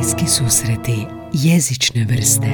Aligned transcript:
Bliski 0.00 0.26
susreti 0.26 1.06
jezične 1.32 2.04
vrste 2.04 2.46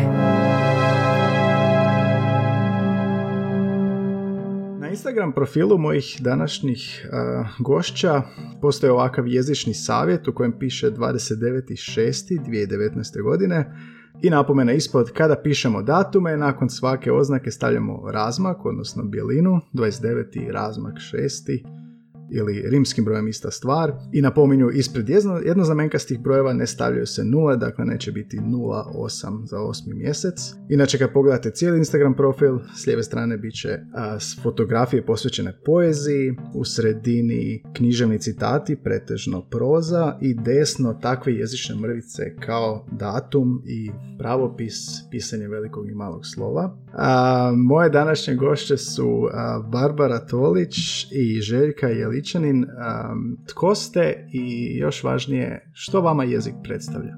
Na 4.81 4.89
Instagram 4.91 5.33
profilu 5.33 5.79
mojih 5.79 6.17
današnjih 6.21 7.07
uh, 7.07 7.11
gošća 7.59 8.23
postoji 8.61 8.91
ovakav 8.91 9.27
jezični 9.27 9.75
savjet 9.75 10.29
u 10.29 10.35
kojem 10.35 10.59
piše 10.59 10.91
29.6.2019. 10.91 13.23
godine 13.23 13.75
i 14.23 14.31
napomena 14.31 14.73
ispod 14.73 15.13
kada 15.13 15.41
pišemo 15.43 15.83
datume, 15.83 16.37
nakon 16.37 16.71
svake 16.71 17.13
oznake 17.13 17.51
stavljamo 17.51 18.11
razmak, 18.13 18.65
odnosno 18.65 19.05
bjelinu, 19.05 19.61
29. 19.73 20.53
razmak 20.53 20.95
6 20.95 21.86
ili 22.31 22.65
rimskim 22.71 23.05
brojem 23.05 23.29
ista 23.29 23.51
stvar 23.51 23.93
i 24.13 24.23
napominju 24.23 24.71
ispred 24.71 25.09
jedno, 25.09 25.37
jednoznamenkastih 25.37 26.21
brojeva 26.21 26.53
ne 26.53 26.67
stavljaju 26.67 27.07
se 27.07 27.25
nule, 27.25 27.57
dakle 27.57 27.85
neće 27.85 28.13
biti 28.13 28.37
0,8 28.37 29.47
za 29.47 29.61
osmi 29.61 29.95
mjesec. 29.95 30.35
Inače 30.69 30.99
kad 30.99 31.13
pogledate 31.13 31.51
cijeli 31.51 31.79
Instagram 31.79 32.15
profil, 32.15 32.59
s 32.77 32.87
lijeve 32.87 33.03
strane 33.03 33.37
bit 33.37 33.55
će 33.55 33.79
a, 33.95 34.19
fotografije 34.43 35.07
posvećene 35.07 35.59
poeziji, 35.65 36.35
u 36.55 36.65
sredini 36.65 37.63
književni 37.73 38.19
citati, 38.19 38.77
pretežno 38.77 39.43
proza 39.43 40.19
i 40.23 40.35
desno 40.35 40.99
takve 41.03 41.35
jezične 41.35 41.75
mrvice 41.77 42.23
kao 42.47 42.87
datum 42.93 43.63
i 43.67 43.91
pravopis, 44.19 44.75
pisanje 45.11 45.49
velikog 45.49 45.89
i 45.89 45.95
malog 45.95 46.27
slova. 46.35 46.79
A, 46.93 47.53
moje 47.57 47.91
današnje 47.91 48.35
gošće 48.35 48.77
su 48.77 49.29
Barbara 49.73 50.19
Tolić 50.27 50.77
i 51.13 51.41
Željka 51.41 51.89
Jeli 51.89 52.16
Ličanin, 52.17 52.65
um, 52.65 53.37
tko 53.49 53.75
ste 53.75 54.29
i 54.33 54.77
još 54.77 55.05
važnije, 55.05 55.71
što 55.73 56.01
vama 56.01 56.25
jezik 56.25 56.55
predstavlja? 56.63 57.15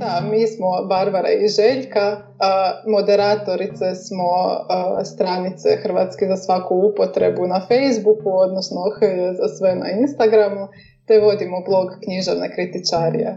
Da, 0.00 0.12
mi 0.30 0.46
smo 0.46 0.66
Barbara 0.88 1.30
i 1.30 1.48
Željka, 1.48 2.06
moderatorice 2.86 3.94
smo 4.06 4.30
stranice 5.12 5.68
Hrvatske 5.82 6.24
za 6.26 6.36
svaku 6.36 6.74
upotrebu 6.74 7.46
na 7.46 7.60
Facebooku, 7.68 8.30
odnosno 8.46 8.80
za 9.40 9.48
sve 9.56 9.74
na 9.74 9.86
Instagramu, 10.00 10.68
te 11.06 11.20
vodimo 11.20 11.56
blog 11.68 11.88
Književne 12.04 12.48
kritičarije. 12.54 13.30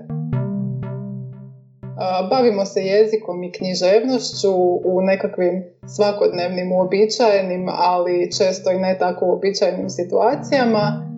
Bavimo 2.29 2.65
se 2.65 2.81
jezikom 2.81 3.43
i 3.43 3.51
književnošću 3.51 4.53
u 4.85 5.01
nekakvim 5.01 5.63
svakodnevnim 5.95 6.71
uobičajenim, 6.71 7.69
ali 7.69 8.31
često 8.37 8.71
i 8.71 8.79
ne 8.79 8.97
tako 8.99 9.25
uobičajenim 9.25 9.89
situacijama. 9.89 11.11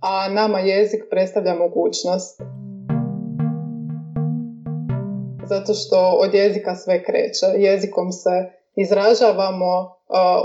A 0.00 0.28
nama 0.28 0.58
jezik 0.58 1.02
predstavlja 1.10 1.54
mogućnost. 1.54 2.40
Zato 5.44 5.74
što 5.74 6.18
od 6.20 6.34
jezika 6.34 6.74
sve 6.74 7.02
kreće. 7.04 7.46
Jezikom 7.56 8.12
se 8.12 8.30
izražavamo, 8.76 9.72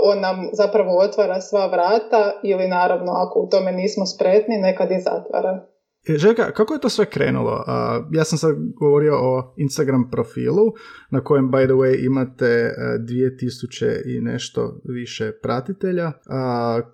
on 0.02 0.20
nam 0.20 0.48
zapravo 0.52 0.98
otvara 0.98 1.40
sva 1.40 1.66
vrata 1.66 2.40
ili 2.42 2.68
naravno 2.68 3.12
ako 3.12 3.40
u 3.40 3.48
tome 3.48 3.72
nismo 3.72 4.06
spretni 4.06 4.56
nekad 4.58 4.90
i 4.90 5.00
zatvara. 5.00 5.73
E, 6.08 6.18
Željka, 6.18 6.52
kako 6.52 6.74
je 6.74 6.80
to 6.80 6.88
sve 6.88 7.04
krenulo? 7.04 7.64
ja 8.12 8.24
sam 8.24 8.38
sad 8.38 8.56
govorio 8.76 9.14
o 9.16 9.54
Instagram 9.56 10.10
profilu 10.10 10.72
na 11.10 11.20
kojem, 11.20 11.50
by 11.50 11.64
the 11.64 11.74
way, 11.74 12.06
imate 12.06 12.74
2000 13.00 13.84
e, 13.84 14.02
i 14.06 14.20
nešto 14.20 14.80
više 14.84 15.32
pratitelja. 15.42 16.12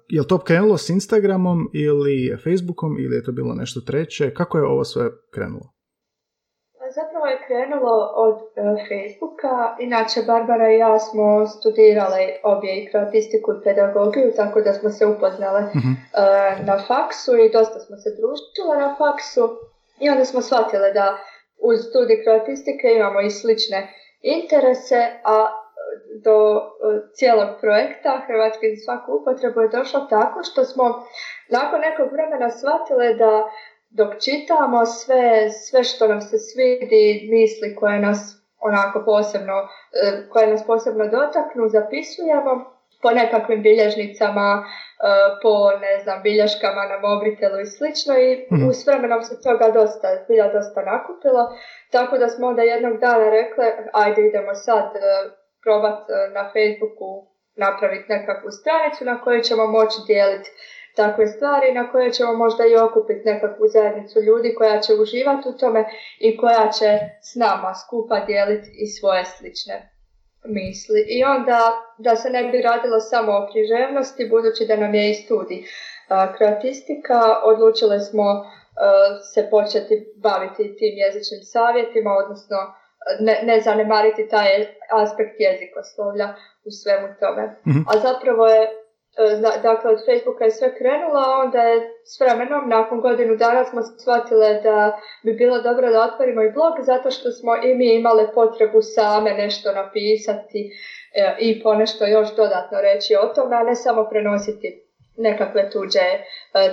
je 0.09 0.21
li 0.21 0.27
to 0.27 0.39
krenulo 0.39 0.79
s 0.79 0.91
Instagramom 0.91 1.71
ili 1.73 2.37
Facebookom 2.45 2.99
ili 2.99 3.17
je 3.17 3.23
to 3.23 3.33
bilo 3.33 3.55
nešto 3.55 3.81
treće? 3.81 4.35
Kako 4.35 4.59
je 4.59 4.65
ovo 4.65 4.85
sve 4.85 5.11
krenulo? 5.31 5.80
Zapravo 6.99 7.27
je 7.27 7.43
krenulo 7.47 7.95
od 8.27 8.35
uh, 8.35 8.79
Facebooka. 8.89 9.77
Inače, 9.87 10.21
Barbara 10.27 10.69
i 10.71 10.79
ja 10.79 10.99
smo 10.99 11.47
studirale 11.47 12.23
obje 12.43 12.73
i 12.77 12.91
kreatistiku 12.91 13.53
i 13.53 13.63
pedagogiju, 13.65 14.33
tako 14.37 14.61
da 14.61 14.73
smo 14.73 14.91
se 14.91 15.07
upoznale 15.07 15.61
uh 15.61 16.11
na 16.67 16.77
faksu 16.89 17.37
i 17.37 17.53
dosta 17.53 17.79
smo 17.81 17.97
se 17.97 18.11
družile 18.19 18.77
na 18.87 18.95
faksu. 18.99 19.43
I 20.01 20.11
onda 20.11 20.25
smo 20.25 20.43
shvatile 20.43 20.93
da 20.93 21.19
uz 21.69 21.79
studij 21.89 22.23
kreatistike 22.25 22.87
imamo 22.97 23.21
i 23.21 23.31
slične 23.31 23.81
interese, 24.23 25.01
a 25.25 25.37
do 26.25 26.37
cijelog 27.15 27.49
projekta 27.61 28.23
Hrvatski 28.27 28.67
za 28.75 28.85
svaku 28.85 29.09
upotrebu 29.19 29.61
je 29.61 29.69
došlo 29.69 30.01
tako 30.01 30.43
što 30.43 30.65
smo 30.65 30.85
nakon 31.49 31.81
nekog 31.81 32.13
vremena 32.13 32.51
shvatile 32.51 33.15
da 33.15 33.33
dok 33.91 34.11
čitamo 34.25 34.87
sve, 34.87 35.51
sve 35.51 35.85
što 35.85 36.09
nam 36.09 36.21
se 36.21 36.39
svidi, 36.39 37.29
misli 37.31 37.77
koje 37.77 37.99
nas 38.01 38.21
onako 38.61 39.03
posebno, 39.05 39.57
e, 40.03 40.29
koje 40.31 40.47
nas 40.47 40.67
posebno 40.67 41.05
dotaknu, 41.05 41.69
zapisujemo 41.69 42.53
po 43.03 43.11
nekakvim 43.11 43.63
bilježnicama, 43.63 44.49
e, 44.63 44.65
po 45.43 45.55
ne 45.85 45.95
znam, 46.03 46.23
bilješkama 46.23 46.83
na 46.93 46.99
mobitelu 47.09 47.61
i 47.61 47.73
slično 47.77 48.15
i 48.19 48.47
mm 48.53 48.73
s 48.73 48.87
vremenom 48.87 49.23
se 49.23 49.35
toga 49.43 49.71
dosta, 49.79 50.09
zbilja 50.25 50.53
dosta 50.53 50.81
nakupilo, 50.93 51.43
tako 51.91 52.19
da 52.19 52.29
smo 52.29 52.47
onda 52.47 52.63
jednog 52.63 52.95
dana 53.01 53.31
rekli, 53.31 53.65
ajde 53.93 54.21
idemo 54.23 54.55
sad 54.55 54.87
e, 54.97 55.01
probat 55.65 55.99
na 56.35 56.43
Facebooku 56.53 57.11
napraviti 57.57 58.13
nekakvu 58.13 58.51
stranicu 58.51 59.05
na 59.05 59.21
kojoj 59.23 59.43
ćemo 59.43 59.67
moći 59.67 59.99
dijeliti 60.07 60.51
takve 60.97 61.27
stvari 61.27 61.73
na 61.75 61.91
koje 61.93 62.13
ćemo 62.13 62.33
možda 62.33 62.65
i 62.67 62.77
okupiti 62.77 63.29
nekakvu 63.29 63.69
zajednicu 63.69 64.21
ljudi 64.21 64.55
koja 64.55 64.81
će 64.81 64.95
uživati 64.95 65.49
u 65.49 65.59
tome 65.59 65.85
i 66.19 66.37
koja 66.37 66.71
će 66.79 66.99
s 67.23 67.35
nama 67.35 67.75
skupa 67.75 68.21
dijeliti 68.21 68.71
i 68.83 68.87
svoje 68.87 69.25
slične 69.25 69.91
misli. 70.45 71.01
I 71.09 71.25
onda 71.25 71.61
da 71.99 72.17
se 72.17 72.31
ne 72.31 72.45
bi 72.45 72.63
radilo 72.63 73.01
samo 73.01 73.33
o 73.33 73.49
književnosti, 73.53 74.29
budući 74.31 74.67
da 74.67 74.77
nam 74.77 74.95
je 74.95 75.11
i 75.11 75.15
studij 75.15 75.63
kreatistika, 76.37 77.21
odlučili 77.45 78.01
smo 78.01 78.25
se 79.35 79.49
početi 79.51 79.95
baviti 80.17 80.77
tim 80.79 80.95
jezičnim 81.05 81.43
savjetima, 81.43 82.11
odnosno 82.25 82.59
ne, 83.21 83.41
ne 83.43 83.61
zanemariti 83.61 84.29
taj 84.29 84.49
aspekt 85.03 85.35
jezikoslovlja 85.39 86.29
u 86.65 86.71
svemu 86.71 87.09
tome. 87.21 87.45
Mhm. 87.69 87.81
A 87.91 87.93
zapravo 88.07 88.47
je 88.47 88.63
dakle, 89.63 89.91
od 89.91 90.01
Facebooka 90.07 90.45
je 90.45 90.51
sve 90.51 90.75
krenulo, 90.79 91.19
a 91.27 91.41
onda 91.45 91.63
je 91.63 91.91
s 92.05 92.21
vremenom, 92.21 92.69
nakon 92.69 93.01
godinu 93.01 93.37
dana 93.37 93.65
smo 93.65 93.83
shvatile 93.83 94.61
da 94.63 95.01
bi 95.25 95.33
bilo 95.33 95.61
dobro 95.61 95.91
da 95.91 96.03
otvorimo 96.03 96.43
i 96.43 96.53
blog, 96.53 96.73
zato 96.81 97.11
što 97.11 97.31
smo 97.31 97.57
i 97.57 97.75
mi 97.75 97.95
imale 97.95 98.33
potrebu 98.35 98.83
same 98.83 99.35
nešto 99.35 99.73
napisati 99.73 100.71
e, 101.15 101.37
i 101.39 101.63
ponešto 101.63 102.07
još 102.07 102.37
dodatno 102.37 102.81
reći 102.81 103.17
o 103.17 103.27
tome, 103.35 103.57
a 103.57 103.63
ne 103.63 103.75
samo 103.75 104.09
prenositi 104.11 104.87
nekakve 105.17 105.71
tuđe 105.71 106.09
e, 106.11 106.21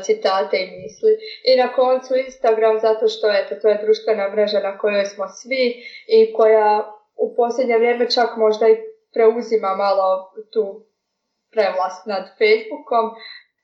citate 0.01 0.57
i 0.57 0.71
misli. 0.81 1.11
I 1.43 1.57
na 1.57 1.73
koncu 1.73 2.15
Instagram, 2.15 2.79
zato 2.79 3.07
što 3.07 3.27
eto, 3.31 3.55
to 3.61 3.67
je 3.67 3.81
društvena 3.83 4.29
mreža 4.29 4.59
na 4.59 4.77
kojoj 4.77 5.05
smo 5.05 5.27
svi 5.27 5.83
i 6.07 6.33
koja 6.33 6.93
u 7.15 7.35
posljednje 7.35 7.77
vrijeme 7.77 8.11
čak 8.11 8.37
možda 8.37 8.67
i 8.67 8.77
preuzima 9.13 9.75
malo 9.75 10.31
tu 10.53 10.86
prevlast 11.53 12.05
nad 12.05 12.23
Facebookom, 12.39 13.05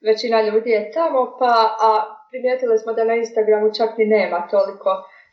većina 0.10 0.42
ljudi 0.42 0.70
je 0.70 0.92
tamo, 0.92 1.22
pa 1.40 1.54
a 1.88 1.90
primijetili 2.32 2.78
smo 2.78 2.94
da 2.94 3.04
na 3.04 3.16
Instagramu 3.16 3.74
čak 3.78 3.90
ni 3.98 4.06
nema 4.06 4.48
toliko 4.56 4.92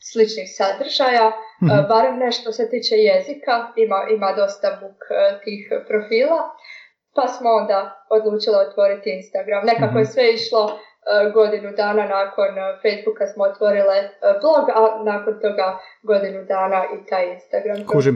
sličnih 0.09 0.49
sadržaja, 0.59 1.29
mm 1.31 1.69
barem 1.89 2.17
nešto 2.19 2.53
se 2.53 2.71
tiče 2.71 2.95
jezika, 2.97 3.55
ima, 3.77 4.01
ima 4.17 4.33
dosta 4.33 4.69
buk 4.81 4.99
e, 5.11 5.41
tih 5.45 5.61
profila, 5.89 6.41
pa 7.17 7.29
smo 7.29 7.51
onda 7.51 7.79
odlučili 8.17 8.57
otvoriti 8.67 9.11
Instagram. 9.19 9.63
Nekako 9.71 9.99
je 9.99 10.07
mhm. 10.09 10.13
sve 10.13 10.25
išlo 10.39 10.63
e, 10.71 10.77
godinu 11.39 11.71
dana 11.83 12.05
nakon 12.19 12.53
Facebooka 12.83 13.25
smo 13.33 13.45
otvorile 13.45 13.97
blog, 14.43 14.65
a 14.75 14.81
nakon 15.11 15.35
toga 15.45 15.69
godinu 16.03 16.41
dana 16.45 16.81
i 16.95 16.97
taj 17.11 17.25
Instagram 17.35 17.77
profil. 17.91 18.15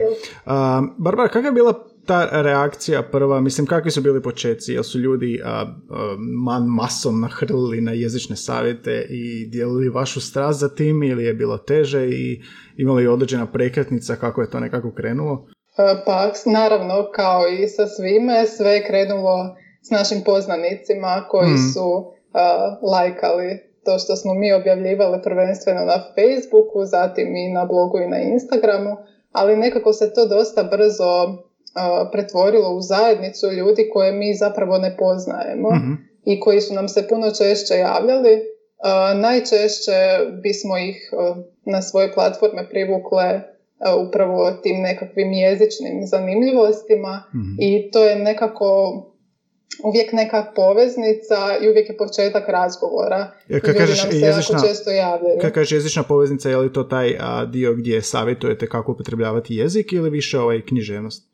Barbara, 1.04 1.28
kakva 1.28 1.48
je 1.48 1.58
bila 1.60 1.74
ta 2.06 2.42
reakcija 2.42 3.02
prva, 3.02 3.40
mislim, 3.40 3.66
kakvi 3.66 3.90
su 3.90 4.00
bili 4.00 4.22
početci? 4.22 4.72
Jel 4.72 4.82
su 4.82 4.98
ljudi 4.98 5.40
a, 5.44 5.74
man, 6.44 6.62
masom 6.66 7.20
nahrlili 7.20 7.80
na 7.80 7.92
jezične 7.92 8.36
savjete 8.36 9.06
i 9.10 9.46
dijelili 9.46 9.88
vašu 9.88 10.20
strast 10.20 10.60
za 10.60 10.74
tim 10.74 11.02
ili 11.02 11.24
je 11.24 11.34
bilo 11.34 11.58
teže 11.58 12.08
i 12.08 12.42
imali 12.76 13.06
određena 13.06 13.46
prekretnica 13.46 14.16
kako 14.16 14.40
je 14.40 14.50
to 14.50 14.60
nekako 14.60 14.92
krenulo? 14.92 15.46
E, 15.78 16.02
pa, 16.06 16.32
naravno, 16.46 17.10
kao 17.14 17.48
i 17.48 17.68
sa 17.68 17.86
svime, 17.86 18.46
sve 18.46 18.70
je 18.70 18.86
krenulo 18.86 19.56
s 19.82 19.90
našim 19.90 20.22
poznanicima 20.24 21.26
koji 21.30 21.50
mhm. 21.50 21.68
su 21.72 22.12
lajkali 22.92 23.74
to 23.84 23.98
što 23.98 24.16
smo 24.16 24.34
mi 24.34 24.52
objavljivali 24.52 25.22
prvenstveno 25.22 25.80
na 25.84 25.98
Facebooku, 26.14 26.84
zatim 26.84 27.36
i 27.36 27.52
na 27.52 27.64
blogu 27.64 27.98
i 27.98 28.08
na 28.08 28.18
Instagramu, 28.18 28.96
ali 29.32 29.56
nekako 29.56 29.92
se 29.92 30.12
to 30.14 30.26
dosta 30.26 30.62
brzo 30.62 31.10
pretvorilo 32.12 32.70
u 32.70 32.80
zajednicu 32.80 33.52
ljudi 33.52 33.90
koje 33.92 34.12
mi 34.12 34.34
zapravo 34.34 34.78
ne 34.78 34.96
poznajemo 34.96 35.70
mhm. 35.70 35.92
i 36.24 36.40
koji 36.40 36.60
su 36.60 36.74
nam 36.74 36.88
se 36.88 37.08
puno 37.08 37.30
češće 37.30 37.74
javljali 37.74 38.40
najčešće 39.14 39.98
bismo 40.42 40.78
ih 40.78 41.10
na 41.64 41.82
svoje 41.82 42.12
platforme 42.12 42.68
privukle 42.68 43.40
upravo 44.08 44.50
tim 44.50 44.82
nekakvim 44.82 45.32
jezičnim 45.32 46.06
zanimljivostima 46.06 47.22
mhm. 47.34 47.56
i 47.60 47.90
to 47.90 48.04
je 48.04 48.16
nekako 48.16 48.66
uvijek 49.84 50.12
neka 50.12 50.52
poveznica 50.56 51.38
i 51.62 51.68
uvijek 51.68 51.88
je 51.88 51.96
početak 51.96 52.48
razgovora. 52.48 53.32
Ja, 53.48 53.60
kad 53.60 53.76
kažeš 53.76 54.04
jezična, 54.12 54.60
često 54.68 54.90
Kad 55.40 55.52
kažeš 55.52 55.72
jezična 55.72 56.02
poveznica, 56.02 56.50
je 56.50 56.56
li 56.56 56.72
to 56.72 56.82
taj 56.82 57.18
dio 57.52 57.74
gdje 57.74 58.02
savjetujete 58.02 58.68
kako 58.68 58.92
upotrebljavati 58.92 59.54
jezik 59.54 59.92
ili 59.92 60.10
više 60.10 60.38
ovaj 60.38 60.60
književnost? 60.60 61.33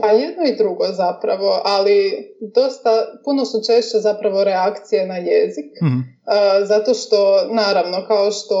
Pa 0.00 0.08
jedno 0.08 0.44
i 0.46 0.56
drugo 0.56 0.84
zapravo, 0.92 1.60
ali 1.64 2.28
dosta, 2.54 2.90
puno 3.24 3.44
su 3.44 3.58
češće 3.66 3.98
zapravo 3.98 4.44
reakcije 4.44 5.06
na 5.06 5.16
jezik, 5.16 5.72
mhm. 5.82 5.98
zato 6.62 6.94
što 6.94 7.48
naravno 7.50 8.06
kao 8.06 8.30
što 8.30 8.58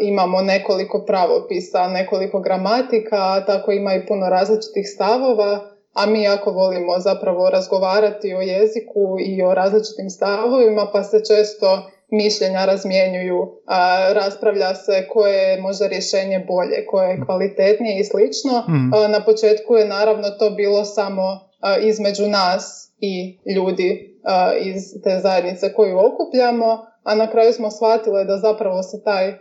imamo 0.00 0.42
nekoliko 0.42 1.04
pravopisa, 1.06 1.88
nekoliko 1.88 2.40
gramatika, 2.40 3.44
tako 3.46 3.72
ima 3.72 3.94
i 3.94 4.06
puno 4.06 4.28
različitih 4.28 4.86
stavova, 4.94 5.73
a 5.94 6.06
mi 6.06 6.22
jako 6.22 6.50
volimo 6.50 6.98
zapravo 6.98 7.50
razgovarati 7.50 8.34
o 8.34 8.40
jeziku 8.40 9.16
i 9.20 9.42
o 9.42 9.54
različitim 9.54 10.10
stavovima, 10.10 10.90
pa 10.92 11.02
se 11.02 11.20
često 11.24 11.90
mišljenja 12.10 12.64
razmjenjuju, 12.64 13.60
a, 13.66 14.12
raspravlja 14.12 14.74
se 14.74 15.08
koje 15.12 15.38
je 15.38 15.60
možda 15.60 15.86
rješenje 15.86 16.44
bolje, 16.48 16.86
koje 16.86 17.10
je 17.10 17.20
kvalitetnije 17.26 18.00
i 18.00 18.04
slično. 18.04 18.64
Mhm. 18.68 19.12
na 19.12 19.24
početku 19.24 19.74
je 19.74 19.88
naravno 19.88 20.30
to 20.30 20.50
bilo 20.50 20.84
samo 20.84 21.40
između 21.82 22.28
nas 22.28 22.92
i 23.00 23.38
ljudi 23.56 24.18
iz 24.60 25.02
te 25.04 25.20
zajednice 25.22 25.72
koju 25.72 25.98
okupljamo, 25.98 26.86
a 27.02 27.14
na 27.14 27.30
kraju 27.30 27.52
smo 27.52 27.70
shvatili 27.70 28.24
da 28.24 28.38
zapravo 28.38 28.82
se 28.82 29.02
taj 29.04 29.34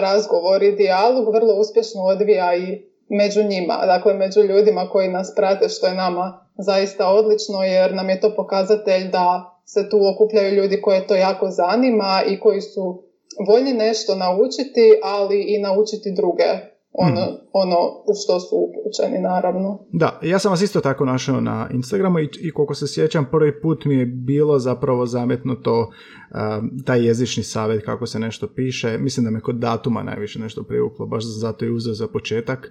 razgovor 0.00 0.62
i 0.62 0.76
dijalog 0.76 1.34
vrlo 1.34 1.54
uspješno 1.54 2.02
odvija 2.02 2.56
i 2.56 2.82
među 3.08 3.42
njima, 3.42 3.86
dakle 3.86 4.14
među 4.14 4.40
ljudima 4.40 4.88
koji 4.92 5.08
nas 5.08 5.34
prate 5.36 5.68
što 5.68 5.86
je 5.86 5.94
nama 5.94 6.46
zaista 6.58 7.08
odlično 7.08 7.62
jer 7.62 7.94
nam 7.94 8.08
je 8.08 8.20
to 8.20 8.34
pokazatelj 8.36 9.10
da 9.10 9.56
se 9.64 9.88
tu 9.90 9.98
okupljaju 10.14 10.54
ljudi 10.54 10.80
koje 10.80 11.06
to 11.06 11.14
jako 11.14 11.50
zanima 11.50 12.22
i 12.28 12.40
koji 12.40 12.60
su 12.60 13.02
voljni 13.48 13.72
nešto 13.72 14.14
naučiti, 14.14 15.00
ali 15.02 15.42
i 15.42 15.58
naučiti 15.58 16.14
druge 16.16 16.75
ono, 16.98 17.20
mm. 17.20 17.36
ono 17.52 17.76
u 18.06 18.12
što 18.24 18.40
su 18.40 18.56
upućeni, 18.56 19.22
naravno. 19.22 19.78
Da, 19.92 20.20
ja 20.22 20.38
sam 20.38 20.50
vas 20.50 20.62
isto 20.62 20.80
tako 20.80 21.04
našao 21.04 21.40
na 21.40 21.68
Instagramu 21.72 22.18
i, 22.18 22.28
i 22.40 22.52
koliko 22.52 22.74
se 22.74 22.86
sjećam, 22.88 23.26
prvi 23.30 23.60
put 23.60 23.84
mi 23.84 23.94
je 23.94 24.06
bilo 24.06 24.58
zapravo 24.58 25.06
zametno 25.06 25.54
to, 25.54 25.80
um, 25.80 26.70
taj 26.84 27.06
jezični 27.06 27.42
savjet 27.42 27.84
kako 27.84 28.06
se 28.06 28.18
nešto 28.18 28.48
piše. 28.54 28.98
Mislim 28.98 29.24
da 29.24 29.30
me 29.30 29.40
kod 29.40 29.56
datuma 29.56 30.02
najviše 30.02 30.38
nešto 30.38 30.62
privuklo, 30.62 31.06
baš 31.06 31.24
zato 31.24 31.64
je 31.64 31.72
uzeo 31.72 31.94
za 31.94 32.08
početak. 32.08 32.70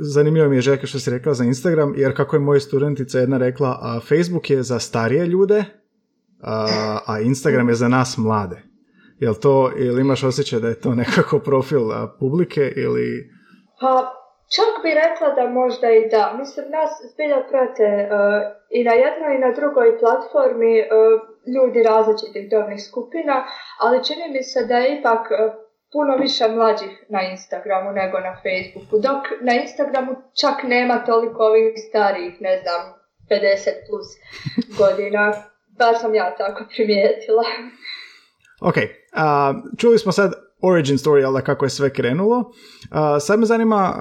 Zanimljivo 0.00 0.48
mi 0.48 0.56
je 0.56 0.60
Željka 0.60 0.86
što 0.86 0.98
si 0.98 1.10
rekla 1.10 1.34
za 1.34 1.44
Instagram, 1.44 1.94
jer 1.96 2.16
kako 2.16 2.36
je 2.36 2.40
moja 2.40 2.60
studentica 2.60 3.18
jedna 3.18 3.38
rekla, 3.38 3.78
a 3.80 4.00
Facebook 4.00 4.50
je 4.50 4.62
za 4.62 4.78
starije 4.78 5.26
ljude, 5.26 5.64
a, 6.40 6.98
a 7.06 7.20
Instagram 7.20 7.68
je 7.68 7.74
za 7.74 7.88
nas 7.88 8.16
mlade. 8.16 8.73
Jel 9.20 9.34
to, 9.42 9.72
ili 9.76 10.00
imaš 10.00 10.24
osjećaj 10.24 10.60
da 10.60 10.68
je 10.68 10.80
to 10.80 10.94
nekako 10.94 11.38
profil 11.38 11.80
publike 12.20 12.72
ili... 12.76 13.30
Pa, 13.80 13.92
čak 14.56 14.72
bi 14.82 14.90
rekla 15.04 15.28
da 15.38 15.50
možda 15.60 15.90
i 15.90 16.08
da. 16.08 16.34
Mislim, 16.38 16.64
nas 16.70 16.90
zbilja 17.12 17.40
prate 17.50 17.88
uh, 18.04 18.14
i 18.70 18.84
na 18.84 18.92
jednoj 18.92 19.34
i 19.34 19.44
na 19.46 19.50
drugoj 19.58 19.98
platformi 19.98 20.74
uh, 20.80 20.86
ljudi 21.54 21.82
različitih 21.82 22.50
dobnih 22.50 22.80
skupina, 22.88 23.44
ali 23.80 24.04
čini 24.04 24.26
mi 24.32 24.42
se 24.42 24.60
da 24.68 24.76
je 24.78 24.98
ipak 24.98 25.24
uh, 25.30 25.64
puno 25.92 26.16
više 26.16 26.44
mlađih 26.48 26.94
na 27.08 27.20
Instagramu 27.22 27.90
nego 27.92 28.16
na 28.28 28.34
Facebooku, 28.42 28.94
dok 29.06 29.22
na 29.48 29.52
Instagramu 29.62 30.12
čak 30.40 30.56
nema 30.74 30.96
toliko 31.10 31.40
ovih 31.50 31.74
starijih, 31.88 32.34
ne 32.40 32.54
znam, 32.62 32.82
50 33.30 33.70
plus 33.86 34.08
godina. 34.78 35.32
Bar 35.78 35.94
sam 36.00 36.14
ja 36.14 36.36
tako 36.36 36.64
primijetila. 36.74 37.44
Ok, 38.64 38.74
čuli 39.78 39.98
smo 39.98 40.12
sad 40.12 40.32
origin 40.60 40.98
story, 40.98 41.26
ali 41.26 41.42
kako 41.42 41.64
je 41.64 41.70
sve 41.70 41.92
krenulo. 41.92 42.38
Uh, 42.38 42.96
sad 43.20 43.40
me 43.40 43.46
zanima 43.46 43.94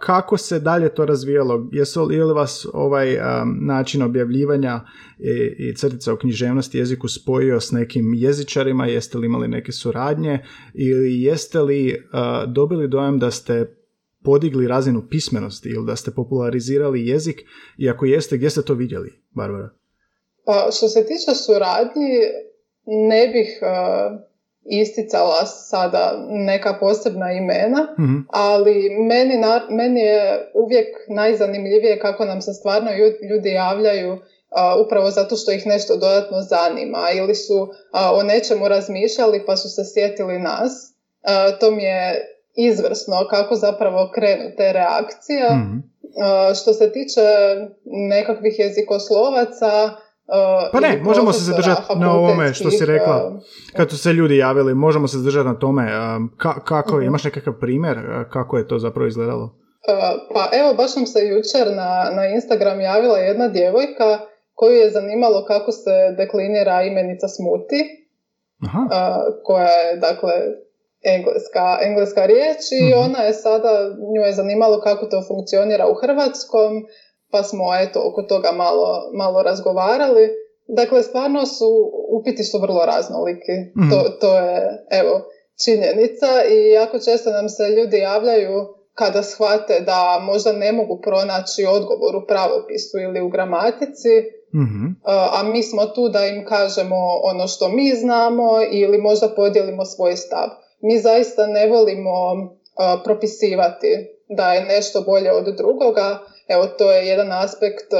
kako 0.00 0.36
se 0.36 0.60
dalje 0.60 0.94
to 0.94 1.06
razvijalo. 1.06 1.68
Jesu 1.72 2.04
li 2.04 2.32
vas 2.32 2.66
ovaj 2.72 3.16
način 3.62 4.02
objavljivanja 4.02 4.80
i, 5.18 5.68
i 5.68 5.76
crtica 5.76 6.12
o 6.12 6.16
književnosti 6.16 6.78
jeziku 6.78 7.08
spojio 7.08 7.60
s 7.60 7.72
nekim 7.72 8.14
jezičarima? 8.14 8.86
Jeste 8.86 9.18
li 9.18 9.26
imali 9.26 9.48
neke 9.48 9.72
suradnje? 9.72 10.38
Ili 10.74 11.22
jeste 11.22 11.60
li 11.60 12.04
dobili 12.46 12.88
dojam 12.88 13.18
da 13.18 13.30
ste 13.30 13.76
podigli 14.24 14.68
razinu 14.68 15.06
pismenosti 15.10 15.68
ili 15.68 15.86
da 15.86 15.96
ste 15.96 16.10
popularizirali 16.10 17.06
jezik? 17.06 17.40
I 17.78 17.90
ako 17.90 18.04
jeste, 18.04 18.36
gdje 18.36 18.50
ste 18.50 18.62
to 18.62 18.74
vidjeli, 18.74 19.22
Barbara? 19.30 19.70
Pa, 20.46 20.68
što 20.72 20.88
se 20.88 21.06
tiče 21.06 21.34
suradnji, 21.46 22.10
ne 22.90 23.28
bih 23.28 23.60
isticala 24.64 25.46
sada 25.46 26.26
neka 26.28 26.76
posebna 26.80 27.32
imena, 27.32 27.94
mhm. 27.98 28.16
ali 28.28 28.90
meni, 28.90 29.36
na, 29.36 29.60
meni 29.70 30.00
je 30.00 30.50
uvijek 30.54 30.86
najzanimljivije 31.08 31.98
kako 31.98 32.24
nam 32.24 32.40
se 32.42 32.52
stvarno 32.52 32.90
ljudi 33.30 33.50
javljaju 33.50 34.18
upravo 34.86 35.10
zato 35.10 35.36
što 35.36 35.52
ih 35.52 35.66
nešto 35.66 35.96
dodatno 35.96 36.40
zanima 36.40 36.98
ili 37.14 37.34
su 37.34 37.68
o 38.12 38.22
nečemu 38.22 38.68
razmišljali 38.68 39.42
pa 39.46 39.56
su 39.56 39.68
se 39.68 39.82
sjetili 39.94 40.38
nas. 40.38 40.94
to 41.60 41.70
mi 41.70 41.82
je 41.82 42.26
izvrsno 42.54 43.26
kako 43.30 43.54
zapravo 43.54 44.10
krenu 44.14 44.50
te 44.56 44.72
reakcije. 44.72 45.50
Mhm. 45.50 45.78
što 46.62 46.72
se 46.72 46.92
tiče 46.92 47.20
nekakvih 47.84 48.58
jezikoslovaca, 48.58 49.90
pa 50.72 50.80
ne, 50.80 51.00
možemo 51.02 51.32
se 51.32 51.44
zadržati 51.44 51.82
na 51.96 52.12
ovome 52.12 52.54
što 52.54 52.70
si 52.70 52.86
rekla. 52.86 53.40
Kad 53.76 53.90
su 53.90 53.98
se 53.98 54.12
ljudi 54.12 54.36
javili, 54.36 54.74
možemo 54.74 55.08
se 55.08 55.18
zadržati 55.18 55.48
na 55.48 55.58
tome. 55.58 55.88
kako, 56.64 56.96
uh 56.96 57.04
imaš 57.04 57.24
nekakav 57.24 57.54
primjer 57.60 57.98
kako 58.32 58.58
je 58.58 58.68
to 58.68 58.78
zapravo 58.78 59.06
izgledalo? 59.06 59.56
Pa 60.34 60.42
evo, 60.60 60.74
baš 60.74 60.96
nam 60.96 61.06
se 61.06 61.20
jučer 61.20 61.76
na, 61.76 62.10
na 62.16 62.26
Instagram 62.26 62.80
javila 62.80 63.18
jedna 63.18 63.48
djevojka 63.48 64.18
koju 64.54 64.76
je 64.76 64.90
zanimalo 64.90 65.44
kako 65.44 65.72
se 65.72 65.96
deklinira 66.18 66.82
imenica 66.82 67.28
Smuti, 67.28 67.80
Aha. 68.66 68.82
koja 69.44 69.72
je, 69.84 69.96
dakle, 69.96 70.32
engleska, 71.14 71.66
engleska 71.88 72.22
riječ 72.26 72.60
i 72.80 72.84
mhm. 72.88 72.98
ona 73.04 73.20
je 73.26 73.34
sada, 73.34 73.72
nju 74.12 74.22
je 74.26 74.32
zanimalo 74.32 74.80
kako 74.80 75.06
to 75.06 75.18
funkcionira 75.28 75.84
u 75.92 75.94
hrvatskom, 76.02 76.72
pa 77.30 77.42
smo 77.42 77.64
eto 77.80 78.02
oko 78.08 78.22
toga 78.22 78.52
malo, 78.52 79.10
malo 79.14 79.42
razgovarali. 79.42 80.28
Dakle, 80.68 81.02
stvarno 81.02 81.46
su, 81.46 81.92
upiti 82.08 82.44
su 82.44 82.58
vrlo 82.58 82.86
raznoliki. 82.86 83.56
Mhm. 83.78 83.90
To, 83.90 84.10
to 84.20 84.38
je, 84.38 84.84
evo, 84.90 85.22
činjenica 85.64 86.44
i 86.50 86.70
jako 86.70 86.98
često 86.98 87.30
nam 87.30 87.48
se 87.48 87.68
ljudi 87.68 87.98
javljaju 87.98 88.80
kada 88.94 89.22
shvate 89.22 89.80
da 89.80 90.20
možda 90.22 90.52
ne 90.52 90.72
mogu 90.72 91.00
pronaći 91.00 91.66
odgovor 91.66 92.16
u 92.16 92.26
pravopisu 92.26 92.98
ili 92.98 93.20
u 93.20 93.28
gramatici, 93.28 94.14
mhm. 94.54 94.84
a 95.06 95.42
mi 95.42 95.62
smo 95.62 95.86
tu 95.86 96.08
da 96.08 96.26
im 96.26 96.44
kažemo 96.44 96.96
ono 97.22 97.46
što 97.46 97.68
mi 97.68 97.90
znamo 97.94 98.48
ili 98.70 98.98
možda 98.98 99.28
podijelimo 99.28 99.84
svoj 99.84 100.16
stav. 100.16 100.48
Mi 100.80 100.98
zaista 100.98 101.46
ne 101.46 101.68
volimo 101.68 102.14
propisivati 103.04 104.19
da 104.36 104.52
je 104.52 104.64
nešto 104.64 105.00
bolje 105.00 105.32
od 105.32 105.56
drugoga, 105.56 106.18
Evo, 106.54 106.66
to 106.66 106.92
je 106.92 107.06
jedan 107.06 107.32
aspekt 107.32 107.92
e, 107.92 107.96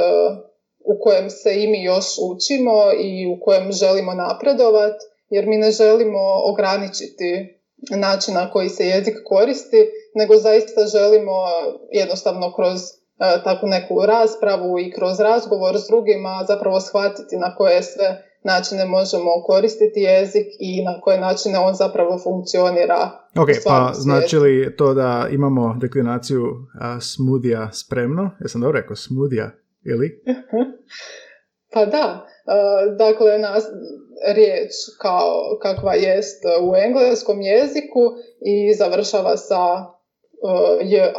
u 0.79 0.99
kojem 0.99 1.29
se 1.29 1.63
i 1.63 1.67
mi 1.67 1.83
još 1.83 2.05
učimo 2.31 2.91
i 2.99 3.27
u 3.27 3.39
kojem 3.45 3.71
želimo 3.71 4.13
napredovati, 4.13 5.05
jer 5.29 5.47
mi 5.47 5.57
ne 5.57 5.71
želimo 5.71 6.19
ograničiti 6.51 7.61
način 7.89 8.33
na 8.33 8.51
koji 8.51 8.69
se 8.69 8.87
jezik 8.87 9.15
koristi, 9.25 9.89
nego 10.15 10.35
zaista 10.37 10.85
želimo 10.85 11.37
jednostavno 11.91 12.53
kroz 12.55 12.79
e, 12.81 13.43
takvu 13.43 13.67
neku 13.67 14.05
raspravu 14.05 14.79
i 14.79 14.91
kroz 14.91 15.19
razgovor 15.19 15.77
s 15.77 15.87
drugima 15.87 16.45
zapravo 16.47 16.79
shvatiti 16.79 17.35
na 17.37 17.55
koje 17.55 17.83
sve 17.83 18.23
načine 18.43 18.85
možemo 18.85 19.43
koristiti 19.45 19.99
jezik 19.99 20.47
i 20.59 20.83
na 20.83 21.01
koje 21.01 21.19
načine 21.19 21.59
on 21.59 21.73
zapravo 21.73 22.19
funkcionira. 22.23 23.11
Ok, 23.39 23.49
pa 23.65 23.91
znači 23.93 24.37
li 24.37 24.75
to 24.75 24.93
da 24.93 25.27
imamo 25.31 25.77
deklinaciju 25.81 26.43
smudija 27.01 27.71
spremno? 27.71 28.31
Jesam 28.41 28.61
dobro 28.61 28.79
rekao, 28.79 28.95
smudija 28.95 29.51
ili? 29.85 30.23
pa 31.73 31.85
da, 31.85 32.25
dakle 32.97 33.37
nas, 33.37 33.63
riječ 34.33 34.71
kao 35.01 35.31
kakva 35.61 35.93
jest 35.93 36.43
u 36.61 36.75
engleskom 36.75 37.41
jeziku 37.41 37.99
i 38.45 38.73
završava 38.73 39.37
sa 39.37 39.63
ja, 40.83 41.13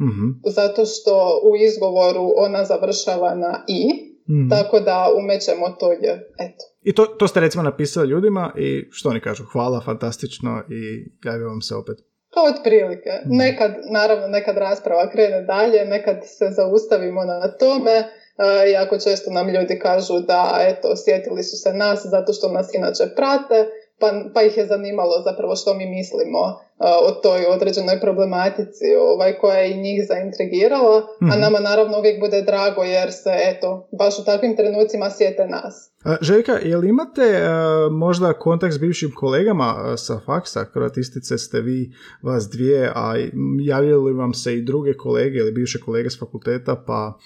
mm 0.00 0.50
zato 0.50 0.84
što 0.84 1.40
u 1.50 1.56
izgovoru 1.56 2.32
ona 2.36 2.64
završava 2.64 3.34
na 3.34 3.64
i, 3.68 4.03
mm. 4.28 4.50
tako 4.50 4.80
da 4.80 5.08
umećemo 5.18 5.68
to 5.80 5.92
je, 5.92 6.12
eto. 6.38 6.64
I 6.82 6.94
to, 6.94 7.06
to 7.06 7.28
ste 7.28 7.40
recimo 7.40 7.62
napisali 7.62 8.08
ljudima 8.08 8.52
i 8.56 8.88
što 8.90 9.08
oni 9.08 9.20
kažu, 9.20 9.44
hvala, 9.52 9.80
fantastično 9.80 10.62
i 10.70 10.80
javio 11.24 11.48
vam 11.48 11.60
se 11.60 11.74
opet. 11.74 11.96
Pa 12.34 12.40
otprilike. 12.40 13.10
Mm. 13.10 13.36
Nekad, 13.36 13.72
naravno, 13.92 14.26
nekad 14.28 14.56
rasprava 14.56 15.10
krene 15.10 15.42
dalje, 15.42 15.84
nekad 15.84 16.16
se 16.22 16.46
zaustavimo 16.56 17.24
na 17.24 17.48
tome, 17.60 18.04
E, 18.38 18.70
jako 18.70 18.98
često 18.98 19.30
nam 19.30 19.48
ljudi 19.48 19.78
kažu 19.78 20.14
da 20.20 20.58
eto, 20.60 20.88
osjetili 20.88 21.42
su 21.42 21.56
se 21.56 21.72
nas 21.72 22.00
zato 22.04 22.32
što 22.32 22.48
nas 22.48 22.74
inače 22.74 23.04
prate, 23.16 23.58
pa, 24.00 24.30
pa 24.34 24.42
ih 24.42 24.56
je 24.56 24.66
zanimalo 24.66 25.22
zapravo 25.24 25.56
što 25.56 25.74
mi 25.74 25.86
mislimo 25.86 26.40
uh, 26.48 27.08
o 27.08 27.10
toj 27.10 27.46
određenoj 27.46 28.00
problematici 28.00 28.84
ovaj, 29.00 29.38
koja 29.38 29.56
je 29.56 29.70
i 29.70 29.82
njih 29.82 30.04
zaintrigirala, 30.08 30.96
a 31.20 31.24
mhm. 31.26 31.40
nama 31.40 31.58
naravno 31.60 31.98
uvijek 31.98 32.20
bude 32.20 32.42
drago 32.42 32.82
jer 32.82 33.12
se 33.12 33.30
eto, 33.50 33.88
baš 33.98 34.18
u 34.18 34.24
takvim 34.24 34.56
trenucima 34.56 35.10
sjete 35.10 35.46
nas. 35.46 35.90
Željka, 36.20 36.52
jel 36.52 36.84
imate 36.84 37.48
možda 37.90 38.32
kontakt 38.32 38.74
s 38.74 38.78
bivšim 38.78 39.12
kolegama 39.14 39.96
sa 39.96 40.20
faksa, 40.26 40.64
kroatistice 40.72 41.38
ste 41.38 41.60
vi, 41.60 41.92
vas 42.22 42.48
dvije, 42.48 42.92
a 42.94 43.14
javljali 43.62 44.12
vam 44.12 44.34
se 44.34 44.54
i 44.54 44.62
druge 44.62 44.94
kolege 44.94 45.38
ili 45.38 45.52
bivše 45.52 45.80
kolege 45.80 46.10
s 46.10 46.18
fakulteta, 46.18 46.82
pa 46.86 47.18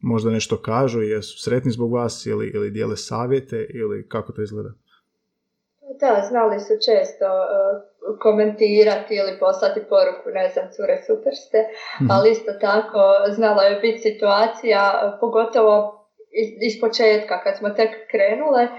možda 0.00 0.30
nešto 0.30 0.62
kažu, 0.62 1.02
jesu 1.02 1.42
sretni 1.42 1.70
zbog 1.70 1.92
vas 1.92 2.26
ili, 2.26 2.50
ili 2.54 2.70
dijele 2.70 2.96
savjete 2.96 3.66
ili 3.74 4.08
kako 4.08 4.32
to 4.32 4.42
izgleda? 4.42 4.70
Da, 6.00 6.22
znali 6.28 6.60
su 6.60 6.74
često 6.86 7.26
uh, 7.26 8.18
komentirati 8.24 9.14
ili 9.14 9.38
poslati 9.38 9.80
poruku, 9.88 10.26
ne 10.38 10.48
znam, 10.48 10.66
cure 10.76 10.96
super 11.06 11.34
ste, 11.44 11.58
mhm. 12.00 12.10
ali 12.10 12.30
isto 12.30 12.52
tako 12.52 13.02
znala 13.28 13.62
je 13.62 13.80
biti 13.80 13.98
situacija, 13.98 14.82
pogotovo 15.20 15.74
iz, 16.42 16.48
iz 16.68 16.80
početka 16.80 17.42
kad 17.44 17.56
smo 17.56 17.68
tek 17.70 17.90
krenule, 18.10 18.64
uh, 18.64 18.72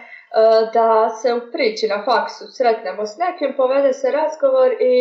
da 0.74 1.10
se 1.20 1.34
u 1.34 1.42
priči 1.52 1.88
na 1.88 2.00
faksu 2.06 2.44
sretnemo 2.58 3.06
s 3.06 3.18
nekim, 3.18 3.54
povede 3.58 3.94
se 3.94 4.12
razgovor 4.12 4.72
i 4.72 4.96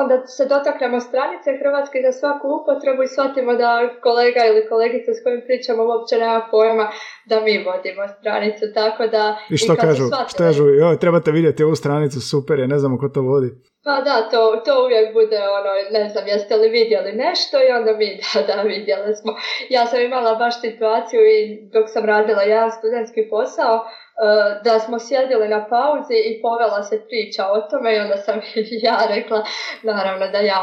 onda 0.00 0.26
se 0.26 0.44
dotaknemo 0.46 1.00
stranice 1.00 1.48
Hrvatske 1.60 1.98
za 2.06 2.12
svaku 2.20 2.46
upotrebu 2.58 3.02
i 3.02 3.12
shvatimo 3.14 3.52
da 3.54 3.70
kolega 4.02 4.40
ili 4.50 4.68
kolegica 4.68 5.10
s 5.14 5.22
kojim 5.24 5.42
pričamo 5.46 5.82
uopće 5.84 6.14
nema 6.18 6.48
pojma 6.50 6.86
da 7.30 7.36
mi 7.40 7.64
vodimo 7.68 8.02
stranicu, 8.18 8.64
tako 8.74 9.06
da... 9.06 9.36
I 9.50 9.56
što 9.56 9.76
kažu, 9.76 10.04
što 10.28 10.38
kažu, 10.44 10.64
joj, 10.68 10.98
trebate 10.98 11.30
vidjeti 11.30 11.64
ovu 11.64 11.74
stranicu, 11.74 12.20
super 12.20 12.58
je, 12.58 12.66
ne 12.66 12.78
znamo 12.78 12.98
ko 12.98 13.08
to 13.08 13.22
vodi. 13.22 13.50
Pa 13.84 14.00
da, 14.06 14.28
to, 14.30 14.62
to 14.64 14.72
uvijek 14.84 15.12
bude 15.12 15.40
ono, 15.58 15.70
ne 15.98 16.08
znam, 16.08 16.24
jeste 16.26 16.56
li 16.56 16.68
vidjeli 16.68 17.12
nešto 17.12 17.56
i 17.66 17.72
onda 17.78 17.92
mi, 18.00 18.08
da, 18.34 18.40
da, 18.54 18.62
vidjeli 18.62 19.14
smo. 19.20 19.32
Ja 19.68 19.86
sam 19.86 20.00
imala 20.00 20.34
baš 20.34 20.60
situaciju 20.60 21.20
i 21.34 21.70
dok 21.74 21.84
sam 21.94 22.04
radila 22.04 22.42
jedan 22.42 22.70
studentski 22.70 23.22
posao, 23.30 23.74
Eh, 23.76 24.05
da 24.64 24.78
smo 24.78 24.98
sjedili 24.98 25.48
na 25.48 25.60
pauzi 25.68 26.18
i 26.30 26.40
povela 26.42 26.82
se 26.82 26.96
priča 27.08 27.42
o 27.54 27.60
tome 27.70 27.96
i 27.96 28.00
onda 28.04 28.16
sam 28.16 28.36
ja 28.88 28.98
rekla 29.14 29.44
naravno 29.82 30.26
da 30.34 30.38
ja, 30.38 30.62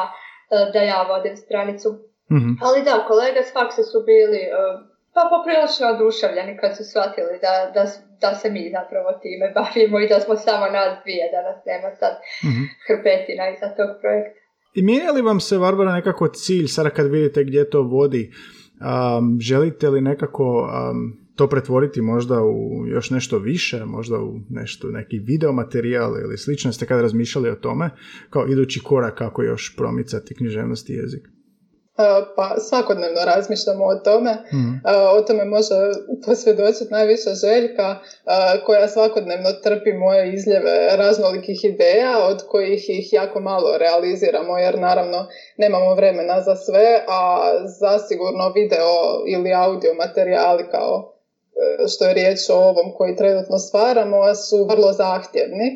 eh, 0.54 0.72
da 0.74 0.80
ja 0.80 1.00
vodim 1.12 1.36
stranicu. 1.38 1.90
mm 2.32 2.54
Ali 2.66 2.84
da, 2.88 3.06
kolege 3.08 3.42
s 3.44 3.54
faksa 3.54 3.84
su 3.92 3.98
bili 4.12 4.42
eh, 4.58 4.76
pa 5.16 5.22
poprilično 5.34 5.86
oduševljeni 5.96 6.58
kad 6.62 6.72
su 6.78 6.84
shvatili 6.92 7.36
da, 7.46 7.54
da, 7.76 7.84
da 8.24 8.30
se 8.40 8.48
mi 8.56 8.74
zapravo 8.78 9.10
time 9.24 9.48
bavimo 9.60 9.98
i 10.00 10.10
da 10.12 10.18
smo 10.20 10.36
samo 10.36 10.66
nas 10.78 10.92
dvije, 11.02 11.26
da 11.34 11.40
nas 11.48 11.60
nema 11.70 11.90
sad 12.00 12.14
mm 12.46 12.64
hrpetina 12.88 13.44
iza 13.54 13.68
tog 13.80 13.92
projekta. 14.02 14.40
I 14.78 14.82
mijenja 14.82 15.12
li 15.12 15.22
vam 15.22 15.40
se, 15.40 15.58
Barbara, 15.58 15.92
nekako 15.92 16.28
cilj, 16.28 16.68
sada 16.68 16.90
kad 16.90 17.12
vidite 17.12 17.44
gdje 17.44 17.70
to 17.70 17.82
vodi, 17.82 18.32
um, 18.32 19.38
želite 19.40 19.90
li 19.90 20.02
nekako 20.02 20.46
um, 20.62 21.23
to 21.36 21.50
pretvoriti 21.50 22.02
možda 22.02 22.44
u 22.44 22.88
još 22.88 23.10
nešto 23.10 23.38
više, 23.38 23.86
možda 23.86 24.18
u 24.18 24.34
nešto, 24.50 24.88
neki 24.88 25.20
video 25.20 25.52
materijal 25.52 26.20
ili 26.20 26.38
slično, 26.38 26.72
ste 26.72 26.86
kad 26.86 27.02
razmišljali 27.02 27.50
o 27.50 27.56
tome, 27.56 27.90
kao 28.30 28.48
idući 28.48 28.80
korak 28.84 29.18
kako 29.18 29.44
još 29.44 29.76
promicati 29.78 30.36
književnost 30.36 30.90
i 30.90 30.94
jezik? 30.94 31.28
E, 31.98 32.04
pa 32.36 32.56
svakodnevno 32.60 33.20
razmišljamo 33.26 33.86
o 33.86 33.96
tome. 33.96 34.32
mm 34.54 34.74
O 35.18 35.22
tome 35.22 35.46
može 35.46 35.76
posvjedočiti 36.26 36.92
najviša 36.92 37.34
željka 37.34 37.88
e, 37.94 38.00
koja 38.66 38.88
svakodnevno 38.88 39.50
trpi 39.64 39.94
moje 39.94 40.34
izljeve 40.34 40.98
raznolikih 40.98 41.60
ideja 41.64 42.14
od 42.30 42.40
kojih 42.48 42.90
ih 42.90 43.14
jako 43.14 43.40
malo 43.40 43.78
realiziramo 43.78 44.58
jer 44.58 44.80
naravno 44.80 45.28
nemamo 45.58 45.96
vremena 45.96 46.42
za 46.42 46.56
sve, 46.56 47.06
a 47.08 47.52
zasigurno 47.80 48.54
video 48.56 48.94
ili 49.28 49.54
audio 49.54 49.94
materijali 49.94 50.64
kao 50.72 51.13
što 51.88 52.06
je 52.06 52.14
riječ 52.14 52.40
o 52.50 52.56
ovom 52.56 52.94
koji 52.98 53.16
trenutno 53.16 53.58
stvaramo, 53.58 54.36
su 54.36 54.66
vrlo 54.70 54.94
zahtjevni 54.94 55.68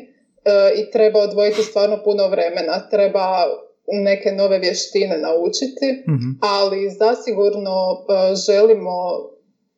e, 0.44 0.72
i 0.76 0.90
treba 0.90 1.20
odvojiti 1.20 1.62
stvarno 1.62 2.02
puno 2.04 2.28
vremena. 2.28 2.88
Treba 2.90 3.44
neke 3.86 4.32
nove 4.32 4.58
vještine 4.58 5.18
naučiti, 5.18 6.04
mhm. 6.08 6.30
ali 6.40 6.90
zasigurno 6.90 7.76
e, 7.80 8.34
želimo 8.34 8.94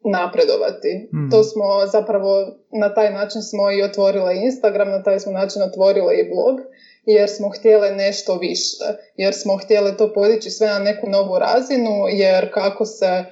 napredovati. 0.05 1.09
Mhm. 1.15 1.31
To 1.31 1.45
smo 1.45 1.87
zapravo, 1.93 2.47
na 2.73 2.95
taj 2.95 3.13
način 3.13 3.43
smo 3.43 3.71
i 3.71 3.83
otvorile 3.83 4.37
Instagram, 4.37 4.91
na 4.91 5.03
taj 5.03 5.21
smo 5.21 5.33
način 5.33 5.63
otvorile 5.63 6.15
i 6.19 6.29
blog, 6.29 6.61
jer 7.05 7.29
smo 7.29 7.49
htjele 7.49 7.91
nešto 7.91 8.39
više, 8.39 8.85
jer 9.17 9.35
smo 9.35 9.57
htjele 9.57 9.97
to 9.97 10.13
podići 10.13 10.51
sve 10.51 10.69
na 10.69 10.79
neku 10.79 11.09
novu 11.09 11.39
razinu, 11.39 12.09
jer 12.13 12.53
kako 12.53 12.87
se 12.87 13.25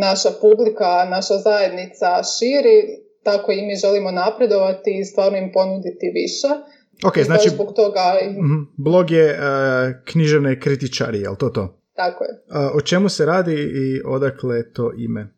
naša 0.00 0.30
publika, 0.40 0.90
naša 1.10 1.34
zajednica 1.34 2.08
širi, 2.32 2.78
tako 3.22 3.52
i 3.52 3.66
mi 3.66 3.76
želimo 3.76 4.10
napredovati 4.10 4.98
i 5.00 5.04
stvarno 5.04 5.38
im 5.38 5.52
ponuditi 5.52 6.12
više. 6.14 6.48
Ok, 7.06 7.18
znači 7.18 7.48
zbog 7.48 7.72
toga... 7.76 8.14
Mhm, 8.30 8.62
blog 8.76 9.10
je 9.10 9.30
uh, 9.32 9.40
književne 10.04 10.60
kritičari, 10.60 11.20
jel 11.20 11.36
to 11.36 11.48
to? 11.48 11.78
Tako 11.96 12.24
je. 12.24 12.30
o 12.74 12.80
čemu 12.80 13.08
se 13.08 13.26
radi 13.26 13.54
i 13.54 14.02
odakle 14.04 14.72
to 14.72 14.92
ime? 14.98 15.34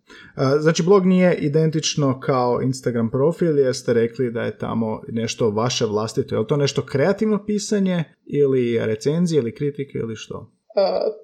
znači, 0.58 0.82
blog 0.82 1.06
nije 1.06 1.34
identično 1.34 2.20
kao 2.20 2.60
Instagram 2.62 3.10
profil, 3.10 3.58
jer 3.58 3.74
ste 3.74 3.92
rekli 3.92 4.30
da 4.30 4.42
je 4.42 4.58
tamo 4.58 5.02
nešto 5.08 5.50
vaše 5.50 5.86
vlastito. 5.86 6.34
Je 6.34 6.38
li 6.38 6.46
to 6.46 6.56
nešto 6.56 6.86
kreativno 6.86 7.44
pisanje 7.46 8.04
ili 8.26 8.78
recenzije 8.78 9.38
ili 9.38 9.54
kritike 9.54 9.98
ili 9.98 10.16
što? 10.16 10.53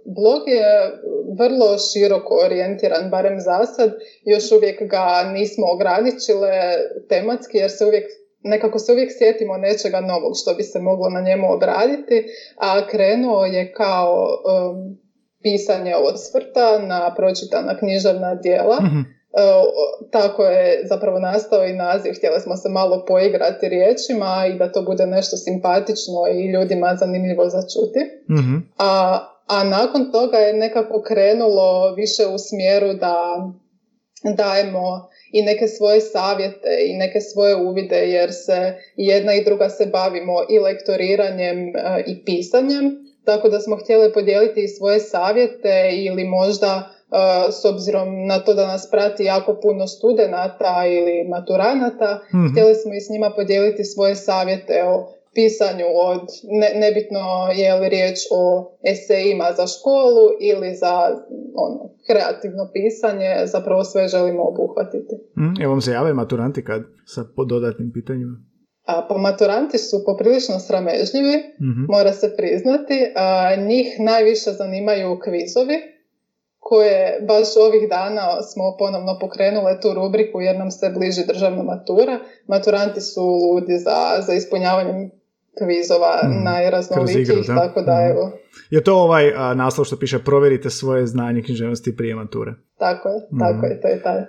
Blog 0.04 0.49
je 0.49 0.92
vrlo 1.38 1.78
široko 1.78 2.35
orijentiran, 2.45 3.11
barem 3.11 3.40
za 3.40 3.66
sad. 3.66 3.90
Još 4.25 4.52
uvijek 4.52 4.83
ga 4.90 5.30
nismo 5.33 5.66
ograničile 5.75 6.52
tematski 7.09 7.59
jer 7.59 7.71
se 7.71 7.87
uvijek 7.87 8.04
nekako 8.42 8.78
se 8.78 8.92
uvijek 8.92 9.11
sjetimo 9.19 9.57
nečega 9.57 10.00
novog 10.00 10.33
što 10.42 10.54
bi 10.54 10.62
se 10.62 10.78
moglo 10.78 11.11
na 11.11 11.21
njemu 11.21 11.52
obraditi, 11.52 12.25
a 12.57 12.87
krenuo 12.87 13.45
je 13.45 13.73
kao 13.73 14.26
um, 14.26 14.99
pisanje 15.42 15.95
osvrta 15.97 16.78
na 16.78 17.14
pročitana 17.16 17.78
književna 17.78 18.35
djela. 18.35 18.76
Mhm. 18.80 19.00
Uh, 19.33 20.11
tako 20.11 20.45
je 20.45 20.87
zapravo 20.88 21.19
nastao 21.19 21.66
i 21.66 21.73
naziv. 21.73 22.12
Htjeli 22.16 22.40
smo 22.40 22.57
se 22.57 22.69
malo 22.69 23.04
poigrati 23.09 23.69
riječima 23.69 24.47
i 24.54 24.59
da 24.59 24.73
to 24.73 24.83
bude 24.83 25.07
nešto 25.07 25.37
simpatično 25.37 26.21
i 26.35 26.52
ljudima 26.52 26.97
zanimljivo 27.00 27.49
začuti. 27.49 28.00
mm 28.28 28.71
A 28.78 29.19
a 29.50 29.64
nakon 29.64 30.12
toga 30.12 30.38
je 30.38 30.52
nekako 30.52 31.02
krenulo 31.02 31.95
više 31.95 32.26
u 32.26 32.38
smjeru 32.38 32.95
da 32.95 33.16
dajemo 34.37 35.09
i 35.33 35.42
neke 35.42 35.69
svoje 35.69 36.00
savjete 36.00 36.69
i 36.87 36.97
neke 36.97 37.21
svoje 37.21 37.57
uvide 37.57 37.97
jer 37.97 38.30
se 38.33 38.75
jedna 38.97 39.35
i 39.35 39.45
druga 39.45 39.69
se 39.69 39.87
bavimo 39.87 40.33
i 40.49 40.59
lektoriranjem 40.59 41.59
e, 41.59 41.73
i 42.07 42.25
pisanjem. 42.25 42.97
Tako 43.25 43.49
da 43.49 43.61
smo 43.61 43.76
htjeli 43.76 44.12
podijeliti 44.12 44.64
i 44.64 44.69
svoje 44.69 45.00
savjete 45.00 45.90
ili 45.92 46.25
možda 46.25 46.90
e, 46.90 47.52
s 47.52 47.64
obzirom 47.64 48.26
na 48.26 48.38
to 48.38 48.54
da 48.54 48.66
nas 48.66 48.90
prati 48.90 49.25
jako 49.25 49.59
puno 49.62 49.87
studenata 49.87 50.85
ili 50.87 51.28
maturanata, 51.28 52.21
mm 52.35 52.50
htjeli 52.52 52.75
smo 52.75 52.95
i 52.95 53.00
s 53.00 53.11
njima 53.11 53.33
podijeliti 53.37 53.85
svoje 53.85 54.16
savjete 54.16 54.85
o 54.85 55.19
pisanju 55.34 55.87
od, 55.94 56.25
ne, 56.60 56.70
nebitno 56.80 57.20
je 57.54 57.75
li 57.75 57.88
riječ 57.88 58.18
o 58.30 58.42
esejima 58.92 59.49
za 59.56 59.66
školu 59.66 60.25
ili 60.40 60.75
za 60.75 60.94
ono, 61.64 61.80
kreativno 62.06 62.70
pisanje, 62.72 63.46
zapravo 63.46 63.84
sve 63.84 64.08
želimo 64.08 64.42
obuhvatiti. 64.52 65.14
Mm, 65.38 65.62
evo 65.62 65.72
vam 65.72 65.80
se 65.80 65.90
jave 65.90 66.12
maturanti 66.14 66.64
kad 66.64 66.82
sa 67.06 67.25
dodatnim 67.49 67.90
pitanjima? 67.92 68.37
A, 68.84 69.06
pa 69.08 69.18
maturanti 69.18 69.78
su 69.78 69.96
poprilično 70.06 70.58
sramežljivi, 70.58 71.37
mm 71.60 71.84
mora 71.88 72.12
se 72.12 72.37
priznati. 72.37 73.12
A, 73.16 73.56
njih 73.56 73.87
najviše 74.00 74.50
zanimaju 74.50 75.18
kvizovi, 75.25 75.76
koje 76.58 77.20
baš 77.28 77.49
ovih 77.66 77.88
dana 77.88 78.42
smo 78.42 78.64
ponovno 78.78 79.18
pokrenule 79.20 79.80
tu 79.80 79.94
rubriku 79.94 80.40
jer 80.40 80.58
nam 80.58 80.70
se 80.70 80.90
bliži 80.96 81.26
državna 81.26 81.62
matura. 81.62 82.18
Maturanti 82.46 83.00
su 83.00 83.22
ludi 83.22 83.78
za, 83.78 84.22
za 84.26 84.32
ispunjavanjem 84.34 85.10
kvizova 85.60 86.12
mm, 86.24 86.44
najraznolikijih, 86.44 87.46
tako 87.46 87.80
da 87.82 87.94
mm. 87.94 88.10
evo. 88.10 88.32
Je 88.70 88.84
to 88.84 88.94
ovaj 88.94 89.32
a, 89.36 89.54
naslov 89.54 89.84
što 89.84 89.96
piše 89.96 90.18
provjerite 90.18 90.70
svoje 90.70 91.06
znanje 91.06 91.42
književnosti 91.42 91.96
prije 91.96 92.14
mature? 92.14 92.52
Tako 92.78 93.08
je, 93.08 93.20
tako 93.38 93.66
mm. 93.66 93.70
je, 93.70 93.80
to 93.80 93.88
je 93.88 94.02
taj. 94.02 94.20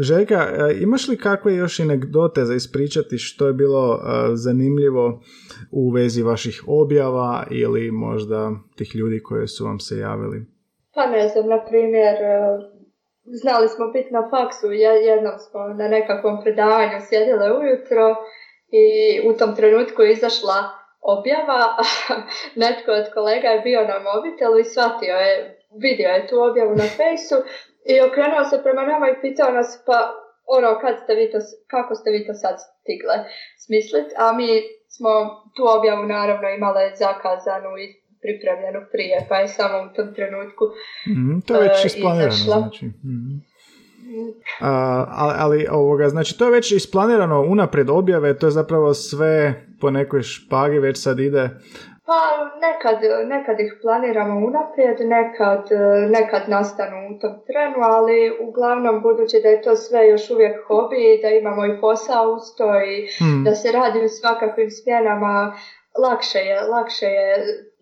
Željka, 0.00 0.38
imaš 0.80 1.08
li 1.08 1.16
kakve 1.16 1.54
još 1.54 1.80
anegdote 1.80 2.44
za 2.44 2.54
ispričati 2.54 3.18
što 3.18 3.46
je 3.46 3.52
bilo 3.52 4.00
zanimljivo 4.34 5.22
u 5.70 5.90
vezi 5.90 6.22
vaših 6.22 6.64
objava 6.66 7.46
ili 7.50 7.90
možda 7.90 8.50
tih 8.76 8.94
ljudi 8.94 9.22
koji 9.22 9.48
su 9.48 9.64
vam 9.64 9.80
se 9.80 9.98
javili? 9.98 10.46
Pa 10.94 11.06
ne 11.06 11.28
znam, 11.28 11.48
na 11.48 11.64
primjer, 11.68 12.16
znali 13.42 13.68
smo 13.68 13.84
biti 13.94 14.10
na 14.18 14.22
faksu, 14.32 14.66
jednom 15.08 15.36
smo 15.44 15.60
na 15.80 15.88
nekakvom 15.88 16.34
predavanju 16.42 16.98
sjedile 17.08 17.46
ujutro 17.60 18.04
i 18.72 18.84
u 19.28 19.32
tom 19.38 19.56
trenutku 19.56 20.02
je 20.02 20.12
izašla 20.12 20.58
objava, 21.00 21.76
netko 22.62 22.90
od 22.92 23.06
kolega 23.14 23.48
je 23.48 23.60
bio 23.60 23.80
na 23.80 23.98
mobitelu 23.98 24.58
i 24.58 24.64
shvatio 24.64 25.14
je, 25.14 25.60
vidio 25.82 26.08
je 26.08 26.26
tu 26.26 26.36
objavu 26.42 26.74
na 26.76 26.84
fejsu 26.98 27.36
i 27.92 28.00
okrenuo 28.00 28.44
se 28.44 28.62
prema 28.62 28.82
nama 28.82 29.06
i 29.08 29.20
pitao 29.20 29.50
nas 29.50 29.82
pa 29.86 29.98
ono 30.46 30.78
kad 30.82 30.94
ste 31.02 31.14
vi 31.14 31.30
to, 31.32 31.38
kako 31.66 31.94
ste 31.94 32.10
vi 32.10 32.26
to 32.26 32.34
sad 32.34 32.56
stigle 32.80 33.16
smislit, 33.64 34.08
a 34.16 34.32
mi 34.32 34.48
smo 34.88 35.10
tu 35.56 35.62
objavu 35.78 36.04
naravno 36.06 36.48
imale 36.48 36.82
zakazanu 36.96 37.70
i 37.84 37.86
pripremljenu 38.22 38.80
prije, 38.92 39.26
pa 39.28 39.36
je 39.36 39.48
samo 39.48 39.76
u 39.78 39.94
tom 39.96 40.14
trenutku 40.14 40.64
mm, 41.08 41.40
To 41.46 41.54
je 41.54 41.60
već 41.68 41.78
uh, 41.78 41.86
isplanirano, 41.86 42.44
znači. 42.44 42.86
Mm. 42.86 43.49
Ali, 45.10 45.34
ali 45.38 45.66
ovoga, 45.70 46.08
znači 46.08 46.38
to 46.38 46.44
je 46.44 46.50
već 46.50 46.72
isplanirano 46.72 47.40
unaprijed 47.40 47.90
objave, 47.90 48.38
to 48.38 48.46
je 48.46 48.50
zapravo 48.50 48.94
sve 48.94 49.64
po 49.80 49.90
nekoj 49.90 50.22
špagi 50.22 50.78
već 50.78 51.02
sad 51.02 51.18
ide 51.18 51.50
pa 52.10 52.20
nekad, 52.66 52.98
nekad 53.34 53.60
ih 53.60 53.72
planiramo 53.82 54.46
unaprijed, 54.46 54.98
nekad, 55.18 55.62
nekad 56.16 56.42
nastanu 56.48 56.96
u 57.10 57.18
tom 57.20 57.34
trenu, 57.46 57.78
ali 57.80 58.36
uglavnom 58.48 59.02
budući 59.02 59.40
da 59.42 59.48
je 59.48 59.62
to 59.62 59.76
sve 59.76 60.08
još 60.08 60.30
uvijek 60.30 60.56
hobi, 60.66 61.20
da 61.22 61.28
imamo 61.28 61.66
i 61.66 61.80
posao 61.80 62.38
to 62.58 62.70
i 62.92 62.94
hmm. 63.18 63.44
da 63.44 63.54
se 63.54 63.72
radi 63.72 64.04
u 64.04 64.08
svakakvim 64.08 64.70
smjenama, 64.70 65.54
lakše 66.04 66.38
je, 66.38 66.62
lakše 66.62 67.06
je 67.06 67.26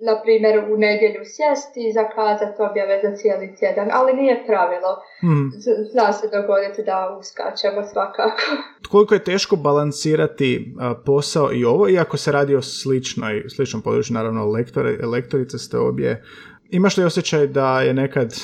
na 0.01 0.23
primjer 0.23 0.59
u 0.73 0.77
nedjelju 0.77 1.23
sjesti 1.25 1.81
i 1.89 1.93
zakazati 1.93 2.63
objave 2.71 3.01
za 3.05 3.17
cijeli 3.17 3.57
tjedan, 3.59 3.89
ali 3.93 4.13
nije 4.13 4.45
pravilo. 4.47 4.93
Hmm. 5.21 5.51
Zna 5.93 6.13
se 6.13 6.27
dogoditi 6.37 6.83
da 6.83 7.17
uskačemo 7.21 7.81
svakako. 7.93 8.43
Koliko 8.93 9.15
je 9.15 9.25
teško 9.25 9.57
balansirati 9.57 10.75
posao 11.07 11.53
i 11.53 11.65
ovo, 11.65 11.89
iako 11.89 12.17
se 12.17 12.33
radi 12.33 12.55
o 12.57 12.63
sličnoj, 12.63 13.45
sličnom 13.49 13.83
području, 13.83 14.15
naravno 14.15 14.51
lektore, 14.51 15.07
lektorice 15.07 15.59
ste 15.59 15.79
obje. 15.79 16.25
Imaš 16.71 16.97
li 16.97 17.05
osjećaj 17.05 17.47
da 17.47 17.81
je 17.83 17.95
nekad 17.95 18.35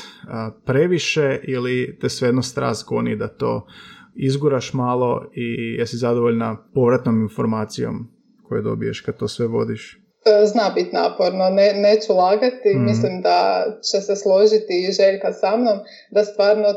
previše 0.65 1.41
ili 1.43 1.99
te 2.01 2.09
svejedno 2.09 2.43
strast 2.43 2.89
goni 2.89 3.17
da 3.17 3.29
to 3.29 3.67
izguraš 4.15 4.73
malo 4.73 5.31
i 5.35 5.75
jesi 5.79 5.97
zadovoljna 5.97 6.57
povratnom 6.75 7.23
informacijom 7.23 8.09
koju 8.43 8.63
dobiješ 8.63 9.01
kad 9.01 9.19
to 9.19 9.29
sve 9.29 9.47
vodiš? 9.47 10.04
E, 10.27 10.47
zna 10.47 10.71
biti 10.75 10.97
naporno, 10.97 11.51
ne, 11.51 11.73
neću 11.73 12.15
lagati, 12.15 12.75
mm. 12.75 12.85
mislim 12.85 13.21
da 13.23 13.67
će 13.93 14.01
se 14.01 14.17
složiti 14.17 14.87
i 14.89 14.93
Željka 14.93 15.33
sa 15.33 15.57
mnom, 15.57 15.79
da 16.11 16.25
stvarno 16.25 16.69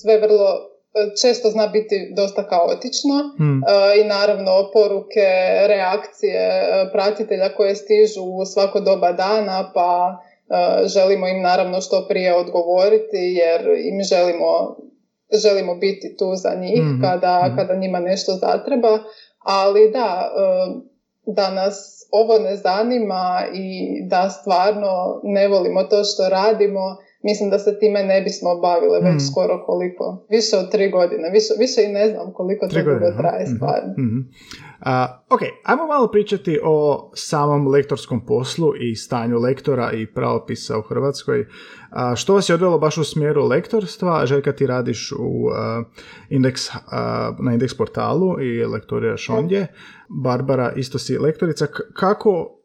sve 0.00 0.18
vrlo 0.18 0.48
e, 0.48 1.14
često 1.22 1.50
zna 1.50 1.66
biti 1.66 2.12
dosta 2.16 2.48
kaotično 2.48 3.14
mm. 3.40 3.62
i 4.00 4.04
naravno 4.04 4.70
poruke, 4.72 5.28
reakcije 5.66 6.62
pratitelja 6.92 7.54
koje 7.56 7.74
stižu 7.74 8.22
u 8.22 8.44
svako 8.44 8.80
doba 8.80 9.12
dana 9.12 9.70
pa 9.74 10.20
želimo 10.84 11.28
im 11.28 11.42
naravno 11.42 11.80
što 11.80 12.06
prije 12.08 12.34
odgovoriti 12.34 13.16
jer 13.16 13.60
im 13.84 14.02
želimo, 14.02 14.76
želimo 15.42 15.74
biti 15.74 16.16
tu 16.16 16.34
za 16.34 16.54
njih 16.54 16.82
mm-hmm. 16.82 17.02
kada, 17.02 17.48
mm. 17.48 17.56
kada 17.56 17.74
njima 17.74 18.00
nešto 18.00 18.32
zatreba, 18.32 18.98
ali 19.38 19.90
da, 19.90 20.30
da 21.26 21.50
nas 21.50 21.93
ovo 22.12 22.38
ne 22.38 22.56
zanima 22.56 23.44
i 23.54 23.68
da 24.08 24.30
stvarno 24.30 25.20
ne 25.22 25.48
volimo 25.48 25.82
to 25.82 26.04
što 26.04 26.28
radimo, 26.28 26.96
mislim 27.22 27.50
da 27.50 27.58
se 27.58 27.78
time 27.78 28.02
ne 28.02 28.20
bismo 28.20 28.56
bavile 28.56 29.00
već 29.00 29.14
mm. 29.14 29.26
skoro 29.30 29.64
koliko, 29.66 30.26
više 30.30 30.56
od 30.56 30.70
tri 30.70 30.90
godine, 30.90 31.30
više, 31.30 31.54
više 31.58 31.84
i 31.84 31.92
ne 31.92 32.08
znam 32.08 32.32
koliko 32.32 32.68
to 32.68 32.74
traje 33.18 33.44
mhm. 33.44 33.56
stvarno. 33.56 33.92
Mm-hmm. 33.98 34.22
Ok, 35.30 35.40
ajmo 35.64 35.86
malo 35.86 36.08
pričati 36.10 36.60
o 36.64 37.10
samom 37.14 37.68
lektorskom 37.68 38.26
poslu 38.26 38.72
i 38.80 38.96
stanju 38.96 39.38
lektora 39.38 39.92
i 39.92 40.06
pravopisa 40.06 40.78
u 40.78 40.82
Hrvatskoj. 40.82 41.46
što 42.16 42.34
vas 42.34 42.48
je 42.48 42.54
odvelo 42.54 42.78
baš 42.78 42.98
u 42.98 43.04
smjeru 43.04 43.44
lektorstva? 43.44 44.26
Željka, 44.26 44.52
ti 44.52 44.66
radiš 44.66 45.12
u 45.12 45.50
indeks, 46.30 46.60
na 47.38 47.52
indeks 47.52 47.76
portalu 47.76 48.40
i 48.40 48.64
lektoriraš 48.64 49.28
ondje. 49.28 49.66
Barbara, 50.08 50.72
isto 50.76 50.98
si 50.98 51.18
lektorica. 51.18 51.66
kako 51.94 52.60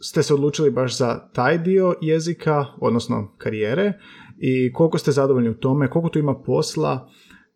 ste 0.00 0.22
se 0.22 0.34
odlučili 0.34 0.70
baš 0.70 0.98
za 0.98 1.30
taj 1.32 1.58
dio 1.58 1.94
jezika, 2.00 2.64
odnosno 2.80 3.34
karijere 3.38 3.92
i 4.38 4.72
koliko 4.72 4.98
ste 4.98 5.12
zadovoljni 5.12 5.50
u 5.50 5.58
tome, 5.58 5.90
koliko 5.90 6.08
tu 6.08 6.18
ima 6.18 6.34
posla, 6.46 7.08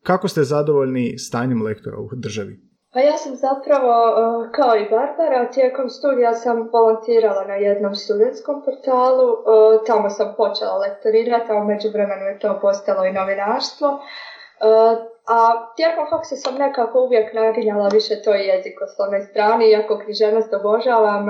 kako 0.03 0.29
ste 0.29 0.44
zadovoljni 0.44 1.18
stanjem 1.18 1.62
lektora 1.62 1.96
u 1.98 2.09
državi? 2.16 2.69
Pa 2.92 3.00
ja 3.00 3.16
sam 3.16 3.35
zapravo, 3.37 3.92
e, 4.09 4.53
kao 4.53 4.76
i 4.76 4.88
Barbara, 4.90 5.50
tijekom 5.50 5.88
studija 5.88 6.33
sam 6.33 6.68
volontirala 6.72 7.44
na 7.44 7.55
jednom 7.55 7.94
studentskom 7.94 8.62
portalu, 8.64 9.29
e, 9.33 9.37
tamo 9.87 10.11
sam 10.11 10.35
počela 10.37 10.76
lektorirati, 10.79 11.53
a 11.53 11.55
u 11.55 11.64
međuvremenu 11.64 12.24
je 12.24 12.38
to 12.38 12.59
postalo 12.61 13.05
i 13.05 13.12
novinarstvo. 13.12 13.88
E, 13.88 14.00
a 15.26 15.72
tijekom 15.76 16.07
faksa 16.11 16.37
sam 16.37 16.55
nekako 16.55 17.00
uvijek 17.00 17.35
naginjala 17.35 17.88
više 17.88 18.22
toj 18.22 18.40
jezikoslovnoj 18.40 19.20
strani, 19.20 19.70
iako 19.70 19.98
književnost 19.98 20.55
obožavam, 20.55 21.26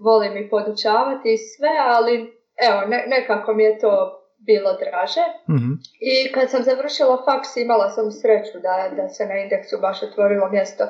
volim 0.00 0.36
i 0.36 0.48
podučavati 0.50 1.38
sve, 1.38 1.74
ali 1.86 2.14
evo, 2.68 2.80
nekako 3.06 3.52
mi 3.54 3.64
je 3.64 3.78
to 3.78 4.23
bilo 4.46 4.72
draže. 4.82 5.24
mm 5.48 5.72
I 6.00 6.32
kad 6.32 6.50
sam 6.50 6.62
završila 6.62 7.22
faks 7.24 7.56
imala 7.56 7.90
sam 7.90 8.10
sreću 8.10 8.58
da, 8.66 8.90
da 8.96 9.08
se 9.08 9.26
na 9.26 9.36
indeksu 9.36 9.76
baš 9.80 10.02
otvorilo 10.02 10.48
mjesto 10.50 10.84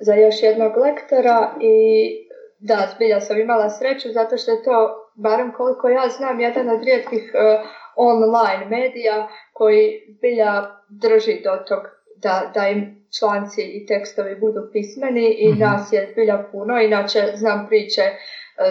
za 0.00 0.14
još 0.14 0.42
jednog 0.42 0.76
lektora 0.76 1.54
i 1.60 1.76
da, 2.58 2.88
zbilja 2.94 3.20
sam 3.20 3.40
imala 3.40 3.70
sreću 3.70 4.08
zato 4.12 4.36
što 4.36 4.50
je 4.50 4.62
to, 4.62 5.10
barem 5.14 5.52
koliko 5.52 5.88
ja 5.88 6.08
znam, 6.08 6.40
jedan 6.40 6.68
od 6.68 6.82
rijetkih 6.84 7.32
uh, 7.34 7.68
online 7.96 8.66
medija 8.66 9.28
koji 9.52 10.14
zbilja 10.16 10.52
drži 10.88 11.40
do 11.44 11.56
tog 11.68 11.82
da, 12.16 12.50
da 12.54 12.68
im 12.68 13.00
članci 13.18 13.62
i 13.62 13.86
tekstovi 13.86 14.34
budu 14.40 14.60
pismeni 14.72 15.36
i 15.38 15.52
mm 15.52 15.58
nas 15.58 15.92
je 15.92 16.08
zbilja 16.12 16.44
puno, 16.52 16.80
inače 16.80 17.20
znam 17.34 17.66
priče 17.68 18.02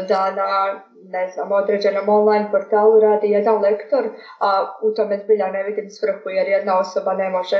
da 0.08 0.32
na 0.32 0.82
ne 1.04 1.28
znam, 1.28 1.52
određenom 1.52 2.10
online 2.10 2.47
portalu 2.52 2.99
radi 2.99 3.28
jedan 3.28 3.62
lektor, 3.62 4.04
a 4.39 4.73
u 4.82 4.91
tome 4.91 5.17
zbilja 5.17 5.47
ne 5.52 5.63
vidim 5.63 5.89
svrhu 5.89 6.30
jer 6.30 6.47
jedna 6.47 6.80
osoba 6.80 7.13
ne 7.13 7.30
može, 7.30 7.58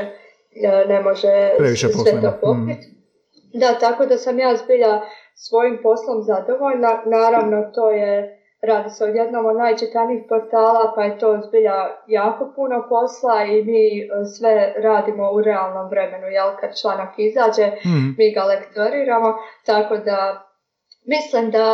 e, 0.62 0.84
ne 0.88 1.00
može 1.00 1.50
sve 2.04 2.20
to 2.20 2.32
pokriti. 2.40 2.86
Mm. 2.86 3.00
Da, 3.60 3.78
tako 3.80 4.06
da 4.06 4.16
sam 4.16 4.38
ja 4.38 4.56
zbilja 4.56 5.00
svojim 5.34 5.78
poslom 5.82 6.22
zadovoljna. 6.22 7.02
Naravno, 7.06 7.70
to 7.74 7.90
je, 7.90 8.40
radi 8.62 8.90
se 8.90 9.04
o 9.04 9.06
jednom 9.06 9.46
od 9.46 9.56
najčitanijih 9.56 10.22
portala, 10.28 10.92
pa 10.96 11.04
je 11.04 11.18
to 11.18 11.40
zbilja 11.48 11.88
jako 12.06 12.52
puno 12.56 12.86
posla 12.88 13.44
i 13.44 13.64
mi 13.64 14.00
e, 14.00 14.06
sve 14.38 14.74
radimo 14.76 15.30
u 15.32 15.42
realnom 15.42 15.88
vremenu, 15.88 16.26
jel 16.26 16.48
kad 16.60 16.80
članak 16.80 17.14
izađe, 17.16 17.66
mm. 17.66 18.14
mi 18.18 18.32
ga 18.32 18.44
lektoriramo, 18.44 19.34
tako 19.66 19.96
da 19.96 20.46
mislim 21.06 21.50
da 21.50 21.66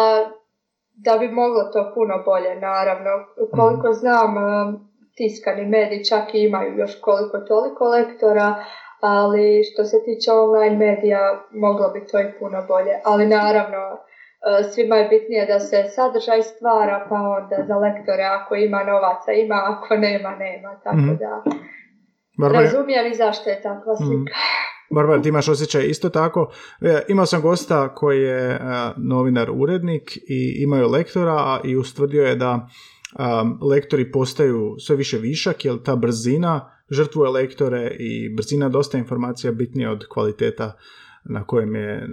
da 0.96 1.18
bi 1.18 1.28
moglo 1.28 1.62
to 1.72 1.92
puno 1.94 2.22
bolje, 2.24 2.56
naravno. 2.60 3.10
Koliko 3.56 3.88
mhm. 3.88 3.98
znam, 4.00 4.36
um, 4.36 4.88
tiskani 5.16 5.64
mediji 5.66 6.04
čak 6.04 6.34
i 6.34 6.44
imaju 6.44 6.78
još 6.78 7.00
koliko 7.00 7.38
toliko 7.38 7.84
lektora, 7.88 8.64
ali 9.00 9.64
što 9.64 9.84
se 9.84 9.96
tiče 10.04 10.30
online 10.32 10.76
medija, 10.76 11.40
moglo 11.50 11.88
bi 11.88 12.06
to 12.06 12.20
i 12.20 12.32
puno 12.38 12.64
bolje. 12.68 12.94
Ali 13.04 13.26
naravno, 13.26 13.82
uh, 13.92 14.70
svima 14.72 14.96
je 14.96 15.08
bitnije 15.08 15.46
da 15.46 15.58
se 15.60 15.84
sadržaj 15.96 16.42
stvara, 16.42 17.06
pa 17.08 17.16
onda 17.16 17.56
za 17.68 17.76
lektore 17.76 18.24
ako 18.24 18.54
ima 18.54 18.84
novaca 18.84 19.32
ima, 19.32 19.58
ako 19.66 19.94
nema, 19.96 20.30
nema. 20.36 20.80
Tako 20.84 20.96
mm 20.96 21.18
da, 21.18 21.42
razumijem 22.58 23.06
i 23.06 23.14
zašto 23.14 23.50
je 23.50 23.62
takva 23.62 23.92
mhm. 23.92 24.04
slika. 24.04 24.34
Barbara, 24.90 25.22
ti 25.22 25.28
imaš 25.28 25.48
osjećaj 25.48 25.86
isto 25.86 26.08
tako. 26.08 26.52
E, 26.80 27.02
imao 27.08 27.26
sam 27.26 27.42
gosta 27.42 27.94
koji 27.94 28.22
je 28.22 28.50
e, 28.50 28.58
novinar 28.96 29.50
urednik 29.54 30.16
i 30.16 30.56
imaju 30.62 30.88
lektora 30.88 31.60
i 31.64 31.76
ustvrdio 31.76 32.22
je 32.22 32.36
da 32.36 32.68
lektori 33.70 34.12
postaju 34.12 34.74
sve 34.78 34.96
više 34.96 35.18
višak 35.18 35.64
jer 35.64 35.82
ta 35.82 35.96
brzina 35.96 36.70
žrtvuje 36.90 37.30
lektore 37.30 37.96
i 37.98 38.34
brzina 38.34 38.68
dosta 38.68 38.98
informacija 38.98 39.52
bitnija 39.52 39.92
od 39.92 40.04
kvaliteta 40.08 40.76
na 41.24 41.44
kojem 41.44 41.74
je 41.74 42.08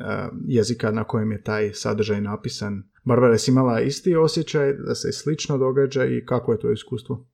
jezika 0.48 0.92
na 0.92 1.04
kojem 1.04 1.32
je 1.32 1.44
taj 1.44 1.74
sadržaj 1.74 2.22
napisan. 2.22 2.84
Barbara, 3.04 3.32
jesi 3.32 3.52
imala 3.52 3.82
isti 3.82 4.16
osjećaj 4.16 4.74
da 4.74 4.96
se 4.96 5.12
slično 5.12 5.58
događa 5.58 6.06
i 6.06 6.26
kako 6.26 6.52
je 6.52 6.60
to 6.60 6.72
iskustvo? 6.72 7.26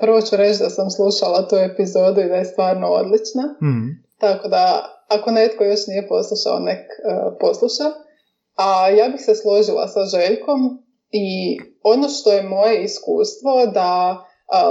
Prvo 0.00 0.20
ću 0.20 0.36
reći 0.36 0.58
da 0.62 0.70
sam 0.70 0.90
slušala 0.90 1.48
tu 1.48 1.56
epizodu 1.56 2.20
i 2.20 2.28
da 2.28 2.34
je 2.34 2.44
stvarno 2.44 2.86
odlična. 2.86 3.44
Mhm. 3.62 3.88
Tako 4.20 4.48
da, 4.48 4.94
ako 5.08 5.30
netko 5.30 5.64
još 5.64 5.86
nije 5.86 6.08
poslušao, 6.08 6.58
nek 6.58 6.78
e, 6.78 7.38
posluša. 7.40 7.84
A 8.56 8.88
ja 8.88 9.08
bih 9.08 9.20
se 9.20 9.34
složila 9.34 9.88
sa 9.88 10.04
Željkom 10.04 10.60
i 11.10 11.58
ono 11.82 12.08
što 12.08 12.32
je 12.32 12.42
moje 12.42 12.82
iskustvo 12.84 13.66
da 13.66 14.24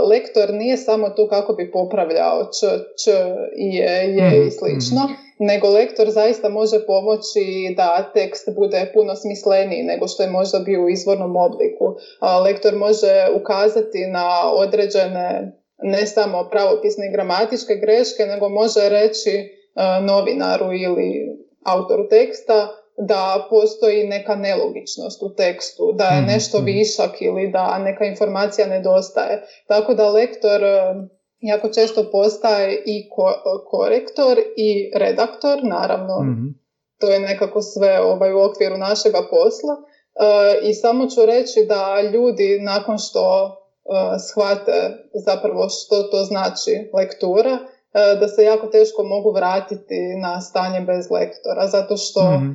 lektor 0.09 0.53
nije 0.53 0.77
samo 0.77 1.09
tu 1.09 1.27
kako 1.29 1.53
bi 1.53 1.71
popravljao 1.71 2.43
č, 2.43 2.67
č, 3.03 3.11
je, 3.55 4.15
je 4.15 4.37
i 4.37 4.45
Mhm, 4.45 4.49
slično, 4.49 5.01
nego 5.39 5.69
lektor 5.69 6.09
zaista 6.09 6.49
može 6.49 6.85
pomoći 6.85 7.73
da 7.77 8.11
tekst 8.13 8.49
bude 8.55 8.91
puno 8.93 9.15
smisleniji 9.15 9.83
nego 9.83 10.07
što 10.07 10.23
je 10.23 10.29
možda 10.29 10.59
bio 10.59 10.83
u 10.83 10.89
izvornom 10.89 11.35
obliku. 11.35 11.95
A, 12.19 12.39
lektor 12.39 12.75
može 12.75 13.27
ukazati 13.41 14.07
na 14.07 14.51
određene 14.53 15.58
ne 15.81 16.07
samo 16.07 16.49
pravopisne 16.51 17.07
i 17.07 17.11
gramatičke 17.11 17.75
greške, 17.75 18.23
nego 18.23 18.49
može 18.49 18.89
reći 18.89 19.31
a, 19.75 19.99
novinaru 20.01 20.73
ili 20.73 21.27
autoru 21.65 22.07
teksta 22.07 22.67
da 22.97 23.47
postoji 23.49 24.03
neka 24.03 24.35
nelogičnost 24.35 25.23
u 25.23 25.35
tekstu, 25.35 25.91
da 25.93 26.05
je 26.05 26.21
Mhm, 26.21 26.27
nešto 26.27 26.57
mhm. 26.57 26.65
višak 26.65 27.21
ili 27.21 27.47
da 27.47 27.79
neka 27.79 28.05
informacija 28.05 28.67
nedostaje. 28.67 29.35
Tako 29.67 29.93
da 29.93 30.09
lektor 30.09 30.63
e, 30.63 30.77
jako 31.41 31.69
često 31.69 32.09
postaje 32.11 32.83
i 32.85 33.09
ko- 33.09 33.41
korektor 33.65 34.37
i 34.57 34.91
redaktor, 34.95 35.59
naravno 35.63 36.21
Mhm. 36.21 36.45
to 36.99 37.09
je 37.09 37.19
nekako 37.19 37.61
sve 37.61 38.01
ovaj, 38.01 38.33
u 38.33 38.41
okviru 38.41 38.77
našega 38.77 39.19
posla. 39.29 39.75
E, 39.75 40.69
I 40.69 40.73
samo 40.73 41.07
ću 41.07 41.25
reći 41.25 41.65
da 41.67 42.01
ljudi 42.03 42.59
nakon 42.61 42.97
što 42.97 43.23
e, 43.45 43.58
shvate 44.29 44.79
zapravo 45.25 45.69
što 45.69 46.03
to 46.03 46.23
znači 46.23 46.89
lektura, 46.93 47.57
e, 47.93 48.15
da 48.19 48.27
se 48.27 48.43
jako 48.43 48.67
teško 48.67 49.03
mogu 49.03 49.31
vratiti 49.31 49.99
na 50.21 50.41
stanje 50.41 50.81
bez 50.81 51.11
lektora, 51.11 51.67
zato 51.67 51.97
što 51.97 52.31
Mhm. 52.31 52.51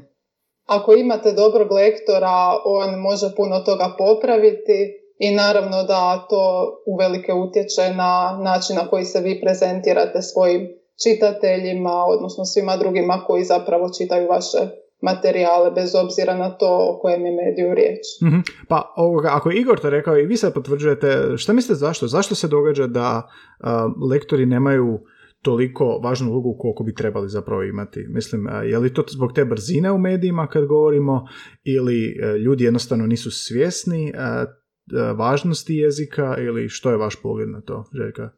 ako 0.67 0.95
imate 0.95 1.33
dobrog 1.33 1.73
lektora, 1.73 2.57
on 2.65 2.99
može 3.01 3.35
puno 3.37 3.59
toga 3.59 3.95
popraviti 3.99 5.01
i 5.19 5.31
naravno 5.31 5.83
da 5.83 6.27
to 6.31 6.73
uvelike 6.87 7.33
utječe 7.33 7.95
na 7.95 8.39
način 8.43 8.77
na 8.77 8.89
koji 8.89 9.05
se 9.05 9.21
vi 9.21 9.41
prezentirate 9.41 10.23
svojim 10.23 10.69
čitateljima, 11.03 12.05
odnosno 12.05 12.45
svima 12.45 12.77
drugima 12.77 13.25
koji 13.27 13.45
zapravo 13.45 13.89
čitaju 13.99 14.29
vaše 14.29 14.59
materijale, 15.03 15.71
bez 15.71 15.95
obzira 15.95 16.37
na 16.37 16.51
to 16.51 16.69
o 16.91 16.99
kojem 17.01 17.27
je 17.27 17.33
mediju 17.33 17.75
riječ. 17.75 18.05
Mhm. 18.23 18.41
Pa 18.69 18.93
ovoga, 18.97 19.29
ako 19.33 19.51
je 19.51 19.61
Igor 19.61 19.81
to 19.81 19.91
rekao 19.91 20.19
i 20.19 20.27
vi 20.27 20.37
sad 20.37 20.55
potvrđujete, 20.55 21.37
šta 21.37 21.53
mislite 21.53 21.75
zašto? 21.75 22.07
Zašto 22.07 22.35
se 22.35 22.49
događa 22.49 22.87
da 22.87 23.29
a, 23.61 23.89
lektori 24.11 24.47
nemaju 24.47 25.01
toliko 25.43 25.85
važnu 25.85 26.31
ulogu 26.31 26.57
koliko 26.59 26.85
bi 26.85 26.95
trebali 26.95 27.29
zapravo 27.29 27.63
imati? 27.63 28.07
Mislim, 28.09 28.49
je 28.65 28.79
li 28.79 28.95
to 28.95 29.05
zbog 29.09 29.33
te 29.33 29.45
brzine 29.45 29.93
u 29.93 29.99
medijima 29.99 30.47
kad 30.47 30.67
govorimo 30.67 31.27
ili 31.65 32.19
e, 32.23 32.39
ljudi 32.39 32.65
jednostavno 32.65 33.07
nisu 33.07 33.31
svjesni 33.31 34.13
a, 34.17 34.23
a, 34.23 35.13
važnosti 35.13 35.75
jezika 35.75 36.37
ili 36.39 36.69
što 36.69 36.91
je 36.91 36.97
vaš 36.97 37.23
pogled 37.23 37.49
na 37.49 37.61
to, 37.61 37.85
Željka? 37.93 38.31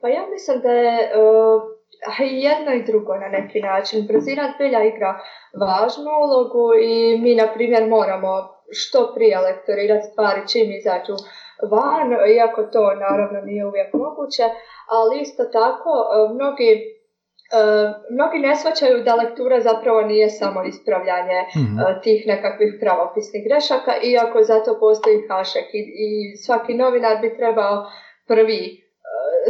Pa 0.00 0.08
ja 0.08 0.22
mislim 0.34 0.60
da 0.62 0.68
je 0.68 0.96
uh, 0.98 1.73
jedno 2.20 2.72
i 2.74 2.82
drugo 2.82 3.14
na 3.16 3.28
neki 3.28 3.60
način. 3.60 4.06
Brzina 4.06 4.52
zbilja 4.54 4.84
igra 4.84 5.20
važnu 5.60 6.10
ulogu 6.24 6.74
i 6.82 7.18
mi, 7.22 7.34
na 7.34 7.46
primjer, 7.54 7.88
moramo 7.88 8.32
što 8.70 9.12
prije 9.14 9.38
lektorirati 9.38 10.06
stvari 10.12 10.40
čim 10.52 10.72
izađu 10.72 11.16
van, 11.70 12.08
iako 12.36 12.62
to 12.62 12.94
naravno 12.94 13.40
nije 13.40 13.66
uvijek 13.66 13.92
moguće, 13.92 14.42
ali 14.88 15.20
isto 15.20 15.44
tako 15.44 15.90
uh, 15.90 16.34
mnogi 16.34 16.70
uh, 17.58 17.90
mnogi 18.10 18.38
ne 18.38 18.56
shvaćaju 18.56 19.04
da 19.04 19.14
lektura 19.14 19.60
zapravo 19.60 20.02
nije 20.02 20.28
samo 20.30 20.64
ispravljanje 20.64 21.40
Mhm. 21.56 21.78
uh, 21.78 22.02
tih 22.02 22.26
nekakvih 22.26 22.72
pravopisnih 22.80 23.42
grešaka, 23.48 23.92
iako 24.02 24.42
zato 24.42 24.78
postoji 24.80 25.26
hašek 25.28 25.68
i, 25.74 25.82
i 26.04 26.36
svaki 26.36 26.74
novinar 26.74 27.16
bi 27.22 27.36
trebao 27.36 27.86
prvi 28.28 28.62
uh, 28.78 28.83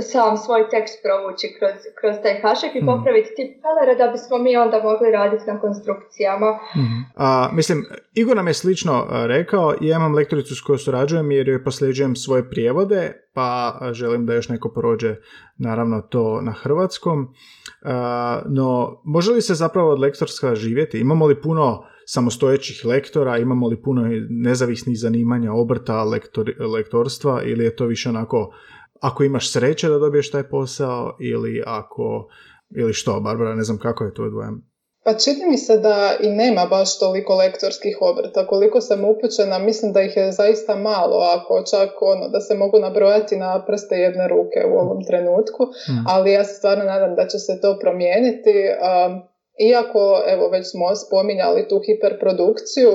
sam 0.01 0.37
svoj 0.37 0.69
tekst 0.71 1.03
provući 1.03 1.47
kroz, 1.59 1.73
kroz 2.01 2.15
taj 2.23 2.41
hašek 2.43 2.75
i 2.75 2.79
Mhm. 2.79 2.87
popraviti 2.87 3.35
tipfelere 3.37 3.95
da 3.99 4.13
bismo 4.13 4.39
mi 4.39 4.57
onda 4.57 4.83
mogli 4.83 5.11
raditi 5.11 5.45
na 5.47 5.61
konstrukcijama. 5.61 6.51
Mhm. 6.77 6.99
A, 7.17 7.49
mislim, 7.53 7.85
Igor 8.15 8.37
nam 8.37 8.47
je 8.47 8.55
slično 8.55 9.07
a, 9.09 9.27
rekao, 9.27 9.75
ja 9.81 9.97
imam 9.97 10.15
lektoricu 10.15 10.55
s 10.57 10.61
kojoj 10.61 10.79
surađujem 10.79 11.31
jer 11.31 11.49
joj 11.49 11.65
posljeđujem 11.65 12.17
svoje 12.17 12.51
prijevode, 12.51 13.13
pa 13.35 13.79
a, 13.81 13.93
želim 13.93 14.27
da 14.27 14.35
još 14.35 14.49
neko 14.49 14.69
prođe 14.69 15.17
naravno 15.59 16.01
to 16.01 16.41
na 16.41 16.53
hrvatskom. 16.53 17.35
A, 17.83 18.43
no, 18.47 19.01
može 19.05 19.33
li 19.33 19.43
se 19.43 19.55
zapravo 19.55 19.91
od 19.91 20.01
lektorska 20.01 20.55
živjeti? 20.55 21.01
Imamo 21.01 21.27
li 21.27 21.41
puno 21.41 21.85
samostojećih 22.07 22.85
lektora, 22.85 23.39
imamo 23.39 23.69
li 23.69 23.83
puno 23.83 24.03
nezavisnih 24.31 24.99
zanimanja, 24.99 25.53
obrta, 25.53 26.05
lektor, 26.05 26.53
lektorstva 26.59 27.43
ili 27.43 27.65
je 27.65 27.77
to 27.77 27.87
više 27.87 28.09
onako 28.09 28.55
ako 29.01 29.25
imaš 29.25 29.53
sreće 29.53 29.89
da 29.89 29.99
dobiješ 29.99 30.31
taj 30.31 30.49
posao 30.49 31.17
ili 31.21 31.63
ako 31.67 32.29
ili 32.77 32.93
što, 32.93 33.21
Barbara, 33.21 33.55
ne 33.55 33.63
znam 33.63 33.79
kako 33.79 34.05
je 34.05 34.15
tvoj 34.15 34.31
dojam. 34.31 34.75
Pa 35.05 35.15
čini 35.15 35.47
mi 35.51 35.59
se 35.59 35.77
da 35.79 36.13
i 36.21 36.29
nema 36.29 36.67
baš 36.71 36.99
toliko 36.99 37.35
lektorskih 37.35 37.97
obrta. 38.01 38.47
Koliko 38.47 38.81
sam 38.81 39.05
upućena, 39.05 39.59
mislim 39.59 39.93
da 39.93 40.03
ih 40.03 40.17
je 40.17 40.33
zaista 40.33 40.77
malo, 40.77 41.17
ako 41.37 41.63
čak 41.71 41.91
ono, 42.03 42.29
da 42.29 42.41
se 42.41 42.55
mogu 42.55 42.79
nabrojati 42.79 43.37
na 43.37 43.65
prste 43.67 43.95
jedne 43.97 44.29
ruke 44.29 44.61
u 44.73 44.79
ovom 44.79 45.05
trenutku, 45.09 45.63
Mhm. 45.91 46.05
ali 46.09 46.33
ja 46.33 46.45
se 46.45 46.55
stvarno 46.55 46.85
nadam 46.85 47.15
da 47.15 47.27
će 47.27 47.39
se 47.39 47.61
to 47.63 47.79
promijeniti. 47.81 48.55
Um, 48.69 49.23
iako, 49.71 50.23
evo, 50.27 50.49
već 50.49 50.71
smo 50.71 50.87
spominjali 51.07 51.69
tu 51.69 51.81
hiperprodukciju 51.87 52.93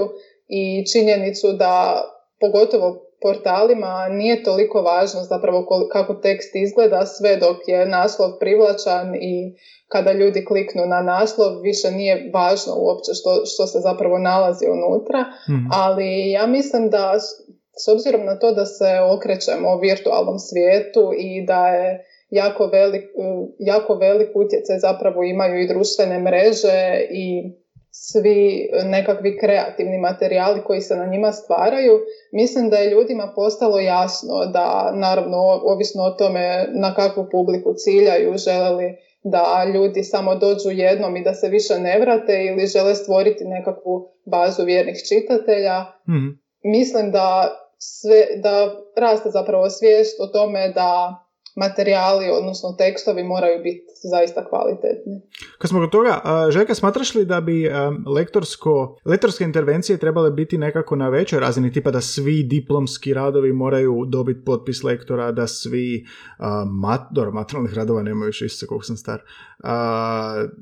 i 0.48 0.86
činjenicu 0.92 1.54
da, 1.54 2.04
pogotovo 2.40 3.06
portalima, 3.22 4.08
nije 4.10 4.44
toliko 4.44 4.82
važno 4.82 5.22
zapravo 5.24 5.60
kako 5.92 6.14
tekst 6.16 6.56
izgleda, 6.56 7.06
sve 7.08 7.36
dok 7.36 7.58
je 7.68 7.86
naslov 7.88 8.30
privlačan 8.40 9.16
i 9.16 9.54
kada 9.88 10.12
ljudi 10.12 10.46
kliknu 10.46 10.86
na 10.86 11.02
naslov, 11.04 11.62
više 11.62 11.92
nije 11.92 12.32
važno 12.34 12.74
uopće 12.78 13.12
što, 13.14 13.46
što 13.46 13.68
se 13.68 13.80
zapravo 13.80 14.18
nalazi 14.20 14.66
unutra, 14.68 15.20
Mhm. 15.50 15.66
ali 15.74 16.32
ja 16.32 16.48
mislim 16.48 16.90
da 16.90 17.20
s- 17.76 17.88
obzirom 17.88 18.26
na 18.26 18.36
to 18.36 18.52
da 18.52 18.66
se 18.66 18.90
okrećemo 19.16 19.68
u 19.70 19.80
virtualnom 19.80 20.40
svijetu 20.40 21.12
i 21.18 21.46
da 21.46 21.68
je 21.68 22.06
jako 22.32 22.66
velik, 22.68 23.04
jako 23.60 23.96
velik 23.96 24.30
utjecaj 24.36 24.78
zapravo 24.78 25.24
imaju 25.24 25.62
i 25.62 25.68
društvene 25.68 26.20
mreže 26.20 26.80
i 27.12 27.26
svi 27.92 28.70
nekakvi 28.86 29.38
kreativni 29.38 29.98
materijali 29.98 30.64
koji 30.64 30.82
se 30.82 30.96
na 30.96 31.06
njima 31.06 31.32
stvaraju, 31.32 32.00
mislim 32.32 32.70
da 32.70 32.78
je 32.78 32.92
ljudima 32.92 33.34
postalo 33.36 33.80
jasno 33.80 34.46
da, 34.46 34.92
naravno, 34.96 35.38
ovisno 35.64 36.04
o 36.04 36.12
tome 36.12 36.68
na 36.74 36.94
kakvu 36.94 37.28
publiku 37.32 37.74
ciljaju, 37.74 38.38
žele 38.38 38.70
li 38.70 38.98
da 39.24 39.72
ljudi 39.74 40.04
samo 40.04 40.36
dođu 40.36 40.70
jednom 40.72 41.18
i 41.18 41.24
da 41.24 41.34
se 41.34 41.48
više 41.48 41.80
ne 41.80 42.00
vrate 42.00 42.46
ili 42.46 42.68
žele 42.68 42.96
stvoriti 42.96 43.46
nekakvu 43.46 44.12
bazu 44.26 44.66
vjernih 44.66 44.96
čitatelja. 45.10 45.80
Mhm. 46.10 46.28
Mislim 46.64 47.12
da, 47.12 47.58
sve, 47.78 48.28
da 48.44 48.76
raste 48.96 49.30
zapravo 49.30 49.70
svijest 49.70 50.20
o 50.22 50.28
tome 50.28 50.70
da 50.70 51.24
materijali, 51.60 52.30
odnosno 52.40 52.76
tekstovi 52.78 53.24
moraju 53.24 53.64
biti 53.64 53.86
zaista 54.04 54.46
kvalitetni. 54.50 55.22
Kad 55.58 55.70
smo 55.70 55.80
kod 55.80 55.92
toga, 55.92 56.22
Željka, 56.52 56.76
smatraš 56.76 57.16
li 57.16 57.26
da 57.26 57.42
bi 57.42 57.70
lektorsko, 58.16 58.98
lektorske 59.06 59.44
intervencije 59.44 59.98
trebale 59.98 60.32
biti 60.32 60.58
nekako 60.58 60.96
na 60.96 61.10
većoj 61.10 61.40
razini, 61.40 61.72
tipa 61.72 61.92
da 61.92 62.02
svi 62.02 62.44
diplomski 62.44 63.14
radovi 63.14 63.54
moraju 63.54 64.06
dobiti 64.08 64.46
potpis 64.46 64.84
lektora, 64.84 65.32
da 65.32 65.48
svi, 65.48 66.06
mat, 66.82 67.02
dobro, 67.12 67.32
materijalnih 67.32 67.74
radova 67.74 68.04
nemaju 68.04 68.28
više 68.28 68.46
isto 68.46 68.68
koliko 68.68 68.86
sam 68.86 68.98
star, 68.98 69.22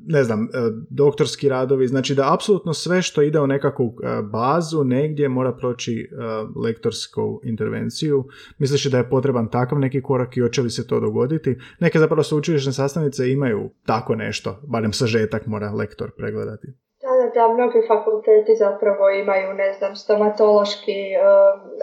ne 0.06 0.24
znam, 0.24 0.48
a, 0.54 0.70
doktorski 0.90 1.48
radovi, 1.48 1.88
znači 1.88 2.14
da 2.14 2.34
apsolutno 2.34 2.74
sve 2.74 3.02
što 3.02 3.22
ide 3.22 3.40
u 3.40 3.46
nekakvu 3.46 3.96
a, 4.04 4.22
bazu 4.22 4.84
negdje 4.84 5.28
mora 5.28 5.52
proći 5.52 6.10
a, 6.18 6.46
lektorsku 6.56 7.40
intervenciju. 7.44 8.24
Misliš 8.58 8.84
li 8.84 8.90
da 8.90 8.98
je 8.98 9.10
potreban 9.10 9.50
takav 9.50 9.78
neki 9.78 10.02
korak 10.02 10.36
i 10.36 10.40
hoće 10.40 10.62
li 10.62 10.70
se 10.70 10.86
to 10.88 11.00
dogoditi? 11.00 11.56
Neke 11.80 11.98
zapravo 11.98 12.22
sveučilišne 12.22 12.72
sastavnice 12.72 13.30
imaju 13.30 13.70
tako 13.86 14.14
nešto, 14.14 14.60
barem 14.62 14.92
sažetak 14.92 15.46
mora 15.46 15.70
lektor 15.70 16.10
pregledati. 16.16 16.66
Da, 17.02 17.10
da, 17.20 17.26
da, 17.34 17.54
mnogi 17.54 17.80
fakulteti 17.88 18.52
zapravo 18.58 19.10
imaju, 19.10 19.54
ne 19.54 19.72
znam, 19.72 19.96
stomatološki, 19.96 21.00
eh, 21.12 21.20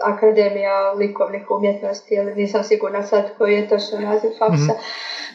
akademija 0.02 0.92
likovnih 0.92 1.50
umjetnosti, 1.50 2.14
ili 2.14 2.34
nisam 2.34 2.62
sigurna 2.64 3.02
sad 3.02 3.24
koji 3.38 3.54
je 3.54 3.68
točno 3.68 4.00
naziv 4.00 4.30
faksa. 4.38 4.74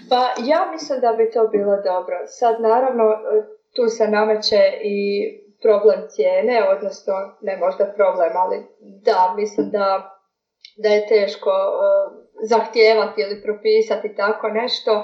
Pa 0.09 0.21
ja 0.51 0.71
mislim 0.71 0.99
da 0.99 1.11
bi 1.17 1.31
to 1.33 1.47
bilo 1.47 1.75
dobro. 1.91 2.15
Sad 2.27 2.61
naravno 2.61 3.03
tu 3.75 3.87
se 3.87 4.07
nameće 4.07 4.61
i 4.83 4.97
problem 5.61 5.99
cijene, 6.09 6.57
odnosno 6.75 7.13
ne 7.41 7.57
možda 7.57 7.93
problem, 7.97 8.31
ali 8.43 8.57
da, 9.07 9.33
mislim 9.37 9.69
da, 9.69 9.87
da 10.77 10.89
je 10.89 11.07
teško 11.07 11.49
eh, 11.49 12.07
zahtijevati 12.41 13.21
ili 13.21 13.41
propisati 13.41 14.15
tako 14.15 14.47
nešto 14.49 15.03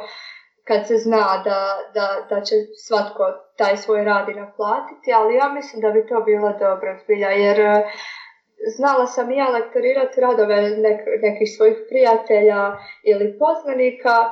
kad 0.68 0.88
se 0.88 0.96
zna 0.98 1.42
da, 1.44 1.60
da, 1.94 2.08
da 2.30 2.42
će 2.42 2.56
svatko 2.88 3.24
taj 3.58 3.78
svoj 3.78 4.04
rad 4.04 4.30
i 4.30 4.40
naplatiti, 4.44 5.14
ali 5.14 5.36
ja 5.36 5.50
mislim 5.50 5.82
da 5.82 5.90
bi 5.92 6.08
to 6.08 6.22
bilo 6.22 6.50
dobro 6.60 6.98
zbilja, 7.04 7.30
jer 7.30 7.60
e, 7.60 7.84
znala 8.78 9.06
sam 9.06 9.32
i 9.32 9.38
ja 9.38 9.50
lektorirati 9.50 10.22
radove 10.22 10.56
nek, 10.86 11.00
nekih 11.22 11.48
svojih 11.58 11.78
prijatelja 11.90 12.62
ili 13.04 13.38
poznanika 13.40 14.16
e, 14.26 14.32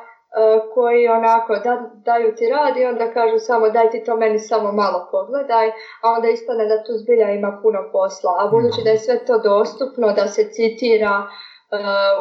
koji 0.73 1.07
onako 1.07 1.55
da, 1.55 1.73
daju 2.05 2.35
ti 2.35 2.49
rad 2.49 2.77
i 2.77 2.85
onda 2.85 3.13
kažu 3.13 3.37
samo 3.37 3.69
daj 3.69 3.89
ti 3.89 4.03
to 4.03 4.17
meni 4.17 4.39
samo 4.39 4.71
malo 4.71 5.07
pogledaj, 5.11 5.67
a 6.03 6.05
onda 6.15 6.27
ispane 6.29 6.65
da 6.65 6.83
tu 6.83 6.93
zbilja 7.01 7.29
ima 7.31 7.59
puno 7.61 7.79
posla. 7.91 8.31
A 8.39 8.47
budući 8.47 8.81
da 8.83 8.89
je 8.89 8.97
sve 8.97 9.25
to 9.25 9.37
dostupno, 9.39 10.07
da 10.19 10.27
se 10.27 10.43
citira, 10.55 11.15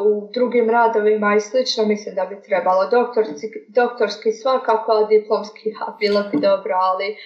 u 0.09 0.31
drugim 0.35 0.71
radovima 0.71 1.35
i 1.35 1.41
slično, 1.41 1.85
mislim 1.85 2.15
da 2.15 2.25
bi 2.25 2.43
trebalo 2.43 2.83
doktorski, 2.91 3.47
doktorski 3.69 4.33
svakako, 4.33 4.93
a 4.93 5.07
diplomski 5.07 5.75
bilo 6.01 6.21
bi 6.31 6.41
dobro, 6.41 6.75
ali 6.91 7.17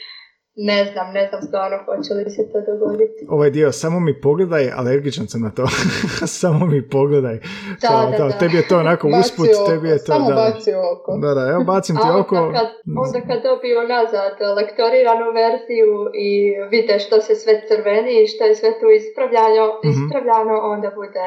ne 0.61 0.85
znam, 0.93 1.07
ne 1.13 1.25
znam 1.29 1.43
stvarno 1.43 1.77
hoće 1.87 2.15
li 2.15 2.31
se 2.31 2.43
to 2.53 2.59
dogoditi. 2.71 3.21
Ovaj 3.29 3.51
dio, 3.51 3.73
samo 3.73 4.01
mi 4.01 4.21
pogledaj, 4.21 4.65
alergičan 4.81 5.27
sam 5.33 5.41
na 5.47 5.51
to. 5.51 5.65
samo 6.43 6.67
mi 6.67 6.89
pogledaj. 6.89 7.37
Da, 7.83 7.95
da, 8.19 8.25
da, 8.25 8.39
Tebi 8.39 8.57
je 8.57 8.69
to 8.69 8.77
onako 8.79 9.05
usput, 9.21 9.49
tebi 9.69 9.89
je 9.89 9.99
to... 9.99 10.13
Samo 10.13 10.29
da. 10.29 10.35
baci 10.35 10.71
oko. 10.93 11.11
Da, 11.23 11.31
da, 11.39 11.43
evo 11.53 11.63
bacim 11.65 11.97
ti 11.97 12.09
oko. 12.21 12.37
Onda 12.37 12.59
kad, 12.59 12.69
onda 13.05 13.21
kad 13.29 13.39
dobiju 13.51 13.79
nazad 13.97 14.35
lektoriranu 14.59 15.27
verziju 15.43 15.93
i 16.29 16.31
vide 16.73 16.97
što 17.05 17.17
se 17.27 17.35
sve 17.43 17.55
crveni 17.69 18.15
i 18.23 18.27
što 18.33 18.43
je 18.45 18.55
sve 18.61 18.71
tu 18.81 18.87
ispravljano, 19.01 19.65
Mhm. 19.85 19.91
ispravljano 19.99 20.55
onda 20.75 20.89
bude 21.01 21.27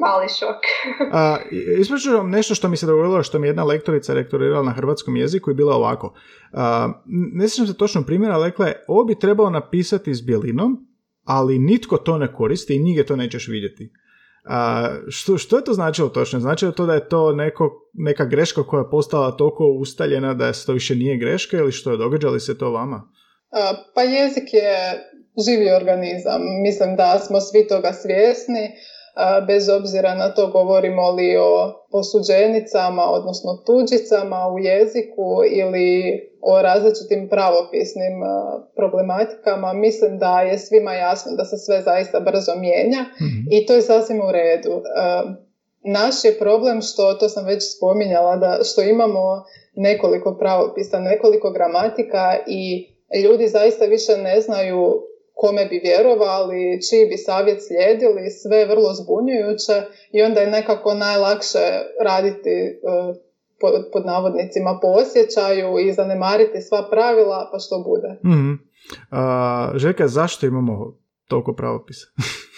mali 0.00 0.28
šok. 0.28 0.60
A, 1.12 1.36
vam 2.16 2.30
nešto 2.30 2.54
što 2.54 2.68
mi 2.68 2.76
se 2.76 2.86
dogodilo, 2.86 3.22
što 3.22 3.38
mi 3.38 3.46
je 3.46 3.48
jedna 3.48 3.64
lektorica 3.64 4.14
rektorirala 4.14 4.62
na 4.62 4.72
hrvatskom 4.72 5.16
jeziku 5.16 5.50
i 5.50 5.54
bila 5.54 5.76
ovako. 5.76 6.14
A, 6.52 6.92
ne 7.32 7.48
sjećam 7.48 7.66
se 7.66 7.76
točno 7.76 8.02
primjera, 8.02 8.34
ali 8.34 8.50
rekla 8.50 8.66
je, 8.66 8.84
ovo 8.88 9.04
bi 9.04 9.18
trebao 9.18 9.50
napisati 9.50 10.14
s 10.14 10.22
bjelinom, 10.22 10.86
ali 11.24 11.58
nitko 11.58 11.96
to 11.96 12.18
ne 12.18 12.32
koristi 12.32 12.76
i 12.76 12.78
nigdje 12.78 13.06
to 13.06 13.16
nećeš 13.16 13.48
vidjeti. 13.48 13.92
A, 14.44 14.88
što, 15.08 15.38
što 15.38 15.56
je 15.56 15.64
to 15.64 15.72
značilo 15.72 16.08
točno? 16.08 16.40
Znači 16.40 16.66
li 16.66 16.72
to 16.72 16.86
da 16.86 16.94
je 16.94 17.08
to 17.08 17.32
neko, 17.32 17.90
neka 17.92 18.24
greška 18.24 18.62
koja 18.62 18.80
je 18.80 18.90
postala 18.90 19.36
toliko 19.36 19.64
ustaljena 19.64 20.34
da 20.34 20.52
se 20.52 20.66
to 20.66 20.72
više 20.72 20.94
nije 20.94 21.16
greška 21.16 21.56
ili 21.56 21.72
što 21.72 21.90
je 21.90 21.96
događa 21.96 22.28
li 22.28 22.40
se 22.40 22.58
to 22.58 22.70
vama? 22.70 23.02
A, 23.50 23.74
Pa 23.94 24.02
jezik 24.02 24.48
je 24.52 24.74
živi 25.46 25.70
organizam. 25.70 26.40
Mislim 26.62 26.96
da 26.96 27.18
smo 27.18 27.40
svi 27.40 27.66
toga 27.68 27.92
svjesni, 27.92 28.64
bez 29.46 29.68
obzira 29.68 30.14
na 30.14 30.34
to 30.34 30.46
govorimo 30.46 31.10
li 31.10 31.36
o 31.36 31.72
posuđenicama, 31.90 33.10
odnosno 33.10 33.62
tuđicama 33.66 34.48
u 34.54 34.58
jeziku 34.58 35.42
ili 35.50 36.20
o 36.42 36.62
različitim 36.62 37.28
pravopisnim 37.28 38.14
problematikama. 38.76 39.72
Mislim 39.72 40.18
da 40.18 40.40
je 40.40 40.58
svima 40.58 40.94
jasno 40.94 41.32
da 41.36 41.44
se 41.44 41.56
sve 41.56 41.82
zaista 41.82 42.20
brzo 42.20 42.54
mijenja 42.56 43.04
i 43.50 43.66
to 43.66 43.74
je 43.74 43.82
sasvim 43.82 44.20
u 44.20 44.32
redu. 44.32 44.82
Naš 45.82 46.24
je 46.24 46.38
problem 46.38 46.82
što, 46.82 47.14
to 47.14 47.28
sam 47.28 47.46
već 47.46 47.76
spominjala, 47.76 48.36
da 48.36 48.58
što 48.64 48.82
imamo 48.82 49.44
nekoliko 49.74 50.36
pravopisa, 50.38 50.98
nekoliko 50.98 51.50
gramatika 51.50 52.36
i 52.46 52.88
ljudi 53.24 53.48
zaista 53.48 53.84
više 53.84 54.16
ne 54.16 54.40
znaju 54.40 55.07
kome 55.40 55.64
bi 55.70 55.80
vjerovali, 55.88 56.80
čiji 56.86 57.06
bi 57.10 57.16
savjet 57.16 57.60
slijedili, 57.66 58.30
sve 58.30 58.56
je 58.56 58.70
vrlo 58.72 58.90
zbunjujuće 59.00 59.76
i 60.12 60.22
onda 60.22 60.40
je 60.40 60.50
nekako 60.58 60.94
najlakše 60.94 61.66
raditi 62.08 62.50
e, 62.50 62.74
pod, 63.92 64.06
navodnicima 64.06 64.78
po 64.82 64.88
osjećaju 64.88 65.78
i 65.78 65.92
zanemariti 65.92 66.60
sva 66.60 66.88
pravila, 66.90 67.48
pa 67.52 67.58
što 67.58 67.76
bude. 67.88 68.10
Mhm. 68.32 68.52
A, 69.10 69.72
Željka, 69.74 70.08
zašto 70.08 70.46
imamo 70.46 70.98
toliko 71.28 71.52
pravopisa? 71.52 72.06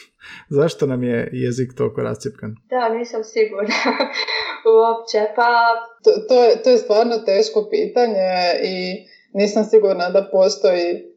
zašto 0.58 0.86
nam 0.86 1.02
je 1.02 1.30
jezik 1.32 1.70
toliko 1.76 2.00
rascjepkan? 2.02 2.50
Da, 2.70 2.88
nisam 2.88 3.20
sigurna 3.24 3.80
uopće. 4.76 5.18
Pa 5.36 5.48
To, 6.04 6.10
to, 6.28 6.44
je, 6.44 6.62
to 6.62 6.70
je 6.70 6.78
stvarno 6.78 7.16
teško 7.18 7.68
pitanje 7.70 8.30
i 8.64 8.76
nisam 9.32 9.64
sigurna 9.64 10.10
da 10.10 10.28
postoji 10.32 11.09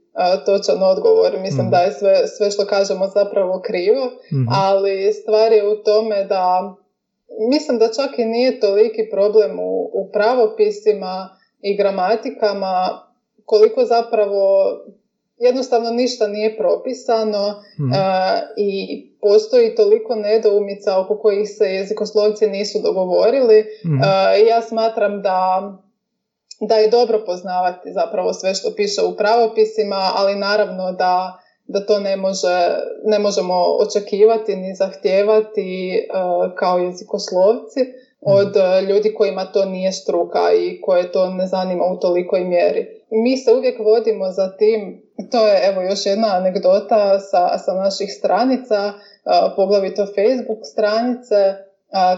točan 0.46 0.84
odgovor. 0.84 1.32
Mislim 1.38 1.62
Mhm. 1.62 1.72
da 1.72 1.78
je 1.78 1.92
sve, 1.92 2.28
sve 2.28 2.52
što 2.52 2.66
kažemo 2.66 3.08
zapravo 3.08 3.62
krivo, 3.62 4.06
Mhm. 4.34 4.46
ali 4.64 5.14
stvar 5.14 5.52
je 5.52 5.68
u 5.68 5.76
tome 5.76 6.24
da 6.24 6.76
mislim 7.42 7.80
da 7.80 7.88
čak 7.88 8.20
i 8.20 8.26
nije 8.26 8.60
toliki 8.60 9.10
problem 9.12 9.60
u, 9.60 9.90
u 9.94 10.10
pravopisima 10.14 11.30
i 11.62 11.78
gramatikama 11.78 13.04
koliko 13.46 13.86
zapravo 13.86 14.68
jednostavno 15.38 15.90
ništa 15.92 16.28
nije 16.28 16.58
propisano 16.58 17.44
Mhm. 17.80 17.92
a, 17.94 18.30
i 18.58 18.70
postoji 19.22 19.76
toliko 19.76 20.16
nedoumica 20.16 21.00
oko 21.00 21.18
kojih 21.18 21.50
se 21.50 21.66
jezikoslovci 21.66 22.48
nisu 22.48 22.80
dogovorili. 22.82 23.66
Mhm. 23.86 24.02
A, 24.04 24.08
ja 24.34 24.62
smatram 24.62 25.22
da 25.22 25.72
da 26.68 26.76
je 26.76 26.88
dobro 26.88 27.24
poznavati 27.26 27.94
zapravo 27.94 28.34
sve 28.34 28.54
što 28.56 28.76
piše 28.76 29.02
u 29.02 29.16
pravopisima, 29.16 30.12
ali 30.16 30.36
naravno 30.36 30.92
da, 30.92 31.40
da 31.68 31.86
to 31.86 32.00
ne, 32.00 32.16
može, 32.16 32.78
ne 33.06 33.20
možemo 33.20 33.54
očekivati 33.80 34.56
ni 34.56 34.76
zahtijevati 34.76 35.96
e, 35.96 36.04
kao 36.56 36.78
jezikoslovci 36.78 37.80
od 38.22 38.56
e, 38.56 38.82
ljudi 38.82 39.14
kojima 39.14 39.46
to 39.46 39.66
nije 39.66 39.92
struka 39.92 40.54
i 40.54 40.82
koje 40.82 41.12
to 41.12 41.30
ne 41.30 41.48
zanima 41.48 41.86
u 41.86 42.00
tolikoj 42.00 42.44
mjeri. 42.44 43.02
Mi 43.12 43.38
se 43.38 43.54
uvijek 43.54 43.80
vodimo 43.80 44.32
za 44.32 44.58
tim, 44.58 45.02
to 45.32 45.48
je 45.48 45.60
evo 45.64 45.82
još 45.82 46.06
jedna 46.06 46.28
anegdota 46.28 47.20
sa, 47.20 47.58
sa 47.58 47.74
naših 47.74 48.14
stranica, 48.18 48.78
e, 48.86 48.94
poglavito 49.56 50.06
Facebook 50.06 50.60
stranice, 50.64 51.36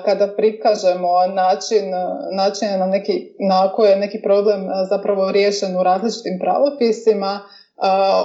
kada 0.05 0.27
prikažemo 0.37 1.27
način, 1.27 1.85
način 2.31 2.67
na, 2.79 2.85
neki, 2.85 3.35
na 3.39 3.71
koji 3.75 3.89
je 3.89 3.97
neki 3.97 4.21
problem 4.23 4.67
zapravo 4.89 5.31
riješen 5.31 5.77
u 5.77 5.83
različitim 5.83 6.39
pravopisima, 6.41 7.39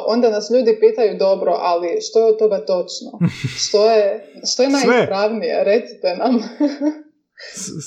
onda 0.06 0.30
nas 0.30 0.50
ljudi 0.50 0.80
pitaju 0.80 1.18
dobro, 1.18 1.56
ali 1.60 2.00
što 2.00 2.18
je 2.18 2.26
od 2.26 2.38
toga 2.38 2.58
točno? 2.58 3.10
Što 3.68 3.90
je, 3.90 4.26
što 4.52 4.62
je 4.62 4.68
najispravnije? 4.68 5.64
Recite 5.64 6.16
nam. 6.16 6.34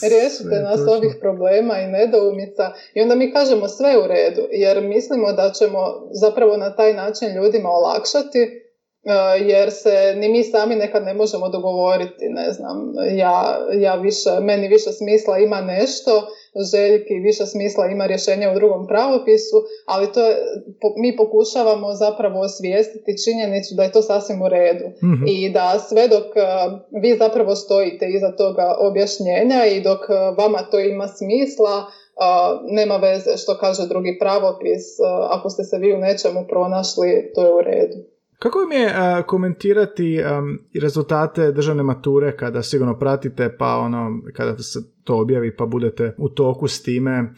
Riješite 0.09 0.55
nas 0.63 0.79
točno. 0.79 0.93
ovih 0.93 1.15
problema 1.19 1.79
i 1.79 1.87
nedoumica 1.87 2.73
i 2.93 3.01
onda 3.01 3.15
mi 3.15 3.33
kažemo 3.33 3.67
sve 3.67 3.97
u 3.97 4.07
redu 4.07 4.41
jer 4.51 4.81
mislimo 4.81 5.33
da 5.33 5.51
ćemo 5.51 5.79
zapravo 6.11 6.57
na 6.57 6.75
taj 6.75 6.93
način 6.93 7.35
ljudima 7.35 7.69
olakšati 7.69 8.62
jer 9.41 9.71
se 9.71 10.13
ni 10.15 10.29
mi 10.29 10.43
sami 10.43 10.75
nekad 10.75 11.03
ne 11.03 11.13
možemo 11.13 11.49
dogovoriti, 11.49 12.29
ne 12.29 12.51
znam, 12.51 12.77
ja, 13.11 13.57
ja 13.73 13.95
više, 13.95 14.29
meni 14.41 14.67
više 14.67 14.91
smisla 14.91 15.37
ima 15.37 15.61
nešto, 15.61 16.27
Željki 16.71 17.13
više 17.13 17.45
smisla 17.45 17.87
ima 17.87 18.05
rješenje 18.05 18.49
u 18.49 18.55
drugom 18.55 18.87
pravopisu, 18.87 19.57
ali 19.85 20.11
to 20.11 20.21
je, 20.21 20.35
po- 20.81 20.93
mi 20.97 21.15
pokušavamo 21.15 21.93
zapravo 21.93 22.39
osvijestiti 22.39 23.23
činjenicu 23.23 23.75
da 23.75 23.83
je 23.83 23.91
to 23.91 24.01
sasvim 24.01 24.41
u 24.41 24.49
redu 24.49 24.85
Mhm. 25.03 25.23
i 25.27 25.49
da 25.49 25.79
sve 25.79 26.07
dok 26.07 26.25
e, 26.35 26.41
vi 27.01 27.17
zapravo 27.17 27.55
stojite 27.55 28.05
iza 28.09 28.31
toga 28.31 28.75
objašnjenja 28.79 29.65
i 29.65 29.81
dok 29.81 29.99
e, 30.09 30.13
vama 30.37 30.61
to 30.71 30.79
ima 30.79 31.07
smisla, 31.07 31.75
e, 31.77 31.85
nema 32.63 32.97
veze 32.97 33.37
što 33.37 33.57
kaže 33.57 33.87
drugi 33.87 34.17
pravopis, 34.19 34.99
e, 34.99 35.03
ako 35.29 35.49
ste 35.49 35.63
se 35.63 35.77
vi 35.77 35.93
u 35.93 35.97
nečemu 35.97 36.45
pronašli, 36.49 37.31
to 37.35 37.45
je 37.45 37.53
u 37.53 37.61
redu. 37.61 37.97
Kako 38.39 38.59
vam 38.59 38.71
je 38.71 38.91
a, 38.95 39.23
komentirati 39.23 40.19
i 40.73 40.79
rezultate 40.79 41.51
državne 41.51 41.83
mature 41.83 42.37
kada 42.37 42.63
sigurno 42.63 42.99
pratite 42.99 43.55
pa 43.59 43.75
ono 43.75 44.21
kada 44.33 44.57
se 44.57 44.79
to 45.03 45.19
objavi 45.19 45.55
pa 45.55 45.65
budete 45.65 46.15
u 46.17 46.29
toku 46.29 46.67
s 46.67 46.83
time? 46.83 47.33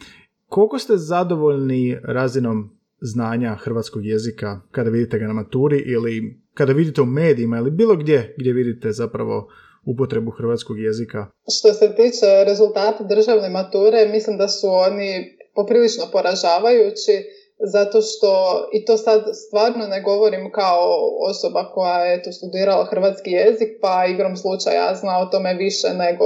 Koliko 0.46 0.78
ste 0.78 0.96
zadovoljni 0.96 1.98
razinom 2.04 2.76
znanja 3.00 3.54
hrvatskog 3.54 4.06
jezika 4.06 4.60
kada 4.70 4.90
vidite 4.90 5.18
ga 5.18 5.26
na 5.26 5.32
maturi 5.32 5.78
ili 5.86 6.40
kada 6.54 6.72
vidite 6.72 7.02
u 7.02 7.06
medijima 7.06 7.58
ili 7.58 7.70
bilo 7.70 7.96
gdje 7.96 8.34
gdje 8.38 8.52
vidite 8.52 8.92
zapravo 8.92 9.48
upotrebu 9.84 10.30
hrvatskog 10.30 10.78
jezika? 10.78 11.26
Što 11.58 11.72
se 11.72 11.86
tiče 11.96 12.44
rezultata 12.46 13.04
državne 13.04 13.48
mature, 13.50 14.08
mislim 14.12 14.38
da 14.38 14.48
su 14.48 14.66
oni 14.68 15.36
poprilično 15.54 16.04
poražavajući, 16.12 17.14
zato 17.58 18.00
što, 18.00 18.62
i 18.72 18.84
to 18.84 18.96
sad 18.96 19.22
stvarno 19.46 19.86
ne 19.86 20.00
govorim 20.02 20.52
kao 20.52 20.98
osoba 21.30 21.70
koja 21.74 22.04
je 22.04 22.22
to 22.22 22.32
studirala 22.32 22.84
hrvatski 22.84 23.30
jezik, 23.30 23.68
pa 23.80 24.06
igrom 24.06 24.36
slučaja 24.36 24.94
zna 24.94 25.18
o 25.18 25.26
tome 25.26 25.54
više 25.54 25.88
nego 25.94 26.24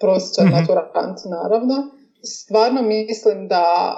prosječan 0.00 0.46
Mhm. 0.46 0.54
maturant, 0.54 1.18
naravno. 1.24 1.74
Stvarno 2.22 2.82
mislim 2.82 3.48
da 3.48 3.96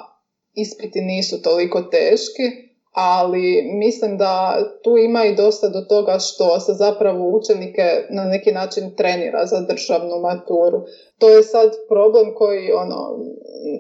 ispiti 0.55 1.01
nisu 1.01 1.43
toliko 1.43 1.83
teški, 1.83 2.73
ali 2.93 3.63
mislim 3.63 4.19
da 4.19 4.63
tu 4.83 4.97
ima 4.97 5.25
i 5.25 5.35
dosta 5.35 5.69
do 5.69 5.81
toga 5.81 6.19
što 6.19 6.61
se 6.61 6.73
zapravo 6.73 7.29
učenike 7.29 8.07
na 8.11 8.25
neki 8.25 8.53
način 8.53 8.97
trenira 8.97 9.47
za 9.47 9.61
državnu 9.61 10.19
maturu. 10.21 10.83
To 11.19 11.29
je 11.29 11.43
sad 11.43 11.71
problem 11.89 12.35
koji 12.35 12.73
ono, 12.73 13.19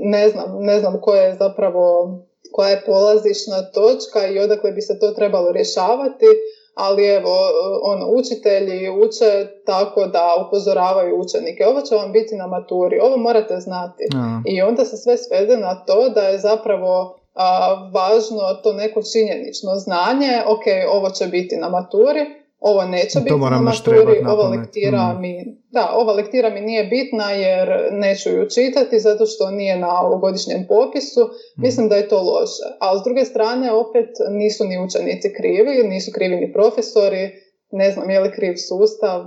ne 0.00 0.28
znam, 0.28 0.57
ne 0.61 0.81
znam 0.81 1.00
koja 1.00 1.22
je 1.22 1.35
zapravo 1.35 2.18
koja 2.53 2.69
je 2.69 2.83
polazišna 2.87 3.62
točka 3.62 4.27
i 4.27 4.38
odakle 4.38 4.73
bi 4.73 4.81
se 4.81 4.99
to 4.99 5.11
trebalo 5.11 5.53
rješavati, 5.53 6.27
ali 6.75 7.07
evo, 7.07 7.35
ono, 7.83 8.07
učitelji 8.07 8.91
uče 8.91 9.47
tako 9.67 10.07
da 10.07 10.47
upozoravaju 10.47 11.21
učenike. 11.21 11.67
Ovo 11.67 11.81
će 11.81 11.95
vam 11.95 12.12
biti 12.12 12.37
na 12.37 12.47
maturi, 12.47 13.01
ovo 13.03 13.17
morate 13.17 13.61
znati. 13.61 14.05
I 14.47 14.62
onda 14.62 14.85
se 14.85 14.97
sve 14.97 15.17
svede 15.17 15.57
na 15.57 15.85
to 15.85 16.09
da 16.09 16.23
je 16.23 16.38
zapravo 16.38 17.19
a, 17.35 17.91
važno 17.95 18.55
to 18.62 18.73
neko 18.73 19.01
činjenično 19.12 19.75
znanje, 19.77 20.43
ok, 20.47 20.65
ovo 20.93 21.11
će 21.11 21.27
biti 21.27 21.57
na 21.57 21.69
maturi, 21.69 22.41
ovo 22.62 22.85
neće 22.85 23.20
biti 23.20 23.37
na 23.51 23.61
maturi, 23.61 24.22
ova 24.27 24.48
lektira, 24.48 25.14
mm. 25.14 25.20
mi, 25.20 25.33
da, 25.70 25.90
ova 25.94 26.12
lektira 26.12 26.51
mi 26.51 26.61
nije 26.61 26.85
bitna 26.85 27.31
jer 27.31 27.68
neću 27.92 28.29
ju 28.31 28.48
čitati 28.55 29.01
zato 29.01 29.27
što 29.27 29.51
nije 29.51 29.79
na 29.79 30.01
ovogodišnjem 30.01 30.66
popisu, 30.68 31.20
mm. 31.25 31.62
mislim 31.62 31.88
da 31.88 31.96
je 31.96 32.09
to 32.09 32.16
loše. 32.16 32.64
A 32.81 32.98
s 32.98 33.05
druge 33.05 33.25
strane 33.25 33.72
opet 33.72 34.11
nisu 34.31 34.64
ni 34.64 34.85
učenici 34.85 35.29
krivi, 35.37 35.88
nisu 35.88 36.11
krivi 36.14 36.37
ni 36.37 36.53
profesori, 36.53 37.31
ne 37.70 37.90
znam 37.90 38.11
je 38.11 38.20
li 38.20 38.33
kriv 38.33 38.55
sustav, 38.68 39.20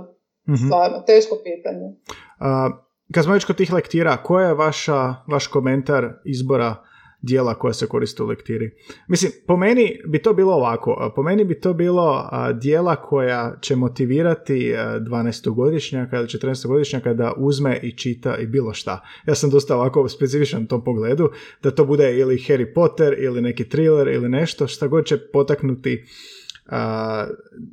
mm 0.48 0.56
stvarno, 0.66 0.98
teško 1.06 1.34
pitanje. 1.44 1.86
Uh, 1.86 2.86
kad 3.14 3.24
smo 3.24 3.32
već 3.32 3.44
kod 3.44 3.56
tih 3.56 3.72
lektira, 3.72 4.16
koja 4.16 4.48
je 4.48 4.54
vaša, 4.54 5.14
vaš 5.32 5.46
komentar 5.46 6.08
izbora 6.24 6.76
dijela 7.22 7.54
koja 7.54 7.72
se 7.72 7.86
koriste 7.86 8.22
u 8.22 8.26
lektiri. 8.26 8.70
Mislim, 9.08 9.32
po 9.46 9.56
meni 9.56 10.00
bi 10.06 10.18
to 10.18 10.32
bilo 10.32 10.52
ovako. 10.52 11.12
Po 11.16 11.22
meni 11.22 11.44
bi 11.44 11.60
to 11.60 11.72
bilo 11.74 12.30
dijela 12.60 12.96
koja 12.96 13.56
će 13.60 13.76
motivirati 13.76 14.74
12-godišnjaka 15.00 16.16
ili 16.16 16.26
14-godišnjaka 16.26 17.14
da 17.14 17.32
uzme 17.36 17.80
i 17.82 17.96
čita 17.96 18.36
i 18.36 18.46
bilo 18.46 18.72
šta. 18.72 19.04
Ja 19.26 19.34
sam 19.34 19.50
dosta 19.50 19.76
ovako 19.76 20.08
specifičan 20.08 20.62
u 20.62 20.66
tom 20.66 20.84
pogledu, 20.84 21.30
da 21.62 21.70
to 21.70 21.84
bude 21.84 22.18
ili 22.18 22.36
Harry 22.36 22.74
Potter 22.74 23.16
ili 23.18 23.42
neki 23.42 23.68
thriller 23.68 24.08
ili 24.08 24.28
nešto, 24.28 24.66
šta 24.66 24.86
god 24.86 25.04
će 25.04 25.18
potaknuti 25.32 26.04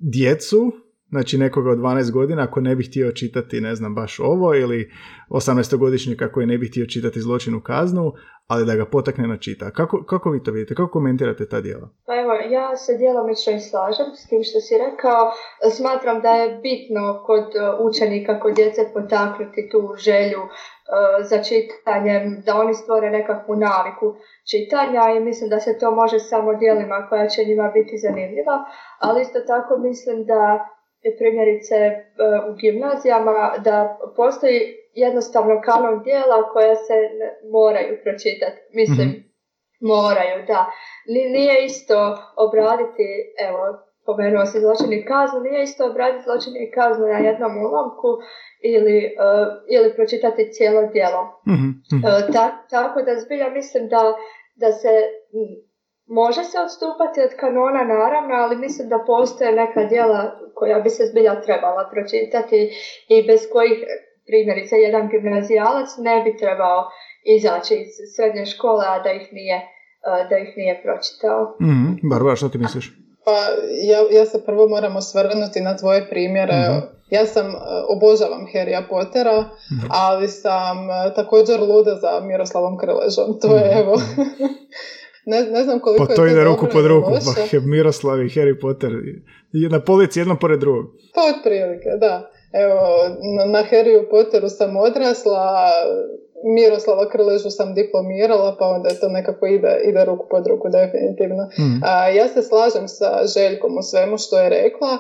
djecu 0.01 0.71
znači 1.13 1.37
nekoga 1.37 1.69
od 1.71 1.77
12 1.77 2.11
godina 2.11 2.43
ako 2.43 2.61
ne 2.61 2.75
bi 2.75 2.83
htio 2.83 3.11
čitati, 3.11 3.61
ne 3.61 3.75
znam, 3.75 3.95
baš 3.95 4.19
ovo 4.19 4.55
ili 4.55 4.91
18-godišnjaka 5.29 6.31
koji 6.31 6.45
ne 6.47 6.57
bi 6.57 6.67
htio 6.67 6.85
čitati 6.85 7.21
zločinu 7.21 7.61
kaznu, 7.61 8.13
ali 8.47 8.65
da 8.65 8.75
ga 8.75 8.85
potakne 8.85 9.27
na 9.27 9.37
čita. 9.37 9.71
Kako, 9.71 10.03
kako 10.03 10.29
vi 10.29 10.43
to 10.43 10.51
vidite? 10.51 10.75
Kako 10.75 10.91
komentirate 10.91 11.47
ta 11.47 11.61
dijela? 11.61 11.89
Pa 12.07 12.13
evo, 12.21 12.33
ja 12.33 12.75
se 12.75 12.97
djelomično 12.97 13.53
i 13.53 13.59
slažem 13.59 14.05
s 14.15 14.27
tim 14.29 14.43
što 14.43 14.59
si 14.59 14.73
rekao. 14.87 15.31
Smatram 15.77 16.21
da 16.21 16.29
je 16.29 16.59
bitno 16.67 17.23
kod 17.25 17.47
e, 17.55 17.59
učenika, 17.87 18.39
kod 18.39 18.55
djece 18.55 18.81
potaknuti 18.93 19.69
tu 19.71 19.81
želju 19.97 20.41
uh, 20.43 20.49
za 21.29 21.37
čitanjem, 21.47 22.23
da 22.45 22.51
oni 22.55 22.73
stvore 22.73 23.09
nekakvu 23.09 23.55
naviku 23.55 24.07
čitanja 24.51 25.03
i 25.15 25.23
mislim 25.29 25.49
da 25.49 25.59
se 25.59 25.77
to 25.79 25.91
može 25.91 26.19
samo 26.19 26.53
dijelima 26.53 27.07
koja 27.09 27.27
će 27.27 27.45
njima 27.45 27.67
biti 27.77 27.97
zanimljiva, 27.97 28.55
ali 28.99 29.21
isto 29.21 29.39
tako 29.51 29.77
mislim 29.77 30.25
da 30.25 30.41
primjerice 31.17 31.75
e, 31.75 32.01
u 32.49 32.51
gimnazijama 32.61 33.53
da 33.67 33.97
postoji 34.15 34.59
jednostavno 34.93 35.61
kanon 35.65 36.03
dijela 36.03 36.49
koja 36.53 36.75
se 36.75 36.93
moraju 37.51 37.93
pročitati. 38.03 38.59
Mislim, 38.73 39.07
mm 39.07 39.33
moraju, 39.93 40.45
da. 40.47 40.61
Nije 41.07 41.65
isto 41.65 41.97
obraditi, 42.45 43.07
evo, 43.47 43.61
pomenuo 44.05 44.45
se 44.45 44.59
zločini 44.59 45.05
kaznu, 45.05 45.39
nije 45.39 45.63
isto 45.63 45.81
obraditi 45.91 46.23
zločini 46.23 46.71
kaznu 46.77 47.05
na 47.13 47.19
jednom 47.27 47.53
ulomku 47.65 48.09
ili, 48.73 48.97
uh, 49.05 49.47
ili 49.75 49.95
pročitati 49.95 50.51
cijelo 50.53 50.81
djelo. 50.93 51.21
mm 51.47 51.69
tako 52.69 53.01
da 53.01 53.19
zbilja 53.23 53.49
mislim 53.49 53.83
da, 53.93 54.01
da 54.55 54.71
se 54.71 54.93
Može 56.21 56.43
se 56.43 56.57
odstupati 56.65 57.19
od 57.27 57.33
kanona 57.41 57.83
naravno, 57.97 58.33
ali 58.43 58.55
mislim 58.65 58.89
da 58.89 59.03
postoje 59.07 59.51
neka 59.51 59.83
djela 59.91 60.21
koja 60.59 60.79
bi 60.79 60.89
se 60.89 61.03
zbilja 61.11 61.41
trebala 61.41 61.89
pročitati 61.93 62.59
i 63.13 63.27
bez 63.29 63.41
kojih 63.53 63.77
primjerice 64.27 64.75
jedan 64.75 65.09
gimnazijalac 65.11 65.89
ne 65.97 66.15
bi 66.23 66.37
trebao 66.37 66.79
izaći 67.35 67.73
iz 67.83 67.91
srednje 68.15 68.45
škole, 68.45 68.85
a 68.87 69.03
da 69.03 69.11
ih 69.11 69.27
nije, 69.31 69.57
da 70.29 70.37
ih 70.37 70.51
nije 70.57 70.81
pročitao. 70.83 71.39
Mm, 71.61 72.09
Barbara, 72.09 72.35
što 72.35 72.49
ti 72.49 72.57
misliš? 72.57 72.85
Pa 73.25 73.37
ja, 73.91 73.99
ja 74.19 74.25
se 74.25 74.45
prvo 74.45 74.67
moram 74.67 74.95
osvrnuti 74.95 75.59
na 75.61 75.77
tvoje 75.77 76.09
primjere. 76.09 76.53
Mhm. 76.53 76.79
Ja 77.09 77.25
sam, 77.25 77.45
obožavam 77.95 78.47
Harrya 78.53 78.81
Pottera, 78.89 79.39
mhm. 79.41 79.87
ali 79.89 80.27
sam 80.27 80.77
također 81.15 81.59
luda 81.59 81.95
za 81.95 82.19
Miroslavom 82.19 82.77
Krležom. 82.77 83.39
To 83.41 83.55
je 83.55 83.69
mhm. 83.71 83.79
evo... 83.79 83.95
Ne, 85.25 85.41
ne 85.41 85.63
znam 85.63 85.79
koliko 85.79 86.05
pa 86.05 86.15
to 86.15 86.27
ide 86.27 86.43
ruku 86.43 86.67
pod 86.73 86.85
ruku, 86.85 87.11
pa 87.11 87.59
Miroslav 87.75 88.21
i 88.21 88.29
Harry 88.29 88.61
Potter 88.61 88.91
na 89.69 89.79
polici 89.79 90.19
jedno 90.19 90.39
pored 90.39 90.59
drugog. 90.59 90.85
Pa 91.15 91.21
otprilike, 91.37 91.89
da. 91.99 92.29
Evo, 92.53 92.79
na, 93.37 93.45
na 93.45 93.63
Harry 93.71 94.09
Potteru 94.09 94.49
sam 94.49 94.77
odrasla, 94.77 95.69
Miroslava 96.43 97.09
Krležu 97.09 97.49
sam 97.49 97.73
diplomirala, 97.73 98.55
pa 98.59 98.65
onda 98.67 98.89
je 98.89 98.99
to 98.99 99.09
nekako 99.09 99.45
ide, 99.45 99.81
ide 99.85 100.05
ruku 100.05 100.25
pod 100.29 100.47
ruku, 100.47 100.69
definitivno. 100.69 101.43
Mm. 101.43 101.79
A, 101.83 102.07
ja 102.09 102.27
se 102.27 102.41
slažem 102.43 102.87
sa 102.87 103.09
Željkom 103.35 103.77
u 103.77 103.81
svemu 103.81 104.17
što 104.17 104.39
je 104.39 104.49
rekla. 104.49 104.97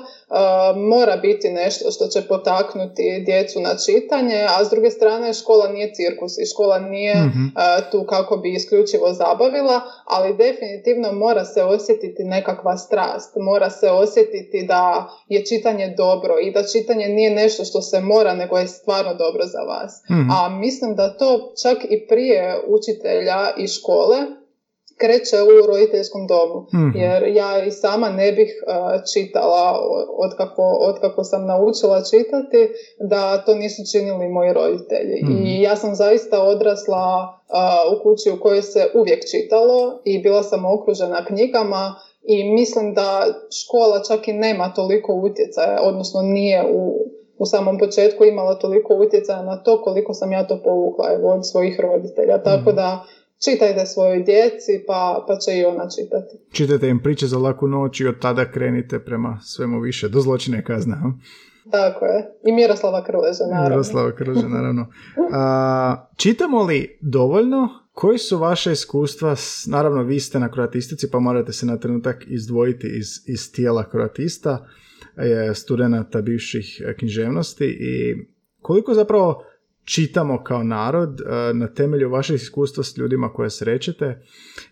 mora 0.75 1.17
biti 1.17 1.49
nešto 1.49 1.91
što 1.91 2.07
će 2.07 2.21
potaknuti 2.27 3.23
djecu 3.25 3.59
na 3.59 3.75
čitanje, 3.85 4.47
a 4.57 4.65
s 4.65 4.69
druge 4.69 4.89
strane 4.89 5.33
škola 5.33 5.67
nije 5.67 5.93
cirkus 5.93 6.37
i 6.37 6.45
škola 6.45 6.79
nije 6.79 7.15
mhm. 7.15 7.45
tu 7.91 8.05
kako 8.09 8.37
bi 8.37 8.53
isključivo 8.53 9.13
zabavila, 9.13 9.81
ali 10.05 10.37
definitivno 10.37 11.11
mora 11.11 11.45
se 11.45 11.63
osjetiti 11.63 12.23
nekakva 12.23 12.77
strast. 12.77 13.35
Mora 13.35 13.69
se 13.69 13.89
osjetiti 13.89 14.65
da 14.67 15.09
je 15.27 15.45
čitanje 15.45 15.93
dobro 15.97 16.39
i 16.39 16.51
da 16.51 16.63
čitanje 16.63 17.07
nije 17.07 17.29
nešto 17.29 17.65
što 17.65 17.81
se 17.81 17.99
mora, 18.01 18.33
nego 18.33 18.57
je 18.57 18.67
stvarno 18.67 19.13
dobro 19.13 19.45
za 19.45 19.59
vas. 19.59 20.03
Mhm. 20.11 20.29
A 20.31 20.49
mislim 20.49 20.95
da 20.95 21.17
to 21.17 21.32
čak 21.63 21.77
i 21.89 22.07
prije 22.07 22.59
učitelja 22.67 23.53
i 23.57 23.67
škole 23.67 24.17
kreće 24.97 25.37
u 25.41 25.67
roditeljskom 25.67 26.27
domu. 26.27 26.59
Mhm. 26.73 26.97
Jer 26.97 27.23
ja 27.35 27.63
i 27.65 27.71
sama 27.71 28.09
ne 28.09 28.31
bih 28.31 28.63
čitala 29.13 29.79
od 30.87 30.99
kako 31.01 31.23
sam 31.23 31.45
naučila 31.45 32.03
čitati 32.11 32.69
da 32.99 33.43
to 33.45 33.55
nisu 33.55 33.81
činili 33.91 34.27
moji 34.29 34.53
roditelji. 34.53 35.17
I 35.21 35.25
mhm. 35.25 35.61
ja 35.61 35.75
sam 35.75 35.95
zaista 35.95 36.43
odrasla 36.43 37.39
u 37.93 38.03
kući 38.03 38.31
u 38.31 38.41
kojoj 38.41 38.61
se 38.61 38.89
uvijek 38.93 39.21
čitalo 39.31 40.01
i 40.05 40.19
bila 40.19 40.43
sam 40.43 40.65
okružena 40.65 41.25
knjigama 41.25 41.95
i 42.23 42.43
mislim 42.43 42.93
da 42.93 43.25
škola 43.63 44.01
čak 44.07 44.27
i 44.27 44.33
nema 44.33 44.73
toliko 44.73 45.13
utjecaja, 45.13 45.81
odnosno 45.81 46.21
nije 46.21 46.65
u 46.73 47.12
u 47.37 47.45
samom 47.45 47.77
početku 47.77 48.23
imala 48.23 48.55
toliko 48.55 48.93
utjecaja 49.07 49.43
na 49.43 49.57
to 49.57 49.81
koliko 49.81 50.13
sam 50.13 50.31
ja 50.31 50.47
to 50.47 50.61
povukla 50.63 51.05
evo, 51.13 51.33
od 51.33 51.49
svojih 51.49 51.79
roditelja. 51.79 52.43
Tako 52.43 52.69
mhm. 52.69 52.75
da 52.75 53.05
čitajte 53.43 53.85
svojoj 53.85 54.23
djeci 54.23 54.83
pa, 54.87 55.25
pa 55.27 55.35
će 55.35 55.57
i 55.57 55.65
ona 55.65 55.87
čitati. 55.89 56.37
Čitajte 56.51 56.89
im 56.89 57.03
priče 57.03 57.27
za 57.27 57.37
laku 57.37 57.67
noć 57.67 57.99
i 57.99 58.07
od 58.07 58.19
tada 58.21 58.51
krenite 58.51 58.99
prema 58.99 59.39
svemu 59.43 59.79
više, 59.79 60.09
do 60.09 60.19
zločine 60.19 60.63
kazne. 60.63 60.95
Tako 61.71 62.05
je. 62.05 62.35
I 62.45 62.51
Miroslava 62.51 63.03
Krleža, 63.03 63.43
naravno. 63.51 63.69
Miroslava 63.69 64.15
Krleža, 64.15 64.47
naravno. 64.57 64.87
A, 65.33 66.07
čitamo 66.17 66.63
li 66.63 66.97
dovoljno? 67.01 67.69
Koji 67.91 68.17
su 68.17 68.37
vaše 68.37 68.71
iskustva? 68.71 69.35
Naravno, 69.67 70.03
vi 70.03 70.19
ste 70.19 70.39
na 70.39 70.51
kroatistici, 70.51 71.11
pa 71.11 71.19
morate 71.19 71.53
se 71.53 71.65
na 71.65 71.77
trenutak 71.77 72.23
izdvojiti 72.27 72.87
iz, 72.87 73.07
iz 73.27 73.51
tijela 73.51 73.89
kroatista 73.89 74.65
studenata 75.53 76.21
bivših 76.21 76.81
e, 76.85 76.93
književnosti 76.97 77.65
i 77.65 78.15
koliko 78.61 78.93
zapravo 78.93 79.43
čitamo 79.85 80.43
kao 80.43 80.63
narod 80.63 81.21
e, 81.21 81.53
na 81.53 81.73
temelju 81.73 82.09
vašeg 82.09 82.35
iskustva 82.35 82.83
s 82.83 82.97
ljudima 82.97 83.33
koje 83.33 83.49
srećete, 83.49 84.21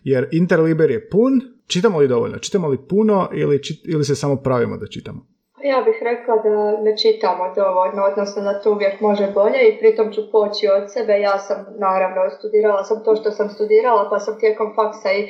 jer 0.04 0.28
Interliber 0.32 0.90
je 0.90 1.08
pun, 1.08 1.40
čitamo 1.66 1.98
li 1.98 2.08
dovoljno? 2.08 2.38
Čitamo 2.38 2.68
li 2.68 2.78
puno 2.88 3.28
ili, 3.32 3.60
ili 3.84 4.04
se 4.04 4.14
samo 4.14 4.36
pravimo 4.36 4.76
da 4.76 4.86
čitamo? 4.86 5.26
Ja 5.64 5.82
bih 5.86 5.98
rekla 6.10 6.34
da 6.44 6.82
ne 6.82 6.92
čitamo 7.02 7.44
dovoljno, 7.56 8.02
odnosno 8.10 8.42
da 8.42 8.60
to 8.60 8.72
uvijek 8.72 9.00
može 9.00 9.26
bolje 9.34 9.60
i 9.68 9.78
pritom 9.78 10.12
ću 10.12 10.20
poći 10.32 10.68
od 10.76 10.92
sebe. 10.92 11.12
Ja 11.12 11.38
sam 11.38 11.58
naravno 11.78 12.30
studirala 12.38 12.84
sam 12.84 13.04
to 13.04 13.16
što 13.16 13.30
sam 13.30 13.48
studirala 13.50 14.08
pa 14.10 14.18
sam 14.18 14.38
tijekom 14.40 14.72
faksa 14.76 15.12
i 15.12 15.28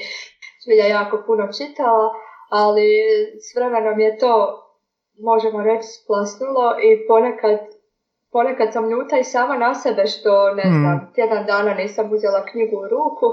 zbilja 0.64 0.87
jako 0.87 1.22
puno 1.26 1.49
čitala, 1.59 2.07
ali 2.49 2.87
s 3.45 3.57
vremenom 3.57 4.01
je 4.01 4.18
to 4.18 4.62
možemo 5.19 5.63
reći 5.63 5.87
splasnulo 5.89 6.77
i 6.83 7.07
ponekad 7.07 7.59
ponekad 8.33 8.73
sam 8.73 8.91
ljuta 8.91 9.19
i 9.19 9.25
sama 9.25 9.57
na 9.57 9.75
sebe 9.75 10.07
što, 10.07 10.55
ne 10.55 10.63
znam, 10.63 10.97
mm. 10.97 11.13
tjedan 11.15 11.47
dana 11.47 11.75
nisam 11.75 12.13
uzela 12.13 12.47
knjigu 12.47 12.77
u 12.77 12.89
ruku, 12.89 13.27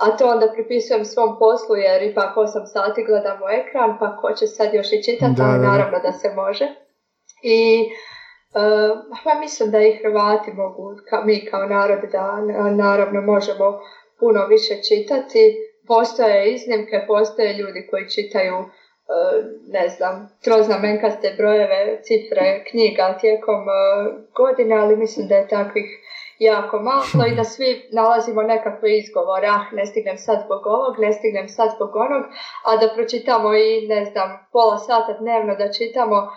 a 0.00 0.16
to 0.16 0.28
onda 0.28 0.52
pripisujem 0.54 1.04
svom 1.04 1.38
poslu 1.38 1.76
jer 1.76 2.02
ipak 2.02 2.36
8 2.36 2.46
sati 2.66 3.04
gledam 3.04 3.38
u 3.42 3.48
ekran, 3.60 3.98
pa 4.00 4.16
ko 4.16 4.32
će 4.32 4.46
sad 4.46 4.74
još 4.74 4.92
i 4.92 5.02
čitati, 5.02 5.42
ali 5.42 5.58
naravno 5.58 5.98
da 5.98 6.12
se 6.12 6.28
može. 6.34 6.66
I 7.42 7.88
uh, 9.34 9.40
mislim 9.40 9.70
da 9.70 9.78
i 9.80 9.98
Hrvati 10.02 10.50
mogu, 10.52 10.94
ka, 11.08 11.22
mi 11.24 11.46
kao 11.50 11.66
narod, 11.66 12.00
da 12.12 12.40
naravno 12.70 13.20
možemo 13.20 13.80
puno 14.20 14.46
više 14.46 14.74
čitati. 14.88 15.66
Postoje 15.86 16.54
iznimke, 16.54 17.04
postoje 17.06 17.54
ljudi 17.54 17.88
koji 17.90 18.10
čitaju 18.10 18.56
ne 19.66 19.88
znam, 19.88 20.28
troznamenkaste 20.44 21.34
brojeve, 21.36 22.00
cifre, 22.02 22.64
knjiga 22.70 23.18
tijekom 23.20 23.68
e, 23.68 23.72
godine, 24.36 24.76
ali 24.76 24.96
mislim 24.96 25.28
da 25.28 25.34
je 25.34 25.48
takvih 25.48 25.88
jako 26.38 26.78
malo 26.78 27.26
i 27.32 27.36
da 27.36 27.44
svi 27.44 27.88
nalazimo 27.92 28.42
nekakve 28.42 28.98
izgovore, 28.98 29.46
ah, 29.46 29.72
ne 29.72 29.86
stignem 29.86 30.18
sad 30.18 30.38
zbog 30.44 30.66
ovog, 30.66 30.94
ne 30.98 31.12
stignem 31.12 31.48
sad 31.48 31.70
zbog 31.76 31.96
onog, 31.96 32.24
a 32.64 32.76
da 32.76 32.94
pročitamo 32.94 33.54
i, 33.54 33.86
ne 33.88 34.04
znam, 34.04 34.28
pola 34.52 34.78
sata 34.78 35.12
dnevno 35.20 35.54
da 35.54 35.72
čitamo, 35.72 36.28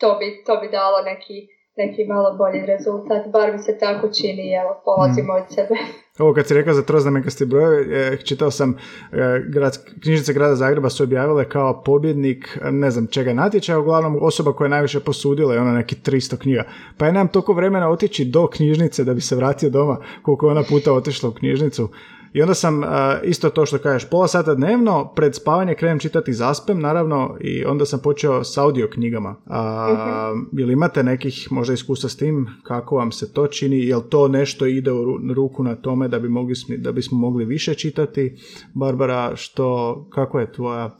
to 0.00 0.16
bi, 0.18 0.42
to 0.46 0.56
bi 0.56 0.68
dalo 0.68 1.02
neki 1.02 1.53
neki 1.76 2.04
malo 2.04 2.36
bolji 2.36 2.66
rezultat, 2.66 3.32
bar 3.32 3.52
mi 3.52 3.58
se 3.58 3.78
tako 3.78 4.08
čini, 4.08 4.54
evo, 4.62 4.80
polazimo 4.84 5.32
od 5.32 5.54
sebe. 5.54 5.74
Ovo 6.22 6.34
kad 6.34 6.46
si 6.46 6.54
rekao 6.54 6.74
za 6.74 6.82
troznamenkaste 6.82 7.46
brojeve, 7.46 7.98
e, 7.98 8.16
čitao 8.16 8.50
sam, 8.50 8.76
e, 9.12 9.42
grad, 9.48 9.78
knjižnice 10.02 10.32
grada 10.32 10.54
Zagreba 10.54 10.90
su 10.90 11.02
objavile 11.02 11.48
kao 11.48 11.82
pobjednik, 11.82 12.58
ne 12.70 12.90
znam 12.90 13.06
čega 13.06 13.32
natječaja, 13.32 13.78
uglavnom 13.78 14.18
osoba 14.22 14.52
koja 14.52 14.66
je 14.66 14.70
najviše 14.70 15.00
posudila 15.00 15.54
je 15.54 15.60
ona 15.60 15.72
neki 15.72 15.96
300 15.96 16.36
knjiga. 16.36 16.64
Pa 16.98 17.06
je 17.06 17.12
nam 17.12 17.28
toliko 17.28 17.52
vremena 17.52 17.90
otići 17.90 18.24
do 18.24 18.46
knjižnice 18.46 19.04
da 19.04 19.14
bi 19.14 19.20
se 19.20 19.36
vratio 19.36 19.70
doma, 19.70 19.96
koliko 20.22 20.46
je 20.46 20.50
ona 20.50 20.62
puta 20.68 20.92
otišla 20.92 21.28
u 21.28 21.32
knjižnicu. 21.32 21.88
I 22.34 22.42
onda 22.42 22.54
sam 22.54 22.82
isto 23.22 23.50
to 23.50 23.66
što 23.66 23.78
kažeš, 23.78 24.10
pola 24.10 24.28
sata 24.28 24.54
dnevno, 24.54 25.12
pred 25.16 25.34
spavanje 25.34 25.74
krenem 25.74 25.98
čitati 25.98 26.32
zaspem, 26.32 26.80
naravno, 26.80 27.36
i 27.40 27.64
onda 27.64 27.86
sam 27.86 28.00
počeo 28.00 28.44
s 28.44 28.58
audio 28.58 28.88
knjigama. 28.92 29.36
Uh 29.46 30.64
imate 30.74 31.02
nekih 31.02 31.48
možda 31.50 31.74
iskustva 31.74 32.08
s 32.08 32.16
tim, 32.16 32.46
kako 32.62 32.96
vam 32.96 33.12
se 33.12 33.32
to 33.32 33.46
čini, 33.46 33.86
jel 33.86 34.00
to 34.00 34.28
nešto 34.28 34.66
ide 34.66 34.92
u 34.92 35.18
ruku 35.34 35.62
na 35.62 35.76
tome 35.76 36.08
da, 36.08 36.18
bi 36.18 36.28
mogli, 36.28 36.54
da 36.78 36.92
bismo 36.92 37.18
mogli 37.18 37.44
više 37.44 37.74
čitati? 37.74 38.36
Barbara, 38.74 39.36
što, 39.36 40.06
kako 40.10 40.40
je 40.40 40.52
tvoja 40.52 40.90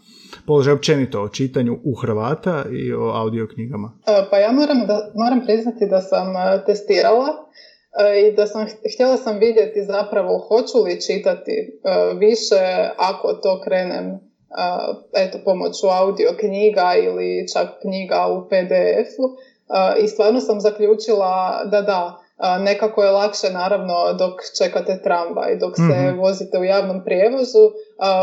položaj 0.47 0.74
općenito 0.74 1.22
o 1.22 1.28
čitanju 1.28 1.78
u 1.85 1.95
Hrvata 1.95 2.64
i 2.70 2.93
o 2.93 3.11
audio 3.14 3.47
knjigama? 3.55 3.93
E, 4.07 4.26
pa 4.30 4.37
ja 4.37 4.53
moram, 4.53 4.87
da, 4.87 5.12
moram 5.14 5.41
priznati 5.47 5.87
da 5.91 6.01
sam 6.01 6.37
e, 6.37 6.64
testirala 6.66 7.44
i 8.29 8.33
da 8.33 8.47
sam 8.47 8.67
htjela 8.95 9.17
sam 9.17 9.39
vidjeti 9.39 9.85
zapravo 9.85 10.39
hoću 10.39 10.79
li 10.85 11.01
čitati 11.01 11.53
e, 11.53 12.15
više 12.15 12.91
ako 12.97 13.33
to 13.33 13.61
krenem 13.65 14.07
e, 14.07 14.19
eto 15.13 15.39
pomoću 15.45 15.87
audio 15.87 16.31
knjiga 16.41 16.95
ili 17.05 17.47
čak 17.53 17.69
knjiga 17.81 18.27
u 18.27 18.49
PDF-u 18.49 19.37
i 20.05 20.09
stvarno 20.09 20.41
sam 20.41 20.61
zaključila 20.61 21.65
da 21.65 21.83
da 21.83 22.25
nekako 22.61 23.03
je 23.03 23.11
lakše 23.11 23.51
naravno 23.51 24.13
dok 24.19 24.41
čekate 24.59 25.03
tramvaj, 25.03 25.57
dok 25.57 25.77
se 25.77 25.83
mm 25.83 26.19
vozite 26.19 26.59
u 26.59 26.65
javnom 26.65 27.05
prijevozu, 27.05 27.71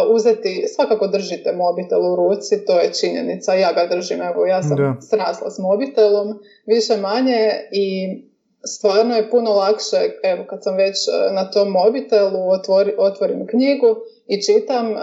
uzeti, 0.10 0.66
svakako 0.76 1.08
držite 1.08 1.52
mobitel 1.52 2.14
u 2.14 2.16
ruci, 2.16 2.66
to 2.66 2.80
je 2.80 2.94
činjenica, 2.94 3.54
ja 3.54 3.74
ga 3.74 3.96
držim, 3.96 4.22
evo 4.22 4.46
ja 4.46 4.64
sam 4.64 4.78
da. 4.78 4.96
srasla 5.02 5.50
s 5.50 5.60
mobitelom, 5.60 6.40
više 6.66 6.98
manje 6.98 7.52
i 7.72 8.18
stvarno 8.66 9.16
je 9.16 9.30
puno 9.30 9.52
lakše, 9.52 9.98
evo 10.24 10.44
kad 10.50 10.64
sam 10.64 10.76
već 10.76 10.96
e, 11.08 11.34
na 11.34 11.52
tom 11.52 11.70
mobitelu, 11.70 12.50
otvori, 12.50 12.94
otvorim 12.98 13.48
knjigu 13.48 13.96
i 14.28 14.42
čitam 14.42 14.92
e, 14.92 14.98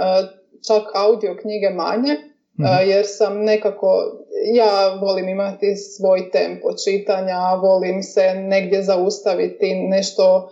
čak 0.66 0.82
audio 0.94 1.36
knjige 1.40 1.70
manje, 1.70 2.14
mhm. 2.60 2.88
jer 2.90 3.04
sam 3.06 3.44
nekako, 3.44 4.12
ja 4.54 4.98
volim 5.00 5.28
imati 5.28 5.76
svoj 5.76 6.30
tempo 6.30 6.68
čitanja, 6.84 7.54
volim 7.62 8.02
se 8.02 8.34
negdje 8.34 8.82
zaustaviti, 8.82 9.74
nešto, 9.74 10.50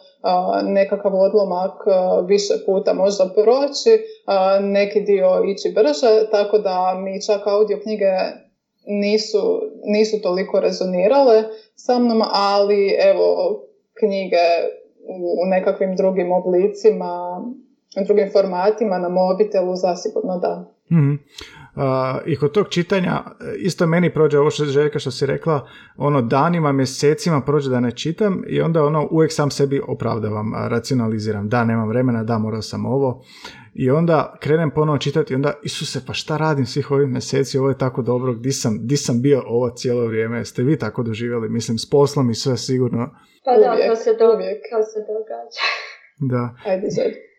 nekakav 0.62 1.14
odlomak 1.14 1.72
više 2.26 2.54
puta 2.66 2.92
možda 2.92 3.28
proći, 3.34 4.00
neki 4.60 5.00
dio 5.00 5.42
ići 5.46 5.72
brže, 5.74 6.30
tako 6.30 6.58
da 6.58 6.94
mi 7.04 7.22
čak 7.22 7.46
audio 7.46 7.80
knjige 7.82 8.10
nisu, 8.86 9.60
nisu 9.84 10.22
toliko 10.22 10.60
rezonirale 10.60 11.44
sa 11.74 11.98
mnom, 11.98 12.22
ali 12.32 12.96
evo 13.10 13.26
knjige 14.00 14.46
u 15.42 15.46
nekakvim 15.46 15.96
drugim 15.96 16.32
oblicima, 16.32 17.42
drugim 18.06 18.30
formatima 18.32 18.98
na 18.98 19.08
mobitelu 19.08 19.76
zasigurno 19.76 20.38
da. 20.38 20.72
mm 20.90 21.14
I 22.26 22.36
kod 22.36 22.52
tog 22.52 22.68
čitanja, 22.68 23.22
isto 23.58 23.86
meni 23.86 24.14
prođe 24.14 24.38
ovo 24.38 24.50
što 24.50 24.64
Željka 24.64 24.98
što 24.98 25.10
si 25.10 25.26
rekla, 25.26 25.68
ono 25.96 26.22
danima, 26.22 26.72
mjesecima 26.72 27.40
prođe 27.40 27.70
da 27.70 27.80
ne 27.80 27.96
čitam 27.96 28.44
i 28.48 28.60
onda 28.60 28.84
ono 28.84 29.08
uvijek 29.10 29.32
sam 29.32 29.50
sebi 29.50 29.80
opravdavam, 29.88 30.52
racionaliziram, 30.68 31.48
da 31.48 31.64
nemam 31.64 31.88
vremena, 31.88 32.24
da 32.24 32.38
morao 32.38 32.62
sam 32.62 32.86
ovo 32.86 33.24
i 33.78 33.90
onda 33.90 34.36
krenem 34.40 34.70
ponovo 34.70 34.98
čitati 34.98 35.32
i 35.32 35.36
onda, 35.36 35.52
Isuse, 35.62 36.00
pa 36.06 36.12
šta 36.12 36.36
radim 36.36 36.66
svih 36.66 36.90
ovih 36.90 37.08
mjeseci, 37.08 37.58
ovo 37.58 37.68
je 37.68 37.78
tako 37.78 38.02
dobro, 38.02 38.34
di 38.34 38.52
sam, 38.52 38.86
di 38.86 38.96
sam 38.96 39.22
bio 39.22 39.42
ovo 39.46 39.70
cijelo 39.70 40.06
vrijeme, 40.06 40.44
ste 40.44 40.62
vi 40.62 40.78
tako 40.78 41.02
doživjeli, 41.02 41.48
mislim, 41.48 41.78
s 41.78 41.90
poslom 41.90 42.30
i 42.30 42.34
sve 42.34 42.56
sigurno. 42.56 43.10
Pa 43.44 43.52
da, 43.56 43.88
to 43.88 43.96
se, 43.96 44.10
do, 44.10 44.26
to 44.70 44.82
se 44.82 44.98
događa. 45.08 45.62
Da. 46.18 46.54
Ajde, 46.70 46.86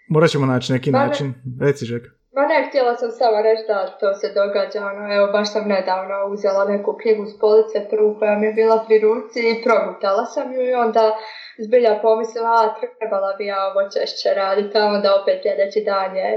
Morat 0.09 0.29
ćemo 0.29 0.45
naći 0.45 0.73
neki 0.73 0.91
pa 0.91 0.97
način. 0.97 1.33
Reci, 1.61 1.85
Žeka. 1.85 2.09
Ma 2.37 2.43
ne, 2.51 2.57
htjela 2.67 2.93
sam 3.01 3.11
samo 3.21 3.37
reći 3.47 3.63
da 3.71 3.77
to 4.01 4.09
se 4.19 4.27
događa, 4.39 4.79
ono, 4.91 5.03
evo 5.17 5.27
baš 5.35 5.47
sam 5.53 5.63
nedavno 5.75 6.15
uzela 6.33 6.63
neku 6.73 6.91
knjigu 7.01 7.25
s 7.31 7.35
police, 7.43 7.77
prvu 7.91 8.09
koja 8.19 8.33
mi 8.39 8.45
je 8.47 8.57
bila 8.59 8.77
pri 8.85 8.97
ruci 9.07 9.39
i 9.51 9.61
progutala 9.65 10.23
sam 10.33 10.47
ju 10.53 10.61
i 10.69 10.73
onda 10.85 11.05
zbilja 11.65 11.93
pomislila, 12.05 12.51
a 12.63 12.73
trebala 12.99 13.31
bi 13.37 13.43
ja 13.53 13.59
ovo 13.69 13.81
češće 13.93 14.29
raditi, 14.41 14.77
a 14.77 14.85
onda 14.95 15.09
opet 15.19 15.37
sljedeći 15.43 15.79
dan 15.89 16.11
je 16.21 16.29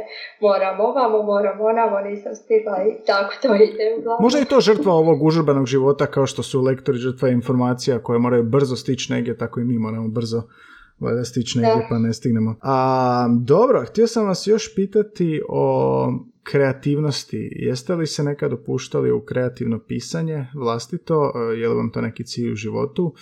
moram 0.46 0.76
ovamo, 0.88 1.18
moram 1.32 1.56
onamo, 1.70 1.96
nisam 2.08 2.34
stigla 2.42 2.76
i 2.90 2.92
tako 3.08 3.32
to 3.42 3.48
ide 3.54 3.84
uglavnom. 3.98 4.22
Možda 4.26 4.38
je 4.38 4.52
to 4.52 4.60
žrtva 4.68 4.92
ovog 5.02 5.18
užurbanog 5.28 5.66
života 5.74 6.04
kao 6.06 6.26
što 6.26 6.42
su 6.42 6.56
lektori 6.68 6.98
žrtva 6.98 7.28
informacija 7.28 8.02
koje 8.06 8.18
moraju 8.18 8.42
brzo 8.42 8.76
stići 8.76 9.12
negdje, 9.12 9.38
tako 9.42 9.60
i 9.60 9.64
mi 9.64 9.76
moramo 9.78 10.08
brzo 10.08 10.40
valjda 11.00 11.24
stići 11.24 11.58
negdje 11.58 11.86
pa 11.88 11.98
ne 11.98 12.12
stignemo. 12.12 12.56
A, 12.62 13.28
dobro, 13.40 13.84
htio 13.84 14.06
sam 14.06 14.26
vas 14.26 14.46
još 14.46 14.74
pitati 14.74 15.42
o 15.48 16.06
kreativnosti. 16.42 17.48
Jeste 17.52 17.94
li 17.94 18.06
se 18.06 18.22
nekad 18.22 18.52
opuštali 18.52 19.12
u 19.12 19.24
kreativno 19.24 19.78
pisanje 19.88 20.46
vlastito? 20.54 21.32
E, 21.34 21.60
je 21.60 21.68
li 21.68 21.74
vam 21.74 21.90
to 21.92 22.00
neki 22.00 22.24
cilj 22.24 22.52
u 22.52 22.56
životu? 22.56 23.14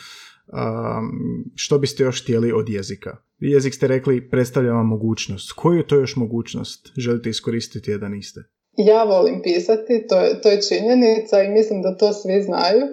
što 1.54 1.78
biste 1.78 2.04
još 2.04 2.22
htjeli 2.22 2.52
od 2.52 2.68
jezika? 2.68 3.16
Jezik 3.38 3.74
ste 3.74 3.86
rekli 3.86 4.30
predstavlja 4.30 4.72
vam 4.72 4.86
mogućnost. 4.86 5.52
Koju 5.52 5.76
je 5.76 5.86
to 5.86 5.96
još 5.96 6.16
mogućnost 6.16 6.92
želite 6.96 7.30
iskoristiti, 7.30 7.94
a 7.94 7.98
da 7.98 8.08
niste? 8.08 8.40
Ja 8.76 9.04
volim 9.04 9.40
pisati, 9.42 10.06
to 10.08 10.20
je, 10.20 10.40
to 10.40 10.48
je 10.48 10.60
činjenica 10.68 11.42
i 11.42 11.48
mislim 11.48 11.82
da 11.82 11.96
to 11.96 12.12
svi 12.12 12.42
znaju. 12.42 12.86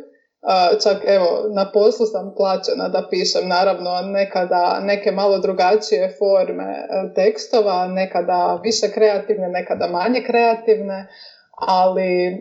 Čak 0.83 0.97
evo, 1.05 1.45
na 1.55 1.71
poslu 1.71 2.05
sam 2.05 2.33
plaćena 2.37 2.89
da 2.89 3.07
pišem, 3.09 3.47
naravno 3.47 4.01
nekada 4.01 4.79
neke 4.83 5.11
malo 5.11 5.39
drugačije 5.39 6.15
forme 6.19 6.63
e, 6.63 7.13
tekstova, 7.15 7.87
nekada 7.87 8.59
više 8.63 8.91
kreativne, 8.91 9.47
nekada 9.49 9.87
manje 9.87 10.23
kreativne, 10.25 11.07
ali 11.51 12.37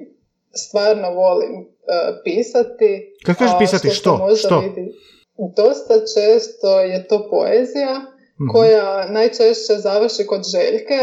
stvarno 0.52 1.10
volim 1.10 1.52
e, 1.60 1.64
pisati. 2.24 3.16
Kad 3.26 3.36
kažeš 3.36 3.58
pisati, 3.58 3.88
što? 3.88 4.28
Što? 4.36 4.58
Vidi, 4.60 4.92
dosta 5.56 5.94
često 5.94 6.80
je 6.80 7.08
to 7.08 7.28
poezija, 7.30 7.94
mhm. 8.40 8.50
koja 8.52 9.06
najčešće 9.08 9.74
završi 9.76 10.26
kod 10.26 10.42
Željke, 10.52 10.98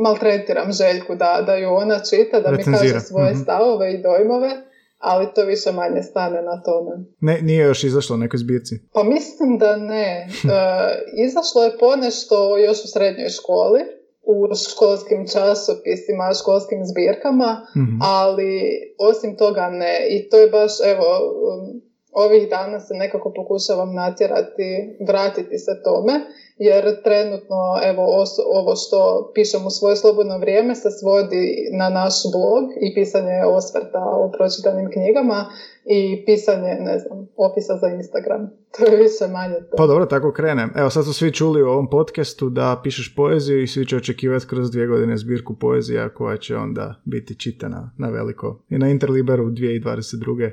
maltretiram 0.00 0.72
Željku 0.72 1.14
da, 1.14 1.42
da 1.46 1.54
ju 1.54 1.74
ona 1.74 1.98
čita, 2.10 2.40
da 2.40 2.50
mi 2.50 2.64
kaže 2.64 3.00
svoje 3.00 3.32
mhm. 3.32 3.42
stavove 3.42 3.92
i 3.92 4.02
dojmove 4.02 4.71
ali 5.02 5.26
to 5.34 5.44
više 5.44 5.72
manje 5.72 6.02
stane 6.02 6.42
na 6.42 6.62
tome. 6.62 7.04
Ne, 7.20 7.42
nije 7.42 7.64
još 7.64 7.84
izašlo 7.84 8.16
nekoj 8.16 8.38
zbirci? 8.38 8.74
Pa 8.92 9.02
mislim 9.02 9.58
da 9.58 9.76
ne. 9.76 10.28
E, 10.44 10.58
izašlo 11.26 11.64
je 11.64 11.78
ponešto 11.78 12.58
još 12.58 12.84
u 12.84 12.88
srednjoj 12.88 13.28
školi, 13.28 13.80
u 14.22 14.34
školskim 14.54 15.26
časopisima, 15.32 16.38
školskim 16.40 16.80
zbirkama, 16.90 17.66
mhm. 17.76 17.96
ali 18.02 18.50
osim 18.98 19.36
toga 19.36 19.70
ne. 19.70 20.06
I 20.10 20.28
to 20.28 20.36
je 20.38 20.48
baš, 20.50 20.72
evo, 20.92 21.06
ovih 22.12 22.48
dana 22.48 22.80
se 22.80 22.94
nekako 22.94 23.32
pokušavam 23.36 23.94
natjerati, 23.94 24.96
vratiti 25.08 25.58
se 25.58 25.82
tome, 25.84 26.12
jer 26.56 27.02
trenutno 27.02 27.60
evo 27.90 28.02
ovo 28.58 28.76
što 28.76 29.30
pišem 29.34 29.66
u 29.66 29.70
svoje 29.70 29.96
slobodno 29.96 30.38
vrijeme 30.38 30.74
se 30.74 30.90
svodi 30.90 31.68
na 31.78 31.88
naš 31.88 32.14
blog 32.32 32.64
i 32.80 32.94
pisanje 32.94 33.44
osvrta 33.46 33.98
o 33.98 34.30
pročitanim 34.36 34.90
knjigama 34.90 35.46
i 35.84 36.24
pisanje, 36.26 36.76
ne 36.80 36.98
znam, 36.98 37.28
opisa 37.36 37.76
za 37.76 37.88
Instagram. 37.88 38.50
To 38.78 38.86
je 38.86 38.96
više 38.96 39.26
manje 39.32 39.54
to. 39.54 39.76
Pa 39.76 39.86
dobro, 39.86 40.06
tako 40.06 40.32
krenem. 40.32 40.70
Evo 40.76 40.90
sad 40.90 41.04
su 41.04 41.12
svi 41.12 41.32
čuli 41.32 41.62
u 41.62 41.68
ovom 41.68 41.90
podcastu 41.90 42.50
da 42.50 42.80
pišeš 42.84 43.14
poeziju 43.16 43.62
i 43.62 43.66
svi 43.66 43.86
će 43.86 43.96
očekivati 43.96 44.46
kroz 44.46 44.70
dvije 44.70 44.86
godine 44.86 45.16
zbirku 45.16 45.54
poezija 45.60 46.08
koja 46.08 46.36
će 46.36 46.56
onda 46.56 46.94
biti 47.04 47.38
čitana 47.38 47.90
na 47.98 48.08
veliko. 48.08 48.60
I 48.68 48.78
na 48.78 48.88
Interliberu 48.88 49.44
2022. 49.44 50.50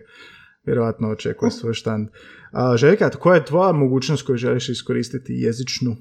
vjerojatno 0.66 1.10
očekuje 1.10 1.51
svoj 1.51 1.74
štand. 1.74 2.07
A, 2.51 2.78
Željka, 2.78 3.10
koja 3.10 3.36
je 3.36 3.45
tvoja 3.45 3.72
mogućnost 3.72 4.26
koju 4.26 4.38
želiš 4.38 4.70
iskoristiti 4.70 5.34
jezičnu? 5.34 5.91
E, 5.91 5.97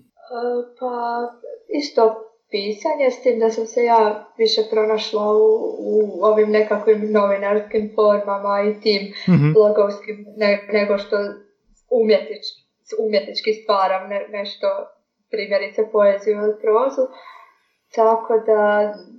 pa 0.80 0.94
isto 1.68 2.28
pisanje, 2.50 3.11
s 3.11 3.22
tim 3.22 3.38
da 3.40 3.50
sam 3.50 3.66
se 3.66 3.84
ja 3.84 4.28
više 4.38 4.61
pronašla 4.70 5.32
u, 5.32 5.44
u 5.78 6.24
ovim 6.24 6.50
nekakvim 6.50 7.12
novinarskim 7.12 7.92
formama 7.94 8.54
i 8.62 8.80
tim 8.80 9.02
mm 9.28 9.52
blogovskim 9.52 10.26
nego 10.72 10.98
što 10.98 11.16
umjetič, 11.90 12.44
umjetnički 13.04 13.52
stvaram 13.52 14.09
nešto, 14.30 14.66
primjerice 15.30 15.82
poeziju 15.92 16.36
ili 16.36 16.61
prozu. 16.62 17.04
Tako 17.94 18.32
da 18.46 18.61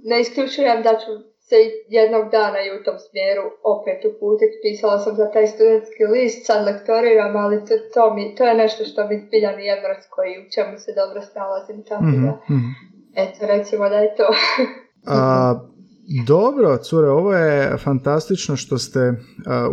ne 0.04 0.22
isključujem 0.22 0.84
da 0.84 0.90
ću 0.90 1.12
se 1.50 1.56
jednog 1.88 2.32
dana 2.32 2.60
i 2.62 2.74
u 2.78 2.84
tom 2.84 2.98
smjeru 3.08 3.46
opet 3.76 4.00
uputiti. 4.12 4.62
Pisala 4.64 5.00
sam 5.00 5.16
za 5.16 5.32
taj 5.32 5.48
studentski 5.48 6.04
list, 6.14 6.46
sad 6.46 6.66
lektoriram, 6.66 7.36
ali 7.36 7.66
to, 7.66 7.76
to, 7.94 8.14
mi, 8.14 8.36
to 8.36 8.44
je 8.48 8.54
nešto 8.64 8.84
što 8.84 9.08
mi 9.08 9.16
zbilja 9.26 9.52
nije 9.56 9.82
mrsko 9.84 10.20
i 10.24 10.40
u 10.42 10.50
čemu 10.56 10.78
se 10.78 10.92
dobro 11.02 11.22
snalazim. 11.22 11.84
Tako 11.90 12.04
mm 12.04 12.26
da 12.26 12.32
mhm. 12.56 12.70
Eto, 13.16 13.40
recimo 13.54 13.90
da 13.90 13.98
je 14.00 14.16
to. 14.16 14.28
A, 15.08 15.56
dobro, 16.26 16.78
cure, 16.78 17.08
ovo 17.08 17.34
je 17.34 17.78
fantastično 17.78 18.56
što 18.56 18.78
ste 18.78 19.14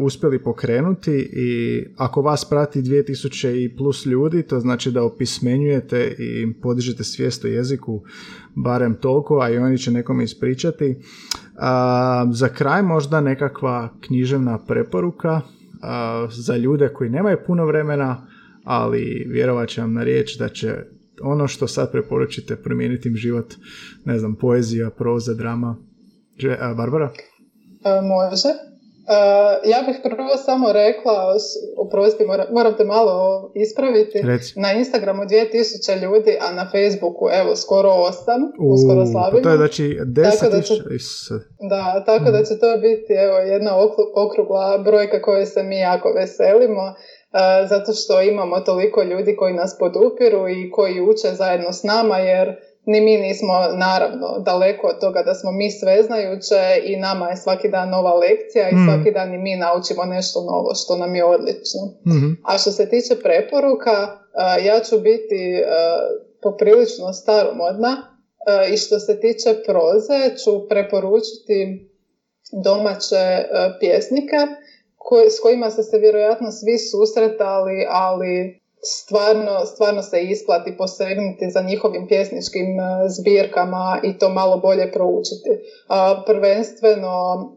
uspjeli 0.01 0.43
pokrenuti 0.43 1.31
i 1.33 1.83
ako 1.97 2.23
vas 2.23 2.45
prati 2.45 2.83
2000 2.83 3.65
i 3.65 3.77
plus 3.77 4.07
ljudi, 4.07 4.43
to 4.43 4.61
znači 4.61 4.91
da 4.91 5.03
opismenjujete 5.03 6.15
i 6.19 6.53
podižete 6.63 7.05
svijest 7.05 7.45
o 7.45 7.49
jeziku 7.49 8.03
barem 8.55 8.95
toliko, 8.95 9.39
a 9.39 9.51
i 9.51 9.59
oni 9.59 9.79
će 9.79 9.91
nekome 9.91 10.25
ispričati. 10.25 10.97
A, 11.59 12.27
za 12.33 12.49
kraj 12.49 12.83
možda 12.83 13.21
nekakva 13.21 13.89
književna 14.01 14.59
preporuka 14.59 15.41
za 16.31 16.57
ljude 16.57 16.89
koji 16.89 17.11
nemaju 17.11 17.37
puno 17.47 17.67
vremena, 17.67 18.27
ali 18.65 19.27
vjerovat 19.29 19.69
će 19.69 19.81
vam 19.81 19.93
na 19.93 20.03
riječ 20.03 20.39
da 20.39 20.49
će 20.49 20.75
ono 21.23 21.49
što 21.49 21.67
sad 21.67 21.93
preporučite 21.93 22.57
promijeniti 22.57 23.09
im 23.09 23.17
život, 23.17 23.55
ne 24.05 24.19
znam, 24.19 24.35
poezija, 24.35 24.91
proza, 24.91 25.35
drama. 25.35 25.77
Barbara? 26.77 27.11
E, 27.85 28.01
može. 28.01 28.49
E, 28.49 29.19
ja 29.73 29.79
bih 29.87 29.97
prvo 30.03 30.37
samo 30.37 30.73
rekla, 30.73 31.35
oprosti, 31.85 32.25
moram, 32.53 32.77
te 32.77 32.85
malo 32.85 33.17
ispraviti. 33.55 34.23
Na 34.57 34.73
Instagramu 34.73 35.23
2000 35.23 36.03
ljudi, 36.03 36.33
a 36.41 36.53
na 36.53 36.71
Facebooku 36.73 37.25
evo 37.41 37.57
skoro 37.57 37.89
8, 37.89 38.13
uskoro 38.73 39.07
slavimo. 39.07 39.43
To 39.43 39.51
je 39.51 39.57
znači 39.57 39.99
10 40.05 40.51
da, 40.51 40.63
će, 40.63 40.75
da, 41.71 42.05
tako 42.07 42.31
da 42.31 42.45
će 42.45 42.59
to 42.59 42.79
biti 42.87 43.13
evo, 43.13 43.37
jedna 43.37 43.73
okrugla 44.15 44.79
brojka 44.79 45.23
koje 45.23 45.47
se 45.47 45.63
mi 45.63 45.79
jako 45.79 46.09
veselimo 46.13 46.95
zato 47.69 47.93
što 47.93 48.23
imamo 48.23 48.61
toliko 48.61 49.03
ljudi 49.03 49.37
koji 49.37 49.55
nas 49.55 49.77
podupiru 49.79 50.49
i 50.49 50.71
koji 50.71 51.01
uče 51.01 51.29
zajedno 51.35 51.73
s 51.73 51.83
nama 51.83 52.19
jer 52.19 52.57
ni 52.87 53.01
mi 53.01 53.17
nismo 53.17 53.53
naravno 53.77 54.39
daleko 54.39 54.87
od 54.87 55.01
toga 55.01 55.23
da 55.23 55.35
smo 55.35 55.53
mi 55.53 55.71
sveznajuće 55.71 56.63
i 56.85 56.97
nama 56.97 57.29
je 57.29 57.37
svaki 57.37 57.69
dan 57.69 57.89
nova 57.91 58.15
lekcija 58.15 58.69
i 58.69 58.75
mm. 58.75 58.87
svaki 58.87 59.11
dan 59.13 59.35
i 59.35 59.39
mi 59.39 59.57
naučimo 59.57 60.05
nešto 60.05 60.41
novo 60.41 60.75
što 60.75 60.97
nam 60.97 61.15
je 61.15 61.25
odlično. 61.25 61.83
mm 62.07 62.37
A 62.45 62.59
što 62.59 62.71
se 62.71 62.89
tiče 62.89 63.15
preporuka, 63.23 64.19
ja 64.65 64.81
ću 64.81 64.99
biti 64.99 65.63
poprilično 66.43 67.13
staromodna 67.13 67.93
i 68.73 68.77
što 68.77 68.99
se 68.99 69.21
tiče 69.21 69.51
proze 69.67 70.37
ću 70.45 70.69
preporučiti 70.69 71.89
domaće 72.65 73.45
pjesnike 73.81 74.37
s 75.37 75.41
kojima 75.41 75.71
ste 75.71 75.83
se 75.83 75.99
vjerojatno 75.99 76.53
svi 76.53 76.79
susretali, 76.79 77.87
ali 77.89 78.61
stvarno, 78.83 79.67
stvarno 79.67 80.03
se 80.03 80.23
isplati 80.23 80.77
posegnuti 80.77 81.51
za 81.51 81.61
njihovim 81.61 82.07
pjesničkim 82.09 82.81
e, 82.81 83.09
zbirkama 83.09 84.01
i 84.03 84.19
to 84.19 84.29
malo 84.29 84.59
bolje 84.59 84.93
proučiti. 84.93 85.51
prvenstveno 86.27 87.13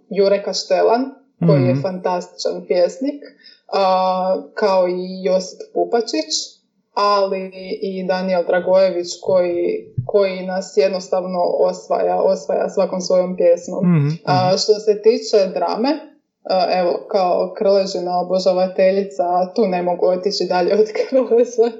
Jure 0.09 0.43
Kaštelan, 0.43 1.05
koji 1.47 1.61
je 1.61 1.73
mhm. 1.73 1.81
fantastičan 1.81 2.65
pjesnik, 2.67 3.23
kao 4.53 4.87
i 4.87 5.23
Josip 5.23 5.59
Pupačić, 5.73 6.59
ali 6.93 7.51
i 7.81 8.03
Daniel 8.07 8.43
Dragojević 8.47 9.07
koji, 9.21 9.93
koji 10.05 10.45
nas 10.45 10.73
jednostavno 10.77 11.39
osvaja, 11.59 12.21
osvaja 12.21 12.69
svakom 12.69 13.01
svojom 13.01 13.35
pjesmom. 13.37 13.85
mm 13.85 14.09
što 14.63 14.73
se 14.73 15.01
tiče 15.01 15.51
drame, 15.53 15.89
evo, 16.79 17.05
kao 17.07 17.53
krležina 17.57 18.19
obožavateljica, 18.19 19.23
tu 19.55 19.67
ne 19.67 19.83
mogu 19.83 20.05
otići 20.05 20.45
dalje 20.49 20.73
od 20.73 20.87
krleže. 20.99 21.71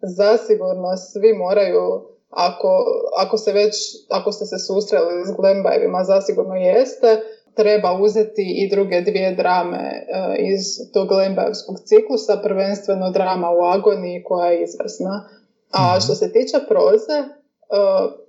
Zasigurno 0.00 0.96
svi 0.96 1.32
moraju, 1.32 1.82
ako, 2.30 2.84
ako, 3.18 3.38
se 3.38 3.52
već, 3.52 3.74
ako 4.10 4.32
ste 4.32 4.44
se 4.44 4.58
susreli 4.58 5.24
s 5.26 5.36
Glembajevima, 5.36 6.04
zasigurno 6.04 6.54
jeste, 6.54 7.20
treba 7.54 7.98
uzeti 8.00 8.54
i 8.56 8.70
druge 8.70 9.00
dvije 9.00 9.34
drame 9.34 10.06
iz 10.38 10.92
tog 10.92 11.08
Glembajevskog 11.08 11.76
ciklusa, 11.84 12.40
prvenstveno 12.42 13.10
drama 13.10 13.50
u 13.50 13.64
agoniji 13.64 14.22
koja 14.22 14.50
je 14.50 14.62
izvrsna. 14.62 15.28
A 15.72 15.90
mhm. 15.90 16.00
što 16.00 16.14
se 16.14 16.32
tiče 16.32 16.58
proze, 16.68 17.18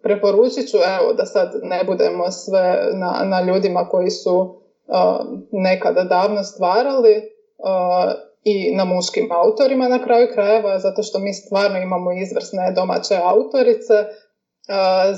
preporučit 0.03 0.69
ću, 0.69 0.77
evo, 0.77 1.13
da 1.13 1.25
sad 1.25 1.51
ne 1.63 1.83
budemo 1.83 2.31
sve 2.31 2.89
na, 2.93 3.23
na 3.25 3.41
ljudima 3.41 3.89
koji 3.89 4.09
su 4.09 4.61
nekada 5.51 6.03
davno 6.03 6.43
stvarali 6.43 7.31
i 8.43 8.75
na 8.75 8.85
muškim 8.85 9.29
autorima 9.31 9.87
na 9.87 10.03
kraju 10.03 10.27
krajeva, 10.33 10.79
zato 10.79 11.03
što 11.03 11.19
mi 11.19 11.33
stvarno 11.33 11.77
imamo 11.77 12.11
izvrsne 12.11 12.71
domaće 12.75 13.15
autorice. 13.23 13.93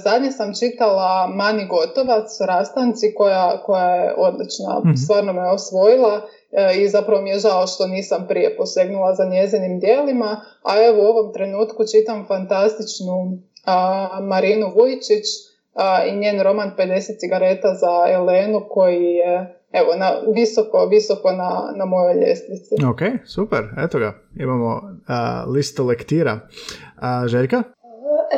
Zadnje 0.04 0.32
sam 0.32 0.54
čitala 0.60 1.28
Mani 1.28 1.68
Gotovac, 1.68 2.42
Rastanci, 2.48 3.14
koja, 3.14 3.64
koja 3.66 3.96
je 3.96 4.16
odlična, 4.18 4.82
mm 4.86 4.98
stvarno 4.98 5.34
me 5.34 5.50
osvojila 5.50 6.22
e, 6.52 6.82
i 6.82 6.90
zapravo 6.90 7.22
mi 7.22 7.30
je 7.30 7.40
žao 7.40 7.68
što 7.68 7.88
nisam 7.88 8.26
prije 8.28 8.58
posegnula 8.58 9.16
za 9.16 9.26
njezinim 9.26 9.80
dijelima, 9.80 10.42
a 10.64 10.86
evo 10.86 11.04
u 11.04 11.08
ovom 11.08 11.34
trenutku 11.34 11.84
čitam 11.92 12.26
fantastičnu 12.28 13.38
Marinu 14.22 14.72
Vujčić 14.76 15.26
i 16.08 16.16
njen 16.16 16.42
roman 16.42 16.72
50 16.78 17.20
cigareta 17.20 17.74
za 17.74 18.14
Elenu 18.14 18.62
koji 18.70 19.04
je 19.04 19.59
evo, 19.72 19.96
na, 19.96 20.12
visoko, 20.36 20.86
visoko 20.86 21.32
na, 21.32 21.74
na 21.76 21.86
mojoj 21.86 22.14
ljestvici. 22.14 22.76
Ok, 22.92 23.02
super, 23.26 23.64
eto 23.86 24.00
ga, 24.00 24.14
imamo 24.36 24.68
uh, 24.76 25.54
listu 25.54 25.86
lektira. 25.86 26.34
Uh, 26.34 27.28
Željka? 27.28 27.64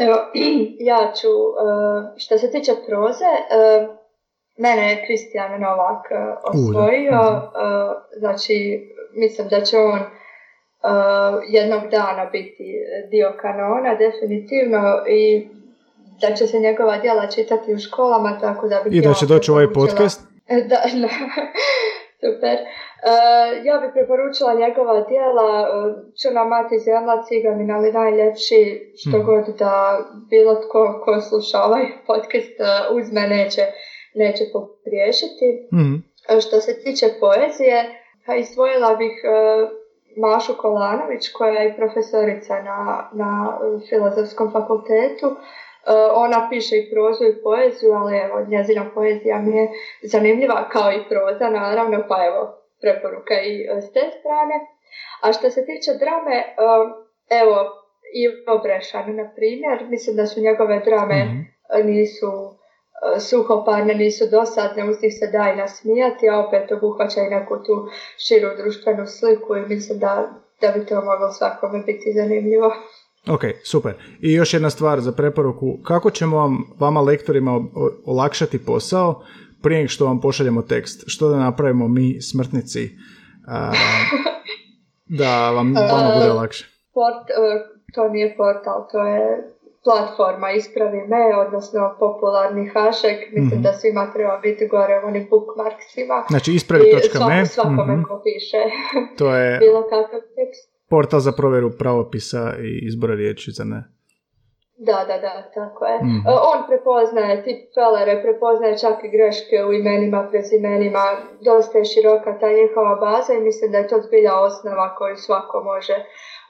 Evo, 0.02 0.18
ja 0.92 1.12
ću, 1.22 1.28
uh, 1.28 2.18
što 2.18 2.38
se 2.38 2.52
tiče 2.52 2.72
proze, 2.88 3.32
uh, 3.36 3.96
mene 4.58 4.90
je 4.92 5.06
Kristijan 5.06 5.62
Novak 5.62 6.04
uh, 6.12 6.20
osvojio, 6.44 7.22
uh, 7.22 7.50
znači 8.20 8.88
mislim 9.14 9.48
da 9.48 9.62
će 9.62 9.78
on 9.78 10.00
jednog 11.48 11.82
dana 11.92 12.26
biti 12.32 12.64
dio 13.12 13.34
kanona, 13.42 13.96
definitivno, 13.96 15.04
i 15.08 15.48
da 16.22 16.36
će 16.36 16.48
se 16.48 16.60
njegova 16.60 16.98
djela 16.98 17.28
čitati 17.28 17.74
u 17.74 17.80
školama, 17.80 18.38
tako 18.40 18.68
da 18.68 18.82
bi... 18.84 18.98
I 18.98 19.02
da 19.02 19.14
će 19.14 19.26
doći 19.26 19.52
ovaj 19.52 19.74
podcast? 19.74 20.31
Da, 20.70 20.82
da. 21.02 21.10
Super. 22.22 22.58
Uh, 23.10 23.66
ja 23.66 23.78
bih 23.82 23.90
preporučila 23.94 24.54
njegova 24.54 25.02
dijela 25.02 25.50
uh, 25.62 25.94
Čuna 26.22 26.44
mati 26.44 26.80
zemla, 26.80 27.24
ciganin, 27.24 27.72
ali 27.72 27.92
najljepši 27.92 28.62
što 29.00 29.18
hmm. 29.18 29.26
god 29.26 29.46
da 29.60 30.00
bilo 30.30 30.56
tko 30.56 31.02
ko 31.06 31.22
sluša 31.22 31.64
ovaj 31.64 31.86
podcast 32.08 32.56
uh, 32.60 32.98
uzme 32.98 33.22
neće, 33.28 33.62
neće 34.16 34.44
pogriješiti. 34.54 35.68
Hmm. 35.72 36.04
što 36.46 36.62
se 36.62 36.84
tiče 36.84 37.06
poezije, 37.20 37.78
pa 38.26 38.36
izdvojila 38.36 38.96
bih 38.96 39.16
Mašu 40.18 40.54
Kolanović 40.58 41.32
koja 41.38 41.62
je 41.62 41.76
profesorica 41.76 42.62
na, 42.62 43.10
na 43.14 43.60
Filozofskom 43.90 44.52
fakultetu 44.52 45.36
ona 46.14 46.48
piše 46.50 46.78
i 46.78 46.90
prozu 46.92 47.24
i 47.24 47.42
poeziju, 47.44 47.92
ali 47.92 48.18
evo, 48.18 48.46
njezina 48.48 48.92
poezija 48.94 49.38
mi 49.40 49.58
je 49.58 49.70
zanimljiva 50.04 50.70
kao 50.70 50.92
i 50.92 51.04
proza, 51.10 51.50
naravno, 51.50 52.04
pa 52.10 52.26
evo, 52.26 52.42
preporuka 52.82 53.34
i 53.42 53.54
e, 53.62 53.82
s 53.82 53.94
te 53.94 54.04
strane. 54.20 54.56
A 55.22 55.34
što 55.34 55.50
se 55.50 55.66
tiče 55.66 55.92
drame, 56.00 56.36
e, 56.38 56.46
evo, 57.42 57.56
Ivo 58.14 58.58
Brešan, 58.64 59.16
na 59.16 59.32
primjer, 59.36 59.78
mislim 59.90 60.16
da 60.16 60.26
su 60.26 60.42
njegove 60.42 60.80
drame 60.80 61.26
mm 61.26 61.52
nisu 61.84 62.56
suhoparne, 63.20 63.94
nisu 63.96 64.26
dosadne, 64.32 64.90
uz 64.90 65.04
njih 65.04 65.14
se 65.20 65.28
da 65.28 65.52
i 65.54 65.58
nasmijati, 65.58 66.30
a 66.30 66.40
opet 66.40 66.72
obuhvaća 66.72 67.22
i 67.22 67.30
neku 67.30 67.64
tu 67.64 67.90
širu 68.18 68.50
društvenu 68.58 69.08
sliku 69.08 69.56
i 69.56 69.62
mislim 69.62 70.00
da, 70.00 70.30
da 70.62 70.72
bi 70.72 70.86
to 70.86 70.96
moglo 70.96 71.32
svakome 71.32 71.84
biti 71.86 72.14
zanimljivo. 72.14 72.74
Ok, 73.30 73.42
super. 73.64 73.94
I 74.22 74.34
još 74.34 74.54
jedna 74.54 74.70
stvar 74.70 75.02
za 75.02 75.12
preporuku. 75.12 75.78
Kako 75.84 76.12
ćemo 76.12 76.38
vam, 76.38 76.64
vama 76.80 77.02
lektorima 77.02 77.62
olakšati 78.06 78.66
posao 78.66 79.24
prije 79.62 79.88
što 79.88 80.06
vam 80.06 80.22
pošaljemo 80.22 80.62
tekst? 80.62 81.04
Što 81.08 81.30
da 81.30 81.38
napravimo 81.38 81.88
mi, 81.88 82.22
smrtnici, 82.22 82.90
da 85.20 85.52
vam 85.52 85.74
vama 85.76 86.14
bude 86.20 86.34
lakše? 86.34 86.66
Port, 86.94 87.30
e, 87.30 87.34
to 87.94 88.10
nije 88.10 88.36
portal, 88.38 88.88
to 88.92 89.08
je 89.08 89.52
platforma 89.84 90.52
Ispravi 90.52 91.02
me, 91.12 91.24
odnosno 91.46 91.96
popularni 92.00 92.70
hašek, 92.74 93.20
mislim 93.32 93.48
mm-hmm. 93.48 93.64
da 93.64 93.74
svima 93.74 94.12
treba 94.14 94.38
biti 94.38 94.68
gore 94.68 95.02
u 95.04 95.08
onim 95.08 95.28
bookmarksima. 95.30 96.26
Znači 96.30 96.54
ispravi.me. 96.54 97.46
Svakome 97.46 97.96
mm 97.98 98.04
ko 98.04 98.22
piše 98.24 98.62
to 99.18 99.36
je 99.36 99.60
bilo 99.64 99.82
kakav 99.84 100.22
tekst. 100.36 100.71
Portal 100.92 101.20
za 101.20 101.32
provjeru 101.32 101.72
pravopisa 101.80 102.54
i 102.60 102.86
izbora 102.88 103.16
riječi, 103.16 103.52
za 103.52 103.64
ne? 103.64 103.84
Da, 104.90 105.00
da, 105.10 105.18
da, 105.28 105.34
tako 105.60 105.82
je. 105.92 105.98
Mm. 106.04 106.24
On 106.52 106.60
prepoznaje 106.70 107.44
tip 107.46 107.60
felere, 107.76 108.14
prepoznaje 108.26 108.74
čak 108.84 108.98
i 109.04 109.14
greške 109.16 109.58
u 109.68 109.74
imenima, 109.80 110.28
prezimenima, 110.32 111.04
dosta 111.50 111.78
je 111.78 111.86
široka 111.92 112.32
ta 112.40 112.50
njihova 112.60 112.96
baza 113.06 113.32
i 113.34 113.46
mislim 113.50 113.72
da 113.72 113.78
je 113.78 113.88
to 113.92 113.98
zbilja 114.08 114.34
osnova 114.48 114.88
koju 114.98 115.16
svako 115.26 115.58
može 115.72 115.96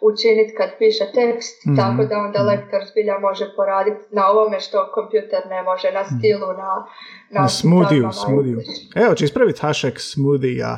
učiniti 0.10 0.56
kad 0.60 0.70
piše 0.82 1.06
tekst, 1.20 1.56
mm 1.66 1.76
tako 1.82 2.02
da 2.10 2.16
onda 2.28 2.40
mhm. 2.40 2.50
lektor 2.52 2.82
zbilja 2.92 3.16
može 3.28 3.46
poraditi 3.56 4.04
na 4.18 4.24
ovome 4.34 4.60
što 4.60 4.78
kompjuter 4.96 5.42
ne 5.54 5.62
može, 5.64 5.88
na 5.92 6.04
mhm. 6.06 6.12
stilu, 6.16 6.48
na... 6.64 6.72
Na, 7.36 7.42
na 7.42 7.50
smoothie, 7.50 8.02
smoothie. 8.24 8.56
Evo, 9.04 9.12
će 9.16 9.26
ispraviti 9.26 9.62
hashtag 9.62 9.96
smoothie 10.12 10.72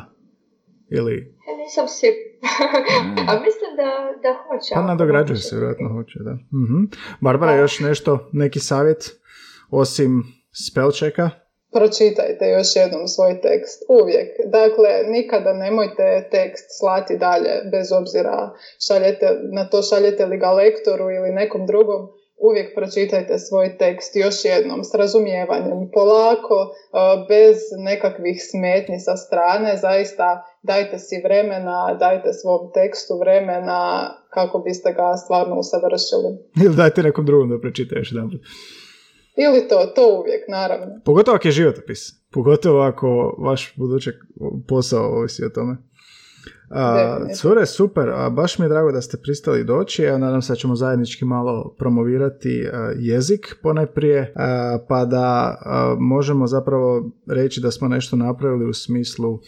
ili... 0.98 1.16
E, 1.50 1.52
nisam 1.64 1.88
si... 1.88 2.08
A 3.30 3.32
mislim 3.46 3.72
da, 3.76 3.90
da 4.24 4.38
hoće. 4.48 4.74
Pa 4.74 4.82
nadograđuje 4.82 5.38
se, 5.38 5.56
vjerojatno 5.56 5.90
hoće, 5.90 6.20
da. 6.20 6.32
mm 6.32 6.90
Barbara, 7.22 7.56
još 7.56 7.80
nešto, 7.80 8.30
neki 8.32 8.60
savjet, 8.60 9.12
osim 9.72 10.24
spellchecka? 10.52 11.30
pročitajte 11.74 12.46
još 12.50 12.76
jednom 12.76 13.08
svoj 13.08 13.42
tekst. 13.42 13.80
Uvijek. 14.00 14.30
Dakle, 14.46 14.92
nikada 15.08 15.54
nemojte 15.54 16.28
tekst 16.32 16.66
slati 16.80 17.18
dalje, 17.18 17.54
bez 17.72 17.88
obzira 17.92 18.38
šaljete, 18.88 19.28
na 19.58 19.70
to 19.70 19.82
šaljete 19.82 20.26
li 20.26 20.38
ga 20.38 20.52
lektoru 20.52 21.12
ili 21.12 21.30
nekom 21.32 21.66
drugom. 21.68 22.02
Uvijek 22.48 22.76
pročitajte 22.76 23.40
svoj 23.40 23.78
tekst 23.78 24.16
još 24.16 24.46
jednom, 24.46 24.84
s 24.84 24.94
razumijevanjem, 24.94 25.80
polako, 25.94 26.58
bez 27.30 27.58
nekakvih 27.90 28.38
smetnji 28.50 29.00
sa 29.00 29.16
strane. 29.18 29.78
Zaista 29.78 30.28
dajte 30.64 31.00
si 31.00 31.16
vremena, 31.24 31.98
dajte 32.00 32.30
svom 32.34 32.72
tekstu 32.74 33.14
vremena 33.20 33.82
kako 34.36 34.60
biste 34.60 34.94
ga 34.94 35.18
stvarno 35.24 35.56
usavršili. 35.64 36.30
Ili 36.66 36.76
dajte 36.76 37.04
nekom 37.04 37.26
drugom 37.26 37.50
da 37.50 37.60
pročita 37.60 37.96
još 37.96 38.12
jedan 38.12 38.30
ili 39.36 39.68
to, 39.68 39.92
to 39.96 40.20
uvijek, 40.20 40.44
naravno. 40.48 41.02
Pogotovo 41.06 41.36
ako 41.36 41.48
je 41.48 41.52
životopis. 41.52 42.00
Pogotovo 42.32 42.82
ako 42.82 43.36
vaš 43.40 43.74
budući 43.78 44.12
posao 44.68 45.06
ovisi 45.06 45.46
o 45.46 45.50
tome. 45.50 45.78
A, 46.70 47.18
cure, 47.36 47.66
super, 47.66 48.10
a 48.10 48.30
baš 48.30 48.60
mi 48.60 48.66
je 48.66 48.70
drago 48.70 48.92
da 48.92 49.02
ste 49.02 49.18
pristali 49.18 49.64
doći, 49.64 50.04
ja 50.04 50.18
nadam 50.18 50.42
se 50.42 50.52
da 50.54 50.58
ćemo 50.58 50.76
zajednički 50.76 51.26
malo 51.26 51.76
promovirati 51.78 52.68
jezik 52.98 53.56
ponajprije, 53.64 54.34
pa 54.88 55.06
da 55.06 55.58
možemo 56.00 56.48
zapravo 56.48 57.12
reći 57.28 57.62
da 57.62 57.72
smo 57.72 57.88
nešto 57.88 58.16
napravili 58.16 58.70
u 58.70 58.74
smislu 58.74 59.40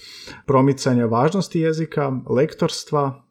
promicanja 0.45 1.05
važnosti 1.05 1.59
jezika, 1.59 2.11
lektorstva, 2.29 3.23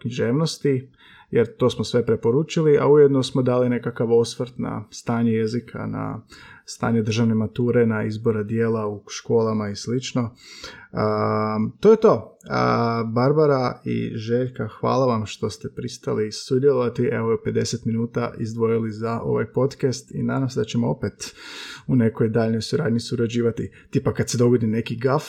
književnosti, 0.00 0.90
jer 1.30 1.56
to 1.56 1.70
smo 1.70 1.84
sve 1.84 2.06
preporučili, 2.06 2.78
a 2.80 2.86
ujedno 2.86 3.22
smo 3.22 3.42
dali 3.42 3.68
nekakav 3.68 4.12
osvrt 4.12 4.52
na 4.58 4.84
stanje 4.90 5.32
jezika, 5.32 5.86
na 5.86 6.20
stanje 6.64 7.02
državne 7.02 7.34
mature, 7.34 7.86
na 7.86 8.04
izbora 8.04 8.42
dijela 8.42 8.88
u 8.88 9.04
školama 9.08 9.68
i 9.68 9.76
slično. 9.76 10.34
to 11.80 11.90
je 11.90 11.96
to. 11.96 12.38
Barbara 13.14 13.80
i 13.84 14.12
Željka, 14.16 14.68
hvala 14.80 15.06
vam 15.06 15.26
što 15.26 15.50
ste 15.50 15.68
pristali 15.76 16.32
sudjelovati. 16.32 17.02
Evo 17.02 17.38
50 17.46 17.86
minuta 17.86 18.32
izdvojili 18.38 18.92
za 18.92 19.20
ovaj 19.20 19.52
podcast 19.52 20.14
i 20.14 20.22
nadam 20.22 20.48
se 20.48 20.60
da 20.60 20.64
ćemo 20.64 20.90
opet 20.90 21.34
u 21.86 21.96
nekoj 21.96 22.28
daljnjoj 22.28 22.62
suradnji 22.62 23.00
surađivati. 23.00 23.70
Tipa 23.90 24.14
kad 24.14 24.30
se 24.30 24.38
dogodi 24.38 24.66
neki 24.66 24.96
gaf, 24.96 25.24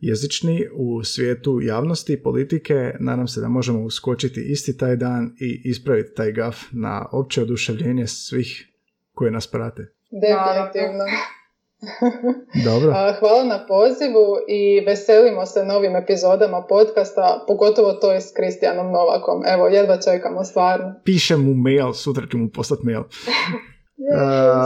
jezični 0.00 0.66
u 0.72 1.04
svijetu 1.04 1.60
javnosti 1.62 2.12
i 2.12 2.22
politike. 2.22 2.94
Nadam 3.00 3.28
se 3.28 3.40
da 3.40 3.48
možemo 3.48 3.82
uskočiti 3.82 4.46
isti 4.52 4.76
taj 4.76 4.96
dan 4.96 5.36
i 5.40 5.62
ispraviti 5.64 6.14
taj 6.16 6.32
gaf 6.32 6.56
na 6.72 7.06
opće 7.12 7.42
oduševljenje 7.42 8.06
svih 8.06 8.66
koji 9.12 9.30
nas 9.30 9.46
prate. 9.46 9.99
Definitivno. 10.10 11.04
Dobro. 12.70 12.92
Hvala 13.18 13.44
na 13.44 13.66
pozivu 13.66 14.26
i 14.48 14.84
veselimo 14.86 15.46
se 15.46 15.64
novim 15.64 15.96
epizodama 15.96 16.66
podcasta, 16.68 17.44
pogotovo 17.48 17.92
to 17.92 18.12
je 18.12 18.20
s 18.20 18.32
Kristijanom 18.36 18.92
Novakom. 18.92 19.42
Evo, 19.46 19.66
jedva 19.66 19.98
čekamo 20.00 20.44
stvarno. 20.44 20.94
Pišem 21.04 21.40
mu 21.40 21.54
mail, 21.54 21.92
sutra 21.92 22.26
ću 22.30 22.38
mu 22.38 22.48
poslati 22.48 22.86
mail. 22.86 23.02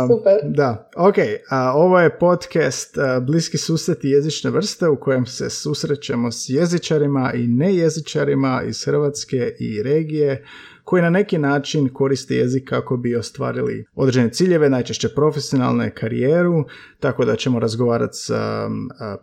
super. 0.09 0.40
Da, 0.45 0.90
ok. 0.97 1.14
A, 1.51 1.72
ovo 1.74 2.01
je 2.01 2.18
podcast 2.18 2.97
Bliski 3.26 3.59
susreti 3.59 4.09
jezične 4.09 4.51
vrste 4.51 4.88
u 4.88 5.01
kojem 5.01 5.26
se 5.26 5.51
susrećemo 5.51 6.32
s 6.32 6.49
jezičarima 6.49 7.32
i 7.34 7.47
nejezičarima 7.47 8.62
iz 8.66 8.84
Hrvatske 8.84 9.55
i 9.59 9.82
regije 9.82 10.45
koji 10.85 11.03
na 11.03 11.11
neki 11.11 11.39
način 11.39 11.89
koriste 11.89 12.35
jezik 12.35 12.68
kako 12.68 12.97
bi 12.97 13.16
ostvarili 13.16 13.85
određene 13.95 14.32
ciljeve, 14.32 14.70
najčešće 14.70 15.09
profesionalne 15.09 15.95
karijeru, 15.95 16.64
tako 17.01 17.24
da 17.24 17.37
ćemo 17.37 17.59
razgovarati 17.59 18.16
s 18.16 18.30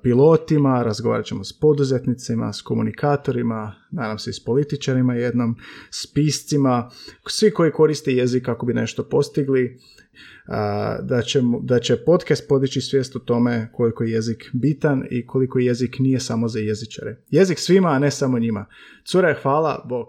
pilotima, 0.03 0.83
razgovarat 0.83 1.25
ćemo 1.25 1.43
s 1.43 1.59
poduzetnicima, 1.59 2.53
s 2.53 2.61
komunikatorima, 2.61 3.75
nadam 3.91 4.19
se 4.19 4.29
i 4.29 4.33
s 4.33 4.43
političarima 4.45 5.13
jednom, 5.13 5.55
s 5.89 6.13
piscima, 6.13 6.89
svi 7.27 7.51
koji 7.51 7.71
koriste 7.71 8.11
jezik 8.11 8.45
kako 8.45 8.65
bi 8.65 8.73
nešto 8.73 9.03
postigli, 9.03 9.79
da 11.01 11.21
će, 11.25 11.41
da 11.61 11.79
će 11.79 12.03
podcast 12.05 12.47
podići 12.49 12.81
svijest 12.81 13.15
o 13.15 13.19
tome 13.19 13.69
koliko 13.73 14.03
je 14.03 14.11
jezik 14.11 14.49
bitan 14.53 15.03
i 15.11 15.25
koliko 15.25 15.59
jezik 15.59 15.99
nije 15.99 16.19
samo 16.19 16.47
za 16.47 16.59
jezičare. 16.59 17.23
Jezik 17.29 17.59
svima, 17.59 17.89
a 17.89 17.99
ne 17.99 18.11
samo 18.11 18.39
njima. 18.39 18.65
Cure, 19.05 19.35
hvala, 19.41 19.85
bok. 19.89 20.07